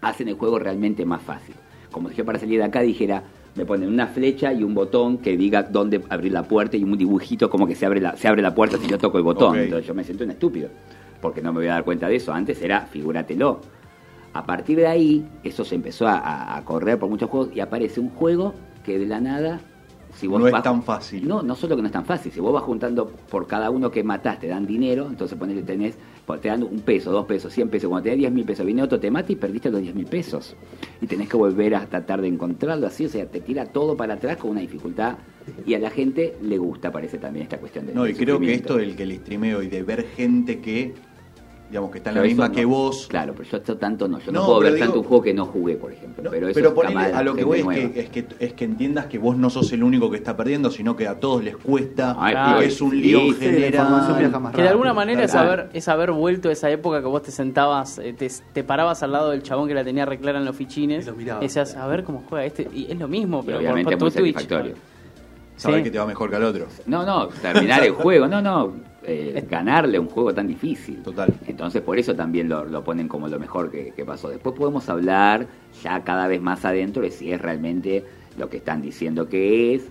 hacen 0.00 0.28
el 0.28 0.34
juego 0.34 0.58
realmente 0.58 1.04
más 1.04 1.22
fácil. 1.22 1.54
Como 1.92 2.08
si 2.08 2.16
yo 2.16 2.24
para 2.24 2.40
salir 2.40 2.58
de 2.58 2.64
acá 2.64 2.80
dijera, 2.80 3.22
me 3.54 3.64
ponen 3.64 3.88
una 3.88 4.08
flecha 4.08 4.52
y 4.52 4.64
un 4.64 4.74
botón 4.74 5.18
que 5.18 5.36
diga 5.36 5.62
dónde 5.62 6.02
abrir 6.08 6.32
la 6.32 6.42
puerta 6.42 6.76
y 6.76 6.82
un 6.82 6.98
dibujito 6.98 7.48
como 7.48 7.68
que 7.68 7.76
se 7.76 7.86
abre 7.86 8.00
la, 8.00 8.16
se 8.16 8.26
abre 8.26 8.42
la 8.42 8.52
puerta 8.54 8.78
si 8.78 8.88
yo 8.88 8.98
toco 8.98 9.18
el 9.18 9.24
botón. 9.24 9.56
Entonces 9.56 9.86
yo 9.86 9.94
me 9.94 10.02
siento 10.02 10.24
un 10.24 10.30
estúpido, 10.30 10.70
porque 11.20 11.40
no 11.40 11.52
me 11.52 11.60
voy 11.60 11.68
a 11.68 11.74
dar 11.74 11.84
cuenta 11.84 12.08
de 12.08 12.16
eso. 12.16 12.32
Antes 12.32 12.60
era, 12.62 12.80
figúratelo. 12.86 13.60
A 14.34 14.44
partir 14.44 14.76
de 14.76 14.86
ahí, 14.86 15.24
eso 15.42 15.64
se 15.64 15.74
empezó 15.74 16.06
a- 16.06 16.60
correr 16.64 16.98
por 16.98 17.08
muchos 17.08 17.30
juegos 17.30 17.50
y 17.54 17.60
aparece 17.60 18.00
un 18.00 18.10
juego 18.10 18.52
que 18.84 18.98
de 18.98 19.06
la 19.06 19.20
nada, 19.20 19.60
si 20.14 20.26
vos 20.26 20.40
No 20.40 20.46
es 20.48 20.62
tan 20.62 20.82
fácil. 20.82 21.26
No, 21.26 21.42
no 21.42 21.54
solo 21.56 21.74
que 21.76 21.82
no 21.82 21.86
es 21.88 21.92
tan 21.92 22.04
fácil. 22.04 22.30
Si 22.30 22.38
vos 22.40 22.52
vas 22.52 22.62
juntando 22.62 23.08
por 23.30 23.46
cada 23.46 23.70
uno 23.70 23.90
que 23.90 24.04
matás, 24.04 24.38
te 24.38 24.46
dan 24.48 24.66
dinero, 24.66 25.06
entonces 25.08 25.36
ponele, 25.38 25.62
tenés, 25.62 25.96
pues, 26.26 26.40
te 26.40 26.48
dan 26.48 26.62
un 26.62 26.80
peso, 26.80 27.10
dos 27.10 27.26
pesos, 27.26 27.52
cien 27.52 27.68
pesos. 27.68 27.88
Cuando 27.88 28.04
tenés 28.04 28.18
diez 28.18 28.32
mil 28.32 28.44
pesos, 28.44 28.64
viene 28.66 28.82
otro, 28.82 29.00
te 29.00 29.10
mata 29.10 29.32
y 29.32 29.36
perdiste 29.36 29.70
los 29.70 29.80
diez 29.80 29.94
mil 29.94 30.06
pesos. 30.06 30.54
Y 31.00 31.06
tenés 31.06 31.28
que 31.28 31.36
volver 31.36 31.74
a 31.74 31.86
tratar 31.86 32.20
de 32.20 32.28
encontrarlo 32.28 32.86
así, 32.86 33.06
o 33.06 33.08
sea, 33.08 33.26
te 33.26 33.40
tira 33.40 33.66
todo 33.66 33.96
para 33.96 34.14
atrás 34.14 34.36
con 34.36 34.50
una 34.50 34.60
dificultad. 34.60 35.16
Y 35.66 35.74
a 35.74 35.78
la 35.78 35.90
gente 35.90 36.36
le 36.42 36.58
gusta, 36.58 36.90
parece 36.92 37.18
también 37.18 37.42
esta 37.44 37.58
cuestión 37.58 37.86
de 37.86 37.94
No, 37.94 38.06
y 38.06 38.14
creo 38.14 38.38
que 38.38 38.52
esto 38.54 38.76
del 38.76 38.96
que 38.96 39.02
el 39.02 39.12
streameo 39.16 39.62
y 39.62 39.68
de 39.68 39.82
ver 39.82 40.06
gente 40.16 40.60
que, 40.60 40.94
digamos, 41.68 41.90
que 41.90 41.98
está 41.98 42.10
en 42.10 42.16
la 42.16 42.22
misma 42.22 42.52
que 42.52 42.64
vos. 42.64 43.06
Claro, 43.08 43.32
pero 43.36 43.48
yo 43.48 43.56
esto 43.56 43.76
tanto 43.76 44.06
no. 44.06 44.18
Yo 44.20 44.30
no, 44.30 44.40
No, 44.40 44.46
puedo 44.46 44.60
ver 44.60 44.78
tanto 44.78 45.00
un 45.00 45.04
juego 45.06 45.22
que 45.22 45.34
no 45.34 45.46
jugué, 45.46 45.76
por 45.76 45.92
ejemplo. 45.92 46.22
No, 46.24 46.30
pero 46.30 46.48
eso 46.48 46.54
pero 46.74 46.88
es 46.88 47.14
a 47.14 47.22
lo 47.22 47.34
que 47.34 47.44
voy 47.44 47.60
es 47.60 47.66
que, 47.66 48.00
es, 48.00 48.08
que, 48.10 48.26
es 48.38 48.52
que 48.52 48.64
entiendas 48.64 49.06
que 49.06 49.18
vos 49.18 49.36
no 49.36 49.50
sos 49.50 49.72
el 49.72 49.82
único 49.82 50.10
que 50.10 50.16
está 50.18 50.36
perdiendo, 50.36 50.70
sino 50.70 50.94
que 50.94 51.08
a 51.08 51.18
todos 51.18 51.42
les 51.42 51.56
cuesta, 51.56 52.16
Ay, 52.18 52.32
claro. 52.32 52.60
es 52.60 52.80
un 52.80 53.00
lío 53.00 53.20
sí, 53.20 53.32
general. 53.34 54.52
Que 54.54 54.62
de 54.62 54.68
alguna 54.68 54.92
manera 54.94 55.24
es 55.24 55.34
haber, 55.34 55.70
es 55.72 55.88
haber 55.88 56.12
vuelto 56.12 56.48
a 56.48 56.52
esa 56.52 56.70
época 56.70 57.00
que 57.00 57.06
vos 57.08 57.22
te 57.22 57.30
sentabas, 57.30 57.98
eh, 57.98 58.12
te, 58.12 58.30
te 58.52 58.62
parabas 58.64 59.02
al 59.02 59.12
lado 59.12 59.30
del 59.30 59.42
chabón 59.42 59.66
que 59.68 59.74
la 59.74 59.84
tenía 59.84 60.04
reclara 60.06 60.38
en 60.38 60.44
los 60.44 60.54
fichines 60.56 61.04
Y 61.06 61.10
lo 61.10 61.16
mirabas. 61.16 61.42
decías, 61.42 61.74
a 61.76 61.86
ver 61.86 62.04
cómo 62.04 62.22
juega 62.28 62.44
este. 62.44 62.68
Y 62.72 62.86
es 62.90 62.98
lo 62.98 63.08
mismo, 63.08 63.40
Y 63.42 63.46
pero 63.46 63.58
por, 63.58 63.64
obviamente 63.66 63.96
por 63.96 64.12
tu 64.12 64.20
muy 64.20 64.32
Twitch. 64.32 64.48
Saber 64.48 65.78
Sí. 65.78 65.84
que 65.84 65.90
te 65.92 65.98
va 65.98 66.06
mejor 66.06 66.30
que 66.30 66.36
al 66.36 66.44
otro. 66.44 66.66
No, 66.86 67.04
no, 67.06 67.28
terminar 67.28 67.82
el 67.84 67.92
juego, 67.94 68.26
no, 68.26 68.42
no, 68.42 68.72
eh, 69.06 69.44
ganarle 69.50 69.98
un 69.98 70.08
juego 70.08 70.32
tan 70.34 70.46
difícil. 70.46 71.02
Total. 71.02 71.32
Entonces 71.46 71.82
por 71.82 71.98
eso 71.98 72.14
también 72.14 72.48
lo, 72.48 72.64
lo 72.64 72.82
ponen 72.84 73.08
como 73.08 73.28
lo 73.28 73.38
mejor 73.38 73.70
que, 73.70 73.92
que 73.94 74.04
pasó. 74.04 74.28
Después 74.28 74.54
podemos 74.56 74.88
hablar 74.88 75.46
ya 75.82 76.02
cada 76.04 76.26
vez 76.28 76.40
más 76.40 76.64
adentro 76.64 77.02
de 77.02 77.10
si 77.10 77.30
es 77.32 77.40
realmente 77.40 78.04
lo 78.38 78.48
que 78.48 78.56
están 78.58 78.82
diciendo 78.82 79.28
que 79.28 79.74
es. 79.74 79.82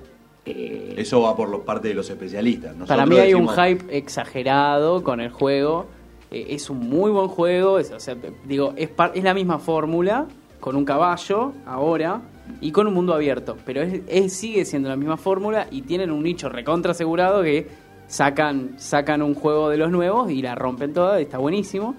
eh, 0.45 0.95
Eso 0.97 1.21
va 1.21 1.35
por 1.35 1.49
los 1.49 1.61
parte 1.61 1.87
de 1.89 1.93
los 1.93 2.09
especialistas. 2.09 2.75
Para 2.87 3.05
mí 3.05 3.17
hay 3.17 3.33
un 3.33 3.47
hype 3.47 3.95
exagerado 3.97 5.03
con 5.03 5.19
el 5.21 5.29
juego. 5.29 5.85
Eh, 6.31 6.47
es 6.49 6.69
un 6.69 6.79
muy 6.89 7.11
buen 7.11 7.27
juego. 7.27 7.79
Es, 7.79 7.91
o 7.91 7.99
sea, 7.99 8.15
digo, 8.45 8.73
es, 8.75 8.89
par- 8.89 9.11
es 9.15 9.23
la 9.23 9.33
misma 9.33 9.59
fórmula 9.59 10.25
con 10.59 10.75
un 10.75 10.85
caballo 10.85 11.51
ahora 11.65 12.21
y 12.59 12.71
con 12.71 12.87
un 12.87 12.93
mundo 12.93 13.13
abierto. 13.13 13.57
Pero 13.65 13.81
es, 13.81 14.01
es- 14.07 14.33
sigue 14.33 14.65
siendo 14.65 14.89
la 14.89 14.95
misma 14.95 15.17
fórmula 15.17 15.67
y 15.71 15.83
tienen 15.83 16.11
un 16.11 16.23
nicho 16.23 16.49
recontra 16.49 16.91
asegurado 16.91 17.43
que 17.43 17.67
sacan, 18.13 18.75
sacan 18.77 19.21
un 19.23 19.33
juego 19.33 19.69
de 19.69 19.77
los 19.77 19.89
nuevos 19.91 20.29
y 20.31 20.41
la 20.41 20.53
rompen 20.55 20.93
toda. 20.93 21.19
y 21.19 21.23
Está 21.23 21.39
buenísimo. 21.39 21.95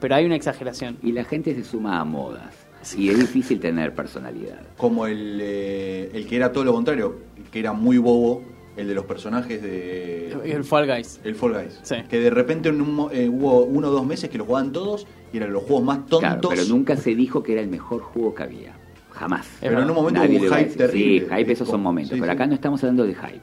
Pero 0.00 0.14
hay 0.14 0.26
una 0.26 0.36
exageración. 0.36 0.98
y 1.02 1.12
la 1.12 1.24
gente 1.24 1.54
se 1.54 1.64
suma 1.64 1.98
a 1.98 2.04
modas. 2.04 2.54
Y 2.96 3.08
es 3.08 3.18
difícil 3.18 3.58
tener 3.58 3.94
personalidad. 3.94 4.60
Como 4.76 5.06
el, 5.06 5.38
eh, 5.42 6.10
el 6.12 6.26
que 6.26 6.36
era 6.36 6.52
todo 6.52 6.62
lo 6.64 6.72
contrario, 6.72 7.16
que 7.50 7.58
era 7.58 7.72
muy 7.72 7.96
bobo, 7.98 8.42
el 8.76 8.86
de 8.86 8.94
los 8.94 9.06
personajes 9.06 9.60
de... 9.62 10.32
El 10.44 10.62
Fall 10.64 10.86
Guys. 10.86 11.18
El 11.24 11.34
Fall 11.34 11.54
Guys. 11.54 11.80
Sí. 11.82 11.96
Que 12.08 12.20
de 12.20 12.30
repente 12.30 12.68
en 12.68 12.80
un 12.82 12.94
mo- 12.94 13.10
eh, 13.10 13.26
hubo 13.28 13.62
uno 13.64 13.88
o 13.88 13.90
dos 13.90 14.06
meses 14.06 14.28
que 14.30 14.36
lo 14.38 14.44
jugaban 14.44 14.70
todos 14.70 15.06
y 15.32 15.38
eran 15.38 15.52
los 15.52 15.62
juegos 15.64 15.82
más 15.82 15.98
tontos. 16.06 16.20
Claro, 16.20 16.48
pero 16.50 16.64
nunca 16.66 16.94
se 16.96 17.14
dijo 17.14 17.42
que 17.42 17.52
era 17.52 17.62
el 17.62 17.68
mejor 17.68 18.02
juego 18.02 18.34
que 18.34 18.42
había. 18.44 18.74
Jamás. 19.12 19.48
Pero 19.60 19.80
en 19.82 19.88
un 19.90 19.96
momento 19.96 20.20
hubo 20.20 20.28
un 20.28 20.54
hype 20.58 20.76
terrible. 20.76 21.20
Sí, 21.20 21.34
hype, 21.34 21.52
esos 21.52 21.66
son 21.68 21.80
momentos. 21.82 22.12
Sí, 22.14 22.20
pero 22.20 22.32
sí. 22.32 22.36
acá 22.36 22.46
no 22.46 22.54
estamos 22.54 22.84
hablando 22.84 23.04
de 23.04 23.14
hype. 23.14 23.40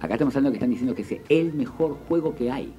Acá 0.00 0.14
estamos 0.14 0.34
hablando 0.36 0.50
que 0.52 0.56
están 0.58 0.70
diciendo 0.70 0.94
que 0.94 1.02
es 1.02 1.14
el 1.28 1.52
mejor 1.54 1.96
juego 2.08 2.34
que 2.34 2.50
hay. 2.50 2.72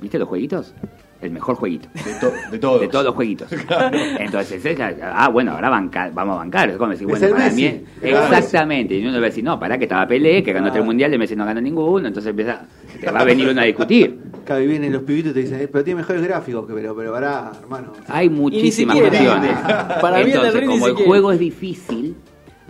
¿Viste 0.00 0.18
los 0.18 0.28
jueguitos? 0.28 0.74
El 1.20 1.30
mejor 1.30 1.54
jueguito. 1.54 1.88
De, 2.04 2.14
to- 2.14 2.32
de 2.50 2.58
todos. 2.58 2.80
De 2.80 2.88
todos 2.88 3.04
los 3.04 3.14
jueguitos. 3.14 3.48
Entonces, 4.18 4.64
esa- 4.64 4.92
ah, 5.14 5.28
bueno, 5.28 5.52
ahora 5.52 5.70
banca- 5.70 6.10
vamos 6.12 6.34
a 6.34 6.38
bancar. 6.38 6.70
Es 6.70 6.76
como 6.76 6.90
decir, 6.90 7.08
Es 7.08 7.20
bueno, 7.20 7.34
para 7.36 7.44
Messi. 7.48 7.56
mí 7.62 7.64
es- 7.68 7.80
Claro. 8.10 8.26
Exactamente. 8.26 8.94
Y 8.96 9.02
uno 9.02 9.12
va 9.12 9.18
a 9.18 9.20
decir, 9.20 9.44
no, 9.44 9.60
para 9.60 9.78
que 9.78 9.84
estaba 9.84 10.04
Pelé, 10.08 10.42
que 10.42 10.52
ganó 10.52 10.64
Claro. 10.64 10.72
tres 10.74 10.84
mundiales, 10.84 11.16
Messi 11.20 11.36
no 11.36 11.44
ganó 11.44 11.60
ninguno. 11.60 12.08
Entonces 12.08 12.30
empieza, 12.30 12.66
te 13.00 13.08
va 13.08 13.20
a 13.20 13.24
venir 13.24 13.48
uno 13.48 13.60
a 13.60 13.64
discutir. 13.64 14.18
Acá 14.42 14.56
vienen 14.56 14.92
los 14.92 15.02
pibitos 15.04 15.30
y 15.30 15.34
te 15.34 15.40
dicen, 15.42 15.60
eh, 15.60 15.68
pero 15.68 15.84
tiene 15.84 15.98
mejores 16.00 16.20
gráficos, 16.24 16.66
que, 16.66 16.74
pero, 16.74 16.96
pero 16.96 17.12
pará, 17.12 17.52
hermano. 17.62 17.92
Hay 18.08 18.28
muchísimas 18.28 18.96
opciones. 19.00 19.52
Para 20.00 20.16
mí 20.16 20.22
el 20.24 20.32
del 20.32 20.46
Entonces, 20.46 20.64
como 20.68 20.86
el 20.88 20.94
juego 20.94 21.30
es 21.30 21.38
difícil, 21.38 22.16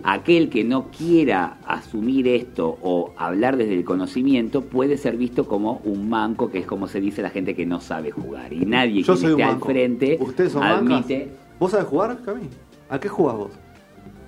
aquel 0.03 0.49
que 0.49 0.63
no 0.63 0.89
quiera 0.89 1.57
asumir 1.65 2.27
esto 2.27 2.77
o 2.81 3.13
hablar 3.17 3.57
desde 3.57 3.73
el 3.73 3.85
conocimiento 3.85 4.61
puede 4.61 4.97
ser 4.97 5.17
visto 5.17 5.47
como 5.47 5.81
un 5.85 6.09
manco, 6.09 6.51
que 6.51 6.59
es 6.59 6.65
como 6.65 6.87
se 6.87 6.99
dice 6.99 7.21
la 7.21 7.29
gente 7.29 7.55
que 7.55 7.65
no 7.65 7.79
sabe 7.79 8.11
jugar. 8.11 8.51
Y 8.53 8.65
nadie 8.65 9.03
Yo 9.03 9.13
que 9.13 9.19
soy 9.19 9.31
un 9.33 9.41
esté 9.41 9.51
al 9.53 9.59
frente 9.59 10.17
¿Ustedes 10.19 10.51
son 10.51 10.61
mancas? 10.61 10.79
admite. 10.81 11.31
¿Vos 11.59 11.71
sabés 11.71 11.87
jugar, 11.87 12.17
Cami? 12.25 12.49
¿A 12.89 12.99
qué 12.99 13.07
jugás 13.09 13.35
vos? 13.37 13.51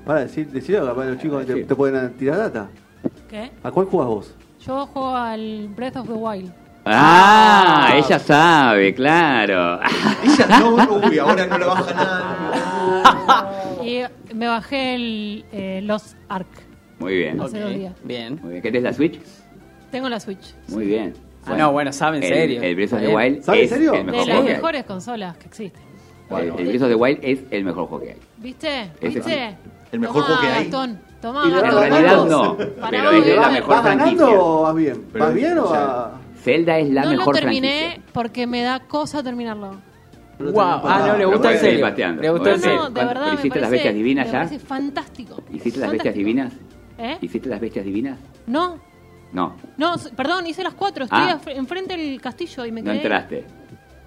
Para 0.05 0.21
decir, 0.21 0.47
decirlo, 0.49 0.85
capaz 0.85 1.05
los 1.05 1.17
chicos 1.17 1.45
te, 1.45 1.63
te 1.63 1.75
pueden 1.75 2.13
tirar 2.13 2.37
data. 2.37 2.69
¿Qué? 3.29 3.51
¿A 3.63 3.71
cuál 3.71 3.87
jugás 3.87 4.07
vos? 4.07 4.35
Yo 4.65 4.85
juego 4.87 5.15
al 5.15 5.67
Breath 5.75 5.97
of 5.97 6.07
the 6.07 6.13
Wild. 6.13 6.51
Ah, 6.85 7.93
ella 7.95 8.19
sabe, 8.19 8.93
claro. 8.93 9.79
Ella 10.23 10.59
no, 10.59 10.75
uy, 11.09 11.17
ahora 11.17 11.47
no 11.47 11.57
le 11.57 11.65
baja 11.65 11.93
nada. 11.93 13.51
Y 13.83 14.01
me 14.35 14.47
bajé 14.47 14.95
el 14.95 15.45
eh, 15.51 15.81
Lost 15.83 16.15
Ark. 16.29 16.47
Muy 16.99 17.15
bien. 17.17 17.41
Hace 17.41 17.59
dos 17.59 17.73
días. 17.73 17.93
Bien. 18.03 18.39
Muy 18.41 18.51
bien. 18.51 18.61
¿Qué 18.61 18.69
tenés 18.69 18.83
la 18.83 18.93
Switch? 18.93 19.19
Tengo 19.91 20.09
la 20.09 20.19
Switch. 20.19 20.53
Muy 20.69 20.85
bien. 20.85 21.13
Bueno, 21.47 21.71
bueno, 21.71 21.91
sabe 21.93 22.17
en 22.17 22.23
el, 22.23 22.29
serio. 22.29 22.61
El 22.63 22.75
Breath 22.75 22.93
of 22.93 22.99
the. 23.01 23.07
Wild 23.15 23.41
¿Sabe 23.43 23.57
en 23.59 23.63
es 23.65 23.69
serio? 23.69 23.93
el 23.93 24.05
De 24.05 24.11
mejor 24.11 24.17
las 24.17 24.25
juego 24.35 24.43
que 24.45 24.49
hay. 24.49 24.55
mejores 24.57 24.83
consolas 24.85 25.37
que 25.37 25.45
existen. 25.47 25.81
El, 26.31 26.37
el 26.37 26.67
Breath 26.67 26.81
of 26.81 26.89
the 26.89 26.95
Wild 26.95 27.19
es 27.21 27.39
el 27.51 27.63
mejor 27.63 27.87
juego 27.87 28.03
que 28.03 28.11
hay. 28.11 28.17
¿Viste? 28.37 28.81
Ese 28.99 29.19
¿Viste? 29.19 29.57
El 29.91 29.99
mejor 29.99 30.23
Tomá, 30.23 30.25
juego 30.25 30.41
que 30.41 30.47
hay. 30.47 30.63
Gastón, 30.63 30.99
tomá, 31.21 31.43
Y 31.45 31.51
la 31.51 31.57
En 31.57 31.61
Gastón. 31.63 31.89
realidad 31.89 32.25
no, 32.25 32.57
Para 32.57 32.89
pero 32.89 33.11
es 33.11 33.27
la 33.35 33.41
¿vas- 33.41 33.51
mejor 33.53 33.69
¿Vas 33.69 33.81
franquicia. 33.83 34.17
ganando 34.25 34.45
o 34.45 34.61
vas 34.63 34.75
bien? 34.75 35.05
Pero, 35.13 35.25
¿Vas 35.25 35.33
bien 35.35 35.57
o 35.59 35.63
o 35.63 35.69
sea, 35.71 35.79
vas.? 35.85 36.11
Zelda 36.41 36.79
es 36.79 36.89
la 36.89 37.03
no 37.03 37.09
mejor 37.11 37.35
lo 37.35 37.39
terminé 37.41 37.77
franquicia. 37.79 38.11
porque 38.13 38.47
me 38.47 38.61
da 38.63 38.79
cosa 38.79 39.21
terminarlo. 39.23 39.75
No 40.39 40.51
Wow. 40.51 40.61
Ah, 40.83 41.05
no, 41.07 41.17
le 41.17 41.25
gusta 41.25 41.47
seguir 41.49 41.59
serio. 41.61 41.81
pateando. 41.85 42.21
Le 42.21 42.29
gustó 42.29 42.49
No, 42.49 42.55
sí. 42.55 42.61
serio. 42.61 42.77
no, 42.77 42.85
de 42.87 42.91
¿Cuándo- 42.93 43.13
verdad 43.13 43.27
me 43.29 43.33
hiciste 43.35 43.59
las 43.59 43.69
bestias 43.71 43.93
divinas 43.93 44.25
me 44.27 44.31
ya? 44.31 44.37
parece 44.39 44.59
fantástico. 44.59 45.43
¿Hiciste 45.53 45.79
las 45.79 45.91
bestias 45.91 46.15
divinas? 46.15 46.53
¿Eh? 46.97 47.17
¿Hiciste 47.21 47.49
las 47.49 47.59
bestias 47.61 47.85
divinas? 47.85 48.19
No, 48.47 48.79
No, 49.33 49.55
no, 49.77 49.95
perdón, 50.15 50.47
hice 50.47 50.63
las 50.63 50.75
cuatro. 50.75 51.03
Estoy 51.05 51.19
Ah. 51.23 51.39
enfrente 51.47 51.97
del 51.97 52.21
castillo 52.21 52.65
y 52.65 52.71
me 52.71 52.81
no 52.81 52.85
quedé. 52.91 52.95
entraste. 53.01 53.45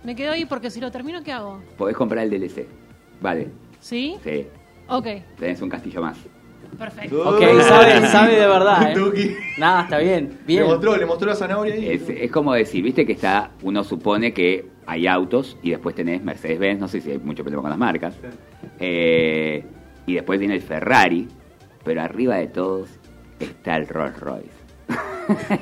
Me 0.04 0.14
quedo 0.16 0.32
ahí 0.32 0.44
porque 0.46 0.70
si 0.70 0.80
lo 0.80 0.90
termino, 0.90 1.22
¿qué 1.22 1.32
hago? 1.32 1.60
Podés 1.76 1.96
comprar 1.96 2.24
el 2.24 2.30
DLC. 2.30 2.66
Vale, 3.20 3.48
¿Sí? 3.80 4.16
sí. 4.24 4.46
Ok, 4.88 5.06
Tenés 5.38 5.60
un 5.60 5.68
castillo 5.68 6.00
más. 6.00 6.16
perfecto. 6.78 7.28
Ok, 7.28 7.42
sabe, 7.62 8.06
sabe 8.06 8.36
de 8.36 8.46
verdad. 8.46 8.92
¿eh? 9.14 9.36
Nada, 9.58 9.82
está 9.82 9.98
bien. 9.98 10.38
Le 10.40 10.44
Bien. 10.46 10.64
mostró, 10.64 10.96
le 10.96 11.04
mostró 11.04 11.28
la 11.28 11.34
zanahoria 11.34 11.74
ahí. 11.74 11.88
Es, 11.90 12.08
es 12.08 12.30
como 12.30 12.54
decir, 12.54 12.82
viste 12.82 13.04
que 13.04 13.12
está, 13.12 13.50
uno 13.62 13.82
supone 13.84 14.32
que 14.32 14.66
hay 14.88 15.06
autos 15.06 15.56
y 15.62 15.70
después 15.70 15.94
tenés 15.94 16.22
Mercedes-Benz, 16.24 16.80
no 16.80 16.88
sé 16.88 17.00
si 17.02 17.10
hay 17.10 17.18
mucho 17.18 17.42
problema 17.44 17.60
con 17.62 17.70
las 17.70 17.78
marcas, 17.78 18.14
eh, 18.80 19.64
y 20.06 20.14
después 20.14 20.38
viene 20.38 20.54
el 20.54 20.62
Ferrari, 20.62 21.28
pero 21.84 22.00
arriba 22.02 22.36
de 22.36 22.46
todos 22.48 22.88
está 23.38 23.76
el 23.76 23.86
Rolls 23.86 24.18
Royce. 24.18 24.48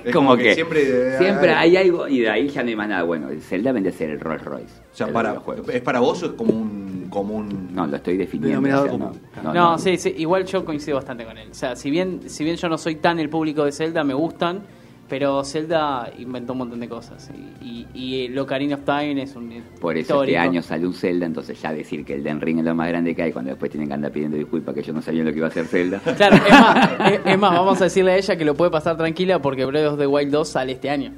Es 0.04 0.12
como 0.14 0.36
que 0.36 0.54
siempre- 0.54 1.18
siempre 1.18 1.50
hay 1.52 1.76
algo 1.76 2.06
y 2.06 2.20
de 2.20 2.30
ahí 2.30 2.48
ya 2.48 2.62
no 2.62 2.68
hay 2.68 2.76
más 2.76 2.88
nada 2.88 3.02
bueno. 3.02 3.28
El 3.28 3.42
Zelda 3.42 3.72
vende 3.72 3.88
a 3.88 3.92
ser 3.92 4.10
el 4.10 4.20
Rolls 4.20 4.44
Royce. 4.44 4.72
O 4.92 4.96
sea, 4.96 5.08
para. 5.08 5.42
¿es 5.72 5.80
para 5.82 5.98
vos 5.98 6.22
o 6.22 6.26
es 6.26 6.32
como 6.32 6.52
un. 6.54 6.86
Como 7.10 7.34
un 7.34 7.74
No, 7.74 7.86
lo 7.86 7.96
estoy 7.96 8.16
definiendo. 8.16 8.48
Denominador 8.60 8.88
o 8.88 8.90
sea, 8.90 8.98
común. 8.98 9.20
no, 9.42 9.52
No, 9.54 9.78
sí, 9.78 9.96
sí, 9.96 10.14
igual 10.18 10.44
yo 10.44 10.64
coincido 10.64 10.96
bastante 10.96 11.24
con 11.24 11.36
él. 11.38 11.48
O 11.50 11.54
sea, 11.54 11.74
si 11.74 11.90
bien, 11.90 12.28
si 12.28 12.44
bien 12.44 12.56
yo 12.56 12.68
no 12.68 12.78
soy 12.78 12.96
tan 12.96 13.18
el 13.18 13.28
público 13.28 13.64
de 13.64 13.72
Zelda, 13.72 14.04
me 14.04 14.14
gustan, 14.14 14.62
pero 15.08 15.44
Zelda 15.44 16.10
inventó 16.18 16.52
un 16.52 16.58
montón 16.58 16.80
de 16.80 16.88
cosas. 16.88 17.30
Y, 17.62 17.86
y, 17.94 18.26
y 18.26 18.38
Ocarina 18.38 18.74
of 18.76 18.84
Time 18.84 19.22
es 19.22 19.36
un 19.36 19.48
Por 19.80 19.94
eso 19.96 20.00
histórico. 20.00 20.24
este 20.24 20.38
año 20.38 20.62
sale 20.62 20.86
un 20.86 20.94
Zelda, 20.94 21.26
entonces 21.26 21.60
ya 21.60 21.72
decir 21.72 22.04
que 22.04 22.14
el 22.14 22.22
Den 22.24 22.40
Ring 22.40 22.58
es 22.58 22.64
lo 22.64 22.74
más 22.74 22.88
grande 22.88 23.14
que 23.14 23.22
hay, 23.22 23.32
cuando 23.32 23.50
después 23.50 23.70
tienen 23.70 23.88
que 23.88 23.94
andar 23.94 24.10
pidiendo 24.12 24.36
disculpas 24.36 24.74
que 24.74 24.82
yo 24.82 24.92
no 24.92 25.00
sabía 25.02 25.22
lo 25.24 25.30
que 25.30 25.36
iba 25.38 25.46
a 25.46 25.50
hacer 25.50 25.66
Zelda. 25.66 26.00
Claro, 26.16 26.36
es 26.36 26.50
más, 26.50 27.12
es, 27.12 27.20
es 27.24 27.38
más, 27.38 27.52
vamos 27.52 27.80
a 27.80 27.84
decirle 27.84 28.12
a 28.12 28.16
ella 28.16 28.36
que 28.36 28.44
lo 28.44 28.54
puede 28.54 28.70
pasar 28.70 28.96
tranquila 28.96 29.40
porque 29.40 29.64
Breath 29.64 29.92
of 29.92 29.98
the 29.98 30.06
Wild 30.06 30.30
2 30.32 30.48
sale 30.48 30.72
este 30.72 30.90
año. 30.90 31.12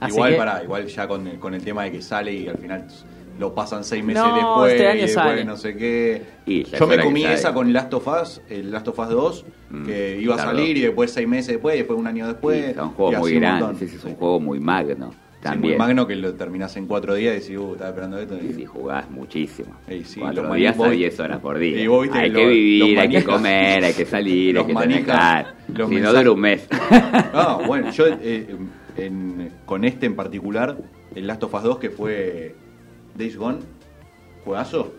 Así 0.00 0.14
igual 0.14 0.32
que- 0.32 0.36
para, 0.38 0.62
igual 0.64 0.86
ya 0.86 1.06
con 1.08 1.26
el, 1.26 1.38
con 1.38 1.54
el 1.54 1.62
tema 1.62 1.84
de 1.84 1.92
que 1.92 2.02
sale 2.02 2.32
y 2.32 2.48
al 2.48 2.58
final 2.58 2.86
lo 3.38 3.54
pasan 3.54 3.84
seis 3.84 4.02
meses 4.04 4.22
No, 4.22 4.34
después 4.34 4.72
este 4.74 4.86
año 4.88 4.98
y 4.98 5.02
después 5.02 5.14
sale. 5.26 5.44
no 5.44 5.56
sé 5.56 5.76
qué. 5.76 6.22
Y 6.46 6.64
Yo 6.64 6.76
es 6.84 6.88
me 6.88 6.98
comí 7.02 7.24
esa 7.24 7.52
con 7.52 7.72
Last 7.72 7.92
of 7.94 8.06
Us, 8.08 8.40
el 8.48 8.70
Last 8.70 8.88
of 8.88 8.98
Us 8.98 9.08
2, 9.08 9.44
Mm, 9.68 9.84
que 9.86 10.18
iba 10.20 10.36
a 10.36 10.38
salir 10.38 10.76
y 10.76 10.80
después 10.82 11.10
seis 11.12 11.26
meses 11.26 11.48
después, 11.54 11.74
y 11.74 11.78
después 11.78 11.98
un 11.98 12.06
año 12.06 12.26
después. 12.28 12.74
Sí, 12.74 12.80
muy 12.96 13.32
un 13.34 13.40
grandes, 13.40 13.66
montón. 13.68 13.86
ese 13.88 13.96
es 13.96 14.04
un 14.04 14.14
juego 14.14 14.38
muy 14.40 14.60
magno. 14.60 15.10
Sí, 15.10 15.16
También. 15.42 15.74
muy 15.76 15.78
magno 15.86 16.06
que 16.06 16.16
lo 16.16 16.34
terminás 16.34 16.76
en 16.76 16.86
cuatro 16.86 17.14
días 17.14 17.36
y 17.36 17.40
decís, 17.40 17.58
uh, 17.58 17.72
estaba 17.72 17.90
esperando 17.90 18.18
esto. 18.18 18.36
Y 18.42 18.46
Y, 18.46 18.52
si 18.54 18.64
jugás 18.64 19.10
muchísimo. 19.10 19.74
Y 19.88 20.02
sí, 20.04 20.18
Cuatro 20.20 20.44
los 20.44 20.56
días 20.56 20.78
a 20.78 20.88
10 20.88 21.20
horas 21.20 21.40
por 21.40 21.58
día. 21.58 21.80
Y 21.80 21.86
vos 21.86 22.02
viste 22.02 22.18
hay 22.18 22.32
que 22.32 22.46
vivir, 22.46 22.98
hay 22.98 23.08
que 23.08 23.24
comer, 23.24 23.84
hay 23.84 23.92
que 23.92 24.06
salir, 24.06 24.54
Los 24.54 24.62
hay 24.66 24.68
que 24.68 25.04
los 25.74 25.88
Si 25.88 25.96
no 25.96 26.12
dura 26.12 26.30
un 26.32 26.40
mes. 26.40 26.66
Ah, 26.90 27.58
bueno, 27.66 27.90
yo 27.90 28.06
eh, 28.06 28.56
en- 28.96 29.50
con 29.66 29.84
este 29.84 30.06
en 30.06 30.14
particular, 30.16 30.76
el 31.14 31.26
Last 31.26 31.42
of 31.44 31.54
Us 31.54 31.62
2 31.62 31.78
que 31.78 31.90
fue 31.90 32.54
Days 33.16 33.36
Gone, 33.36 33.58
juegazo. 34.44 34.92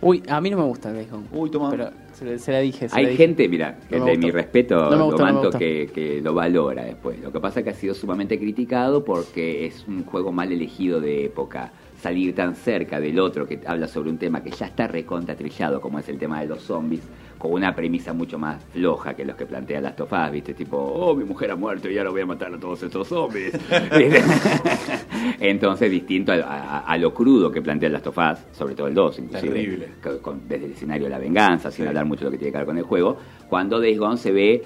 Uy, 0.00 0.22
a 0.28 0.40
mí 0.40 0.50
no 0.50 0.56
me 0.58 0.64
gusta 0.64 0.92
Days 0.92 1.10
Gone. 1.10 1.26
Uy, 1.32 1.50
toma. 1.50 1.70
Pero 1.70 1.90
se, 2.38 2.52
la 2.52 2.58
dije. 2.58 2.88
se 2.88 2.96
Hay 2.96 3.04
la 3.04 3.10
dije. 3.10 3.24
gente, 3.24 3.48
mira, 3.48 3.78
que 3.88 3.98
No 3.98 4.06
de 4.06 4.18
mi 4.18 4.30
respeto, 4.30 4.90
No 4.90 5.50
que, 5.50 5.90
que 5.94 6.20
lo 6.20 6.34
valora 6.34 6.84
después. 6.84 7.20
Lo 7.20 7.32
que 7.32 7.40
pasa 7.40 7.60
es 7.60 7.64
que 7.64 7.70
ha 7.70 7.74
sido 7.74 7.94
sumamente 7.94 8.38
criticado 8.38 9.04
porque 9.04 9.66
es 9.66 9.86
un 9.86 10.04
juego 10.04 10.32
mal 10.32 10.50
elegido 10.52 11.00
de 11.00 11.26
época. 11.26 11.72
Salir 12.02 12.34
tan 12.34 12.56
cerca 12.56 12.98
del 12.98 13.20
otro 13.20 13.46
que 13.46 13.60
habla 13.64 13.86
sobre 13.86 14.10
un 14.10 14.18
tema 14.18 14.42
que 14.42 14.50
ya 14.50 14.66
está 14.66 14.88
recontra 14.88 15.36
trillado, 15.36 15.80
como 15.80 16.00
es 16.00 16.08
el 16.08 16.18
tema 16.18 16.40
de 16.40 16.48
los 16.48 16.60
zombies, 16.62 17.00
con 17.38 17.52
una 17.52 17.76
premisa 17.76 18.12
mucho 18.12 18.40
más 18.40 18.60
floja 18.72 19.14
que 19.14 19.24
los 19.24 19.36
que 19.36 19.46
plantea 19.46 19.80
Last 19.80 20.00
of 20.00 20.12
Us, 20.12 20.32
¿viste? 20.32 20.52
Tipo, 20.52 20.76
oh, 20.78 21.14
mi 21.14 21.22
mujer 21.22 21.52
ha 21.52 21.56
muerto 21.56 21.88
y 21.88 21.96
ahora 21.98 22.10
voy 22.10 22.22
a 22.22 22.26
matar 22.26 22.52
a 22.52 22.58
todos 22.58 22.82
estos 22.82 23.06
zombies. 23.06 23.52
Entonces, 25.40 25.90
distinto 25.90 26.32
a, 26.32 26.36
a- 26.36 26.78
a 26.80 26.98
lo 26.98 27.12
crudo 27.14 27.50
que 27.50 27.62
plantea 27.62 27.88
Last 27.88 28.06
of 28.08 28.18
Us, 28.18 28.38
sobre 28.56 28.74
todo 28.74 28.88
el 28.88 28.94
2, 28.94 29.18
inclusive. 29.20 29.52
Terrible. 29.52 29.88
con- 30.20 30.40
desde 30.48 30.66
el 30.66 30.72
escenario 30.72 31.04
de 31.04 31.10
la 31.10 31.18
venganza, 31.18 31.70
sin 31.70 31.84
Sí. 31.84 31.88
hablar 31.88 32.04
mucho 32.04 32.20
de 32.20 32.24
lo 32.26 32.30
que 32.32 32.38
tiene 32.38 32.52
que 32.52 32.58
ver 32.58 32.66
con 32.66 32.78
el 32.78 32.84
juego, 32.84 33.16
cuando 33.48 33.80
Days 33.80 33.98
Gone 33.98 34.16
se 34.16 34.32
ve 34.32 34.62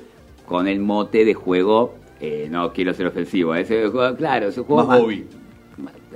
con 0.47 0.69
el 0.69 0.81
mote 0.81 1.25
de 1.25 1.35
juego, 1.35 1.97
eh, 2.21 2.49
no 2.51 2.73
quiero 2.73 2.95
ser 2.95 3.07
ofensivo, 3.07 3.55
ese 3.55 3.89
juego, 3.89 4.17
claro, 4.17 4.49
es 4.49 4.57
un 4.59 4.65
juego 4.65 4.85
Más 4.87 5.01
Bobby. 5.01 5.19
más- 5.25 5.46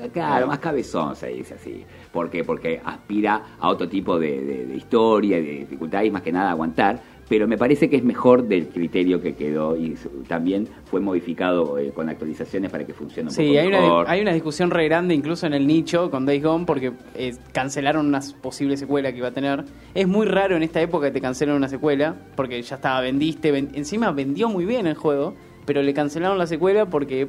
Claro, 0.09 0.47
más 0.47 0.59
cabezón 0.59 1.15
se 1.17 1.29
dice 1.29 1.55
así. 1.55 1.85
¿Por 2.13 2.31
qué? 2.31 2.43
Porque 2.45 2.81
aspira 2.85 3.57
a 3.59 3.69
otro 3.69 3.89
tipo 3.89 4.19
de, 4.19 4.41
de- 4.41 4.67
de 4.67 4.77
historia, 4.77 5.37
de 5.37 5.43
dificultad 5.61 6.03
y 6.03 6.11
más 6.11 6.23
que 6.23 6.33
nada 6.33 6.51
aguantar. 6.51 7.01
Pero 7.29 7.47
me 7.47 7.57
parece 7.57 7.89
que 7.89 7.95
es 7.95 8.03
mejor 8.03 8.49
del 8.49 8.67
criterio 8.71 9.23
que 9.23 9.35
quedó 9.37 9.77
y 9.77 9.95
también 10.27 10.67
fue 10.87 11.01
modificado 11.01 11.79
eh, 11.79 11.93
con 11.95 12.09
actualizaciones 12.09 12.73
para 12.73 12.85
que 12.85 12.93
funcione 12.93 13.29
un 13.29 13.33
Sí, 13.35 13.47
poco 13.47 13.61
hay 13.61 13.67
una, 13.69 13.81
mejor. 13.81 14.07
hay 14.09 14.21
una 14.21 14.33
discusión 14.33 14.73
re 14.73 14.85
grande 14.87 15.15
incluso 15.15 15.47
en 15.47 15.55
el 15.55 15.65
nicho 15.65 16.11
con 16.11 16.27
Days 16.27 16.43
Gone 16.43 16.65
porque 16.67 16.91
eh, 17.15 17.37
cancelaron 17.53 18.05
una 18.07 18.19
posible 18.43 18.77
secuela 18.77 19.13
que 19.13 19.19
iba 19.19 19.29
a 19.29 19.33
tener. 19.33 19.65
Es 19.95 20.09
muy 20.09 20.27
raro 20.27 20.57
en 20.57 20.65
esta 20.65 20.81
época 20.81 21.07
que 21.07 21.13
te 21.13 21.21
cancelen 21.21 21.55
una 21.55 21.69
secuela 21.69 22.17
porque 22.35 22.61
ya 22.63 22.75
estaba, 22.75 23.01
vendiste, 23.01 23.53
ven- 23.53 23.71
encima 23.75 24.11
vendió 24.11 24.49
muy 24.49 24.65
bien 24.65 24.89
el 24.89 24.97
juego, 24.97 25.37
pero 25.67 25.83
le 25.83 25.95
cancelaron 25.95 26.37
la 26.37 26.49
secuela 26.49 26.87
porque 26.87 27.29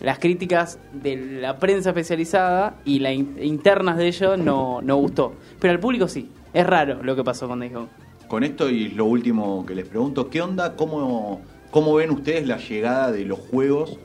las 0.00 0.18
críticas 0.18 0.78
de 0.92 1.16
la 1.16 1.58
prensa 1.58 1.90
especializada 1.90 2.76
y 2.84 2.98
las 3.00 3.12
internas 3.14 3.96
de 3.98 4.06
ellos 4.08 4.38
no, 4.38 4.80
no 4.82 4.96
gustó. 4.96 5.34
Pero 5.58 5.72
al 5.72 5.80
público 5.80 6.08
sí. 6.08 6.28
Es 6.52 6.66
raro 6.66 7.02
lo 7.02 7.14
que 7.14 7.22
pasó 7.22 7.46
con 7.46 7.60
Days 7.60 7.72
Gone. 7.72 7.88
Con 8.26 8.44
esto 8.44 8.68
y 8.68 8.88
lo 8.90 9.04
último 9.04 9.64
que 9.66 9.74
les 9.74 9.86
pregunto, 9.86 10.30
¿qué 10.30 10.40
onda? 10.40 10.74
¿Cómo, 10.76 11.42
cómo 11.70 11.94
ven 11.94 12.10
ustedes 12.10 12.46
la 12.46 12.56
llegada 12.58 13.12
de 13.12 13.24
los 13.24 13.38
juegos 13.38 13.98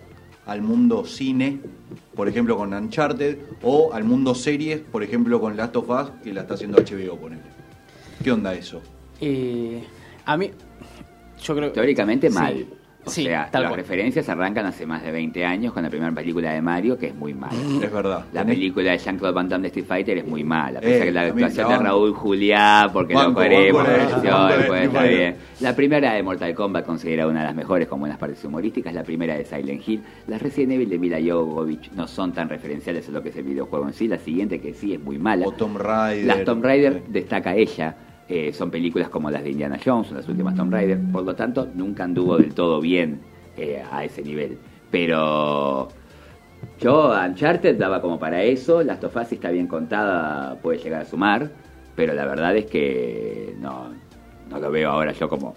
al 0.45 0.62
mundo 0.62 1.05
cine, 1.05 1.60
por 2.15 2.27
ejemplo 2.27 2.55
con 2.58 2.73
Uncharted, 2.73 3.38
o 3.63 3.93
al 3.93 4.03
mundo 4.03 4.36
series, 4.36 4.79
por 4.79 5.01
ejemplo 5.03 5.39
con 5.41 5.58
Last 5.58 5.75
of 5.75 5.89
Us, 5.89 6.12
que 6.23 6.34
la 6.34 6.41
está 6.41 6.53
haciendo 6.53 6.77
HBO, 6.77 7.17
ponele? 7.17 7.41
¿Qué 8.23 8.31
onda 8.31 8.53
eso? 8.53 8.81
Eh, 9.21 9.84
a 10.25 10.38
mí, 10.38 10.51
yo 11.41 11.55
creo 11.55 11.71
Teóricamente 11.71 12.29
Sí. 12.29 12.34
mal. 12.36 12.65
O 13.06 13.10
Sí, 13.12 13.24
sea, 13.24 13.50
tal 13.52 13.62
las 13.63 13.70
cual. 13.72 13.82
referencias 13.82 14.28
arrancan 14.30 14.65
hace 14.65 14.86
más 14.86 15.04
de 15.04 15.12
20 15.12 15.46
años 15.46 15.74
con 15.74 15.84
la 15.84 15.89
primera 15.89 16.12
película 16.12 16.52
de 16.52 16.62
Mario, 16.62 16.98
que 16.98 17.08
es 17.08 17.15
muy 17.15 17.34
mala. 17.36 17.54
Es 17.84 17.91
verdad. 17.91 18.26
La 18.34 18.41
Tenés- 18.44 18.48
película 18.56 18.91
de 18.91 18.98
Jean-Claude 18.98 19.34
Van 19.36 19.48
Damme 19.48 19.62
de 19.63 19.68
Street 19.68 19.86
Fighter 19.86 20.18
es 20.18 20.28
muy 20.28 20.44
mala. 20.44 20.80
Eh, 20.80 20.84
Pese 20.84 21.02
a 21.02 21.06
que 21.06 21.12
la 21.12 21.22
actuación 21.22 21.70
de. 21.70 21.78
Raúl 21.78 22.13
Juliá, 22.13 22.89
porque 22.91 23.13
Banco, 23.13 23.39
lo 23.41 23.50
queremos, 23.50 23.84
banco, 23.84 23.91
la 23.91 23.98
banco, 24.06 24.13
versión, 24.15 24.34
banco, 24.34 24.56
pues, 24.56 24.70
banco. 24.70 24.84
está 24.98 25.04
bien. 25.04 25.36
La 25.62 25.76
primera 25.76 26.13
de 26.13 26.24
Mortal 26.24 26.54
Kombat 26.56 26.86
considerada 26.86 27.30
una 27.30 27.41
de 27.41 27.46
las 27.46 27.56
mejores 27.56 27.88
con 27.88 28.00
buenas 28.00 28.18
partes 28.18 28.44
humorísticas. 28.44 28.94
La 28.94 29.04
primera 29.04 29.36
de 29.38 29.46
Silent 29.46 29.88
Hill. 29.88 30.02
Las 30.28 30.41
Resident 30.41 30.74
Evil 30.74 30.89
de 30.89 30.98
Mila 31.00 31.18
Jovovich 31.24 31.91
no 31.91 32.08
son 32.08 32.34
tan 32.34 32.50
referenciales 32.50 33.08
a 33.08 33.12
lo 33.12 33.22
que 33.22 33.30
es 33.30 33.36
el 33.38 33.44
videojuego 33.44 33.88
en 33.88 33.94
sí. 33.94 34.08
La 34.08 34.18
siguiente 34.18 34.60
que 34.60 34.74
sí 34.74 34.94
es 34.94 35.00
muy 35.00 35.20
mala. 35.20 35.46
O 35.48 35.52
Tomb 35.52 35.78
Raider. 35.78 36.26
Las 36.26 36.44
Tomb 36.44 36.63
Raider 36.63 37.04
destaca 37.08 37.56
ella. 37.56 37.96
Eh, 38.28 38.52
son 38.54 38.72
películas 38.72 39.10
como 39.10 39.30
las 39.30 39.44
de 39.44 39.52
Indiana 39.52 39.78
Jones, 39.84 40.12
las 40.12 40.28
últimas 40.28 40.56
Tomb 40.56 40.74
Raider. 40.74 41.00
Por 41.12 41.24
lo 41.24 41.36
tanto, 41.36 41.68
nunca 41.74 42.04
anduvo 42.04 42.38
del 42.38 42.54
todo 42.54 42.82
bien 42.82 43.22
eh, 43.56 43.84
a 43.92 44.04
ese 44.04 44.24
nivel. 44.24 44.58
Pero 44.90 45.90
yo, 46.80 47.14
Uncharted 47.14 47.78
daba 47.78 48.02
como 48.02 48.18
para 48.18 48.42
eso. 48.42 48.82
Las 48.82 49.04
Us 49.04 49.28
si 49.28 49.36
está 49.36 49.52
bien 49.52 49.68
contada, 49.68 50.60
puede 50.62 50.80
llegar 50.80 51.02
a 51.02 51.06
sumar. 51.06 51.52
Pero 51.96 52.14
la 52.14 52.26
verdad 52.26 52.56
es 52.58 52.66
que 52.66 53.56
no, 53.60 53.90
no 54.50 54.60
lo 54.60 54.72
veo 54.72 54.90
ahora 54.90 55.12
yo 55.12 55.30
como, 55.30 55.54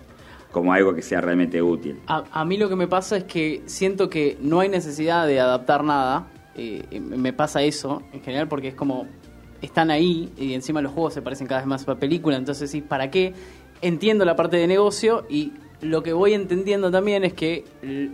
como 0.52 0.72
algo 0.72 0.94
que 0.94 1.02
sea 1.02 1.22
realmente 1.22 1.62
útil. 1.62 1.98
A, 2.06 2.44
mí 2.44 2.58
lo 2.58 2.68
que 2.68 2.76
me 2.76 2.86
pasa 2.86 3.16
es 3.16 3.24
que 3.24 3.62
siento 3.64 4.10
que 4.10 4.36
no 4.42 4.60
hay 4.60 4.68
necesidad 4.68 5.26
de 5.26 5.40
adaptar 5.40 5.82
nada. 5.84 6.26
eh, 6.54 7.00
me 7.00 7.32
pasa 7.32 7.62
eso 7.62 8.02
en 8.12 8.20
general 8.20 8.46
porque 8.46 8.68
es 8.68 8.74
como 8.74 9.06
están 9.62 9.90
ahí 9.90 10.30
y 10.36 10.54
encima 10.54 10.80
los 10.80 10.92
juegos 10.92 11.14
se 11.14 11.22
parecen 11.22 11.46
cada 11.46 11.60
vez 11.60 11.68
más 11.68 11.86
a 11.86 11.92
la 11.92 11.98
película. 11.98 12.36
Entonces, 12.36 12.70
sí, 12.70 12.80
¿para 12.80 13.10
qué? 13.10 13.34
Entiendo 13.80 14.24
la 14.24 14.36
parte 14.36 14.56
de 14.56 14.66
negocio 14.66 15.24
y 15.28 15.52
lo 15.80 16.02
que 16.02 16.12
voy 16.12 16.34
entendiendo 16.34 16.90
también 16.90 17.24
es 17.24 17.34
que 17.34 17.64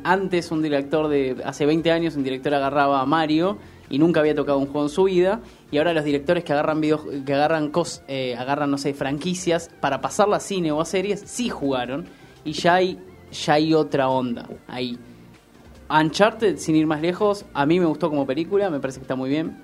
antes 0.05 0.51
un 0.51 0.63
director 0.63 1.09
de 1.09 1.37
hace 1.45 1.65
20 1.65 1.91
años 1.91 2.17
un 2.17 2.23
director 2.23 2.55
agarraba 2.55 3.01
a 3.01 3.07
Mario 3.07 3.59
y 3.89 3.99
nunca 3.99 4.21
había 4.21 4.35
tocado 4.35 4.59
un 4.59 4.67
juego 4.67 4.83
en 4.83 4.91
su 4.91 5.05
vida 5.05 5.41
y 5.71 5.79
ahora 5.79 5.95
los 5.95 6.05
directores 6.05 6.45
que 6.45 6.53
agarran 6.53 6.81
video, 6.81 7.03
que 7.25 7.35
agarran 7.35 7.71
cos, 7.71 8.03
eh, 8.07 8.37
agarran 8.37 8.71
no 8.71 8.77
sé 8.77 8.93
franquicias 8.93 9.71
para 9.81 10.01
pasarla 10.01 10.37
a 10.37 10.41
cine 10.41 10.73
o 10.73 10.81
a 10.81 10.85
series 10.85 11.23
sí 11.25 11.49
jugaron 11.49 12.07
y 12.45 12.53
ya 12.53 12.75
hay 12.75 12.99
ya 13.33 13.55
hay 13.55 13.73
otra 13.73 14.09
onda 14.09 14.49
ahí 14.69 14.99
Uncharted 15.89 16.59
sin 16.59 16.77
ir 16.77 16.87
más 16.87 17.01
lejos 17.01 17.47
a 17.55 17.65
mí 17.65 17.81
me 17.81 17.87
gustó 17.87 18.11
como 18.11 18.27
película 18.27 18.69
me 18.69 18.81
parece 18.81 19.01
que 19.01 19.05
está 19.05 19.17
muy 19.17 19.31
bien 19.31 19.64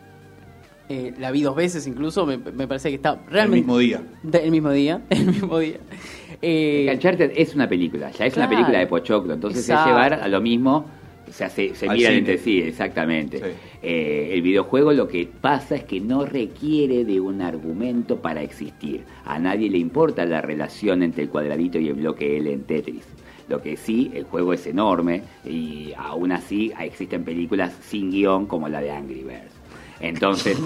Eh, 0.93 1.14
la 1.20 1.30
vi 1.30 1.43
dos 1.43 1.55
veces 1.55 1.86
incluso, 1.86 2.26
me, 2.26 2.36
me 2.36 2.66
parece 2.66 2.88
que 2.88 2.97
está 2.97 3.12
El 3.26 3.32
realmente... 3.32 3.59
mismo 3.61 3.78
día. 3.78 4.03
De- 4.24 4.45
el 4.45 4.51
mismo 4.51 4.70
día, 4.72 5.01
el 5.11 5.26
mismo 5.26 5.59
día. 5.61 5.76
Eh, 6.43 6.91
Uncharted 6.93 7.30
es 7.36 7.55
una 7.55 7.68
película, 7.68 8.11
ya 8.11 8.26
es 8.26 8.36
una 8.36 8.49
película 8.49 8.78
de 8.80 8.86
Pochoclo, 8.88 9.32
entonces 9.34 9.62
Exacto. 9.68 9.91
es 9.91 9.95
llevar 9.95 10.14
a 10.14 10.26
lo 10.26 10.41
mismo, 10.41 10.86
o 11.28 11.32
sea, 11.32 11.49
se, 11.49 11.76
se 11.76 11.88
miran 11.88 12.14
entre 12.14 12.38
sí, 12.38 12.61
exactamente. 12.61 13.38
Sí. 13.38 13.45
Eh, 13.82 14.30
el 14.32 14.43
videojuego 14.43 14.93
lo 14.93 15.07
que 15.07 15.28
pasa 15.41 15.76
es 15.76 15.84
que 15.84 16.01
no 16.01 16.24
requiere 16.24 17.05
de 17.05 17.20
un 17.20 17.41
argumento 17.41 18.16
para 18.20 18.43
existir. 18.43 19.05
A 19.24 19.38
nadie 19.38 19.70
le 19.70 19.78
importa 19.78 20.24
la 20.26 20.41
relación 20.41 21.05
entre 21.05 21.22
el 21.22 21.28
cuadradito 21.28 21.78
y 21.78 21.86
el 21.86 21.95
bloque 21.95 22.36
L 22.38 22.53
en 22.53 22.64
Tetris. 22.64 23.05
Lo 23.49 23.62
que 23.62 23.76
sí, 23.76 24.11
el 24.14 24.24
juego 24.24 24.53
es 24.55 24.66
enorme 24.66 25.22
y 25.45 25.93
aún 25.97 26.32
así 26.32 26.72
existen 26.80 27.22
películas 27.22 27.76
sin 27.80 28.11
guion 28.11 28.47
como 28.47 28.68
la 28.68 28.80
de 28.80 28.91
Angry 28.91 29.22
Birds. 29.22 29.59
Entonces, 30.01 30.59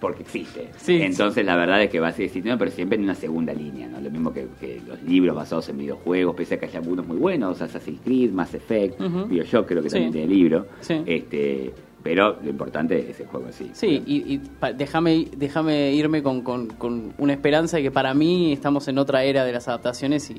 porque 0.00 0.22
existe. 0.22 0.68
Sí. 0.76 1.00
Entonces 1.02 1.44
la 1.44 1.56
verdad 1.56 1.82
es 1.82 1.90
que 1.90 1.98
va 2.00 2.08
a 2.08 2.12
seguir 2.12 2.26
existiendo, 2.26 2.58
pero 2.58 2.70
siempre 2.70 2.96
en 2.98 3.04
una 3.04 3.14
segunda 3.14 3.52
línea, 3.52 3.88
¿no? 3.88 4.00
Lo 4.00 4.10
mismo 4.10 4.32
que, 4.32 4.46
que 4.60 4.80
los 4.86 5.02
libros 5.02 5.34
basados 5.34 5.68
en 5.68 5.78
videojuegos, 5.78 6.36
pese 6.36 6.54
a 6.54 6.58
que 6.60 6.66
haya 6.66 6.78
algunos 6.78 7.06
muy 7.06 7.16
buenos, 7.16 7.60
Assassin's 7.60 8.00
Creed, 8.04 8.30
Mass 8.30 8.54
Effect, 8.54 9.00
Ujú. 9.00 9.24
Bioshock 9.26 9.66
creo 9.66 9.82
que 9.82 9.88
Sí. 9.90 9.94
también 9.94 10.12
tiene 10.12 10.28
libro. 10.34 10.66
Este, 11.06 11.72
pero 12.02 12.38
lo 12.40 12.48
importante 12.50 13.10
es 13.10 13.18
el 13.18 13.26
juego 13.26 13.46
en 13.48 13.52
sí. 13.74 14.02
Y, 14.06 14.34
y 14.34 14.40
déjame 14.76 15.26
déjame 15.36 15.92
irme 15.92 16.22
con, 16.22 16.42
con- 16.42 16.68
con 16.68 17.12
una 17.18 17.32
esperanza 17.32 17.78
de 17.78 17.82
que 17.82 17.90
para 17.90 18.14
mí 18.14 18.52
estamos 18.52 18.86
en 18.86 18.98
otra 18.98 19.24
era 19.24 19.44
de 19.44 19.52
las 19.52 19.66
adaptaciones 19.66 20.30
y 20.30 20.36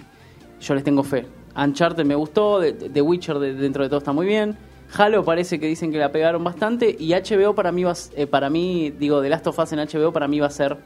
yo 0.62 0.74
les 0.76 0.84
tengo 0.86 1.04
fe. 1.04 1.26
Uncharted 1.58 2.06
me 2.06 2.16
gustó, 2.16 2.62
The 2.62 3.02
Witcher 3.02 3.40
de- 3.40 3.54
dentro 3.56 3.84
de 3.84 3.90
todo 3.90 3.98
está 4.00 4.14
muy 4.14 4.26
bien. 4.28 4.56
Halo 4.96 5.24
parece 5.26 5.60
que 5.60 5.68
dicen 5.68 5.92
que 5.92 5.98
la 5.98 6.12
pegaron 6.12 6.44
bastante 6.44 6.96
y 6.98 7.14
HBO 7.14 7.54
para 7.56 7.72
mí 7.72 7.84
va 7.84 7.94
eh, 8.16 8.26
para 8.28 8.50
mí 8.50 8.92
digo 8.98 9.22
The 9.22 9.30
Last 9.30 9.48
of 9.48 9.60
Us 9.60 9.72
en 9.74 9.80
HBO 9.80 10.12
para 10.14 10.28
mí 10.28 10.40
va 10.40 10.48
a 10.48 10.52
ser 10.52 10.78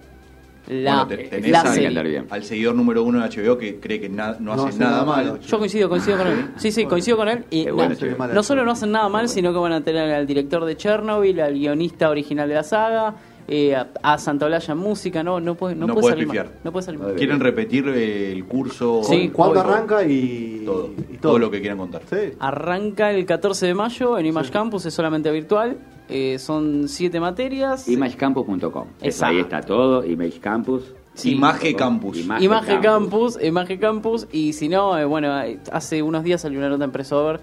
la, 0.68 1.04
Bueno, 1.04 1.08
te- 1.08 1.18
tenés 1.30 1.52
la 1.52 1.62
al- 1.62 1.68
serie. 1.74 1.88
andar 1.88 2.08
bien. 2.08 2.28
Al 2.30 2.44
seguidor 2.44 2.76
número 2.76 3.04
uno 3.04 3.20
de 3.20 3.30
HBO 3.30 3.58
que 3.58 3.80
cree 3.80 4.00
que 4.00 4.10
na- 4.10 4.38
no, 4.40 4.56
No 4.56 4.66
hace 4.68 4.80
nada 4.80 4.92
nada 4.92 5.06
mal. 5.06 5.26
malo. 5.26 5.40
Yo 5.42 5.58
coincido, 5.58 5.90
coincido 5.90 6.18
con 6.18 6.28
él. 6.28 6.46
Sí, 6.58 6.72
sí, 6.72 6.86
coincido 6.86 7.18
con 7.18 7.28
él. 7.30 7.44
Y 7.50 7.70
bueno, 7.70 7.96
mal. 8.18 8.34
no 8.34 8.44
solo 8.44 8.64
no 8.64 8.72
hacen 8.72 8.92
nada 8.92 9.10
mal, 9.10 9.28
sino 9.28 9.52
que 9.52 9.60
van 9.60 9.74
a 9.74 9.82
tener 9.84 10.14
al 10.14 10.26
director 10.28 10.64
de 10.64 10.78
Chernobyl, 10.78 11.42
al 11.42 11.54
guionista 11.56 12.10
original 12.10 12.48
de 12.48 12.56
la 12.56 12.64
saga, 12.64 13.16
eh, 13.48 13.76
a, 13.76 13.88
a 14.04 14.18
Santaolalla 14.18 14.74
en 14.74 14.78
música, 14.80 15.24
no, 15.24 15.40
no 15.40 15.56
puede, 15.56 15.76
no 15.76 15.88
No 15.88 15.94
puede 15.96 16.26
puedes 16.26 16.86
salir. 16.86 17.00
No 17.00 17.14
Quieren 17.16 17.40
repetir 17.40 17.88
eh, 17.90 18.32
el 18.32 18.46
curso. 18.46 19.02
Sí. 19.04 19.30
¿Cuándo 19.30 19.60
arranca 19.60 20.04
y 20.04 20.64
Todo, 20.66 20.90
y 21.12 21.18
todo 21.18 21.40
lo 21.40 21.50
que 21.52 21.60
quieran 21.60 21.78
contar. 21.78 22.02
Sí. 22.10 22.34
Arranca 22.40 23.12
el 23.12 23.26
14 23.26 23.68
de 23.68 23.74
mayo 23.74 24.18
en 24.18 24.26
Image 24.26 24.52
Campus, 24.52 24.86
es 24.86 24.94
solamente 24.94 25.32
virtual. 25.32 25.78
eh, 26.10 26.38
son 26.40 26.88
siete 26.90 27.20
materias. 27.20 27.88
Imagecampus.com. 27.88 28.88
Ahí 29.02 29.40
está 29.40 29.62
todo, 29.62 30.06
Image 30.06 30.40
Campus. 30.40 30.94
Sí. 31.14 31.32
Image 31.32 31.76
Campus. 31.76 32.18
Image 32.20 32.44
Image 32.44 32.66
Campus. 32.82 33.36
Campus, 33.36 33.44
Image 33.44 33.80
Campus, 33.80 34.28
y 34.32 34.54
si 34.54 34.70
no, 34.70 34.98
eh, 34.98 35.06
bueno, 35.06 35.34
hace 35.72 36.02
unos 36.02 36.24
días 36.24 36.42
salió 36.42 36.60
una 36.60 36.70
nota 36.70 36.86
en 36.86 36.92
Pressover 36.92 37.40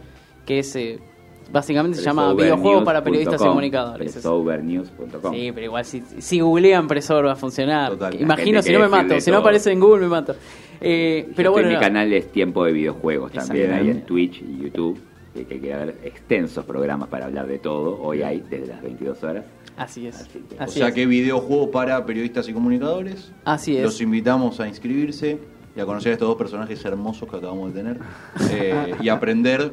que 0.46 0.60
es 0.60 0.74
eh, 0.76 0.98
básicamente 1.50 1.98
se 1.98 2.04
llama 2.04 2.32
Videojuego 2.34 2.84
para 2.84 3.02
periodistas 3.02 3.40
y 3.40 3.44
comunicadores. 3.44 4.06
Es- 4.08 4.12
Pressovernews.com. 4.14 5.32
Sí, 5.34 5.50
pero 5.52 5.66
igual 5.66 5.84
si, 5.84 6.02
si 6.18 6.40
googlean 6.40 6.86
Presor 6.86 7.26
va 7.26 7.32
a 7.32 7.36
funcionar. 7.36 7.90
Total. 7.92 8.20
Imagino, 8.20 8.62
si 8.62 8.72
no 8.72 8.80
me 8.80 8.88
mato. 8.88 9.20
Si 9.20 9.30
no 9.30 9.38
aparece 9.38 9.72
en 9.72 9.80
Google 9.80 10.02
me 10.02 10.08
mato. 10.08 10.34
Eh, 10.80 11.28
pero 11.34 11.50
bueno, 11.52 11.68
en 11.68 11.74
mi 11.74 11.74
no. 11.76 11.80
canal 11.80 12.12
es 12.12 12.30
Tiempo 12.30 12.64
de 12.64 12.72
Videojuegos 12.72 13.32
también, 13.32 13.72
ahí 13.72 13.90
en. 13.90 14.02
Twitch 14.02 14.42
y 14.42 14.58
YouTube. 14.62 14.98
Que, 15.34 15.44
que 15.44 15.60
quiere 15.60 15.74
haber 15.74 15.96
extensos 16.04 16.64
programas 16.64 17.08
para 17.08 17.26
hablar 17.26 17.46
de 17.46 17.58
todo. 17.58 18.00
Hoy 18.00 18.22
hay 18.22 18.42
desde 18.48 18.66
las 18.66 18.82
22 18.82 19.22
horas. 19.22 19.44
así 19.76 20.06
es. 20.06 20.16
Así 20.20 20.40
que- 20.48 20.62
O 20.62 20.66
sea 20.68 20.88
es. 20.88 20.94
que 20.94 21.06
videojuego 21.06 21.70
para 21.70 22.04
periodistas 22.06 22.48
y 22.48 22.52
comunicadores. 22.52 23.30
Así 23.44 23.76
es. 23.76 23.82
Los 23.84 24.00
invitamos 24.00 24.58
a 24.58 24.66
inscribirse 24.66 25.38
y 25.76 25.80
a 25.80 25.84
conocer 25.86 26.10
a 26.10 26.12
estos 26.14 26.26
dos 26.28 26.36
personajes 26.38 26.84
hermosos 26.84 27.28
que 27.28 27.36
acabamos 27.36 27.72
de 27.72 27.80
tener. 27.82 27.98
eh, 28.50 28.94
y 29.00 29.08
aprender 29.10 29.70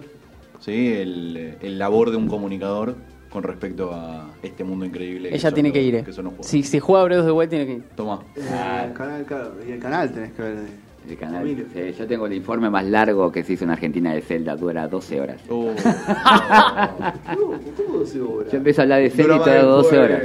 ¿sí? 0.65 0.93
el, 0.93 1.57
el 1.61 1.79
labor 1.79 2.11
de 2.11 2.17
un 2.17 2.27
comunicador 2.27 2.95
con 3.29 3.43
respecto 3.43 3.91
a 3.93 4.29
este 4.43 4.63
mundo 4.63 4.85
increíble. 4.85 5.29
Ella 5.29 5.39
son 5.49 5.53
tiene 5.53 5.71
que 5.71 5.79
los- 5.79 5.87
ir. 5.87 5.95
eh. 5.95 6.03
que 6.03 6.13
son 6.13 6.23
los 6.25 6.33
juegos. 6.33 6.47
Si, 6.47 6.63
si 6.63 6.79
juega 6.79 7.03
Breath 7.05 7.19
of 7.19 7.25
the 7.25 7.31
Wild 7.31 7.49
tiene 7.49 7.65
que 7.65 7.73
ir. 7.73 7.83
Toma. 7.95 8.21
Eh, 8.35 8.85
el 8.87 8.93
canal, 8.93 9.25
claro, 9.25 9.51
y 9.67 9.71
el 9.71 9.79
canal 9.79 10.11
tenés 10.11 10.31
que 10.33 10.41
ver. 10.41 10.55
de- 10.55 10.85
El 11.11 11.17
canal. 11.17 11.65
Sí, 11.73 11.93
yo 11.99 12.07
tengo 12.07 12.25
el 12.27 12.33
informe 12.33 12.69
más 12.69 12.83
largo 12.85 13.31
que 13.31 13.43
se 13.43 13.53
hizo 13.53 13.63
en 13.65 13.69
Argentina 13.71 14.13
de 14.13 14.21
Zelda, 14.21 14.55
dura 14.55 14.87
12 14.87 15.21
horas. 15.21 15.41
Oh. 15.49 15.71
¿Cómo, 17.35 17.59
cómo 17.77 17.99
doce 17.99 18.21
horas? 18.21 18.51
Yo 18.51 18.57
empiezo 18.57 18.81
a 18.81 18.83
hablar 18.83 19.01
de 19.01 19.09
Zelda 19.09 19.35
y 19.35 19.39
todo 19.39 19.53
el 19.53 19.61
12 19.65 19.99
horas. 19.99 20.21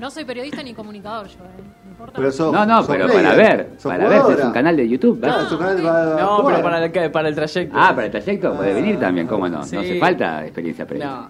No 0.00 0.10
soy 0.10 0.24
periodista 0.24 0.62
ni 0.62 0.74
comunicador 0.74 1.26
yo, 1.28 1.34
¿eh? 1.44 1.79
No. 2.06 2.12
Pero 2.12 2.66
No, 2.66 2.86
pero 2.86 3.06
para 3.08 3.34
ver, 3.34 3.68
para 3.82 4.08
ver, 4.08 4.22
si 4.26 4.32
es 4.32 4.44
un 4.44 4.52
canal 4.52 4.76
de 4.76 4.88
YouTube. 4.88 5.20
¿ves? 5.20 5.30
Claro, 5.30 5.46
es 5.46 5.52
un 5.52 5.58
canal 5.58 5.82
para 5.82 6.20
No, 6.20 6.36
jugar. 6.38 6.54
pero 6.56 6.62
para 6.70 6.84
el, 7.04 7.10
para 7.10 7.28
el 7.28 7.34
trayecto. 7.34 7.76
Ah, 7.78 7.92
para 7.94 8.06
el 8.06 8.10
trayecto 8.10 8.54
puede 8.56 8.74
venir 8.74 8.98
también, 8.98 9.26
¿cómo 9.26 9.48
no? 9.48 9.62
Sí. 9.64 9.74
No 9.76 9.82
hace 9.82 9.98
falta 9.98 10.44
experiencia 10.44 10.86
previa. 10.86 11.06
No. 11.06 11.28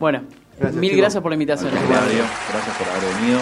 Bueno, 0.00 0.22
Gracias, 0.58 0.80
mil 0.80 0.96
gracias 0.96 1.22
por 1.22 1.30
la 1.30 1.34
invitación. 1.36 1.70
Gracias 1.72 2.76
por 2.76 2.88
haber 2.88 3.20
venido. 3.20 3.40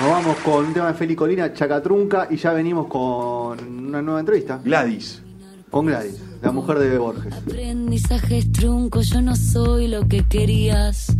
Nos 0.00 0.10
vamos 0.10 0.36
con 0.38 0.64
un 0.66 0.72
tema 0.72 0.86
de 0.88 0.94
Feli 0.94 1.14
Colina, 1.16 1.52
Chacatrunca, 1.52 2.28
y 2.30 2.36
ya 2.36 2.52
venimos 2.52 2.86
con 2.86 3.58
una 3.88 4.00
nueva 4.00 4.20
entrevista 4.20 4.60
Gladys. 4.62 5.22
con 5.70 5.86
Gladys, 5.86 6.22
la 6.42 6.52
mujer 6.52 6.78
de 6.78 6.98
Borges. 6.98 7.32
Aprendizajes 7.32 8.50
trunco, 8.52 9.00
yo 9.02 9.20
no 9.20 9.36
soy 9.36 9.88
lo 9.88 10.08
que 10.08 10.24
querías. 10.24 11.14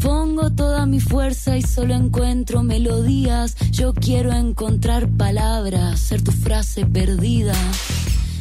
Pongo 0.00 0.50
toda 0.52 0.86
mi 0.86 1.00
fuerza 1.00 1.56
y 1.56 1.62
solo 1.62 1.94
encuentro 1.94 2.62
melodías. 2.62 3.56
Yo 3.70 3.92
quiero 3.94 4.32
encontrar 4.32 5.08
palabras, 5.08 6.00
ser 6.00 6.22
tu 6.22 6.32
frase 6.32 6.86
perdida. 6.86 7.54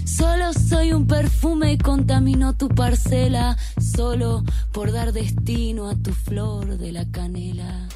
Solo 0.05 0.53
soy 0.53 0.93
un 0.93 1.07
perfume 1.07 1.73
y 1.73 1.77
contamino 1.77 2.55
tu 2.55 2.69
parcela. 2.69 3.57
Solo 3.79 4.43
por 4.71 4.91
dar 4.91 5.11
destino 5.13 5.89
a 5.89 5.95
tu 5.95 6.11
flor 6.11 6.77
de 6.77 6.91
la 6.91 7.05
canela. 7.11 7.87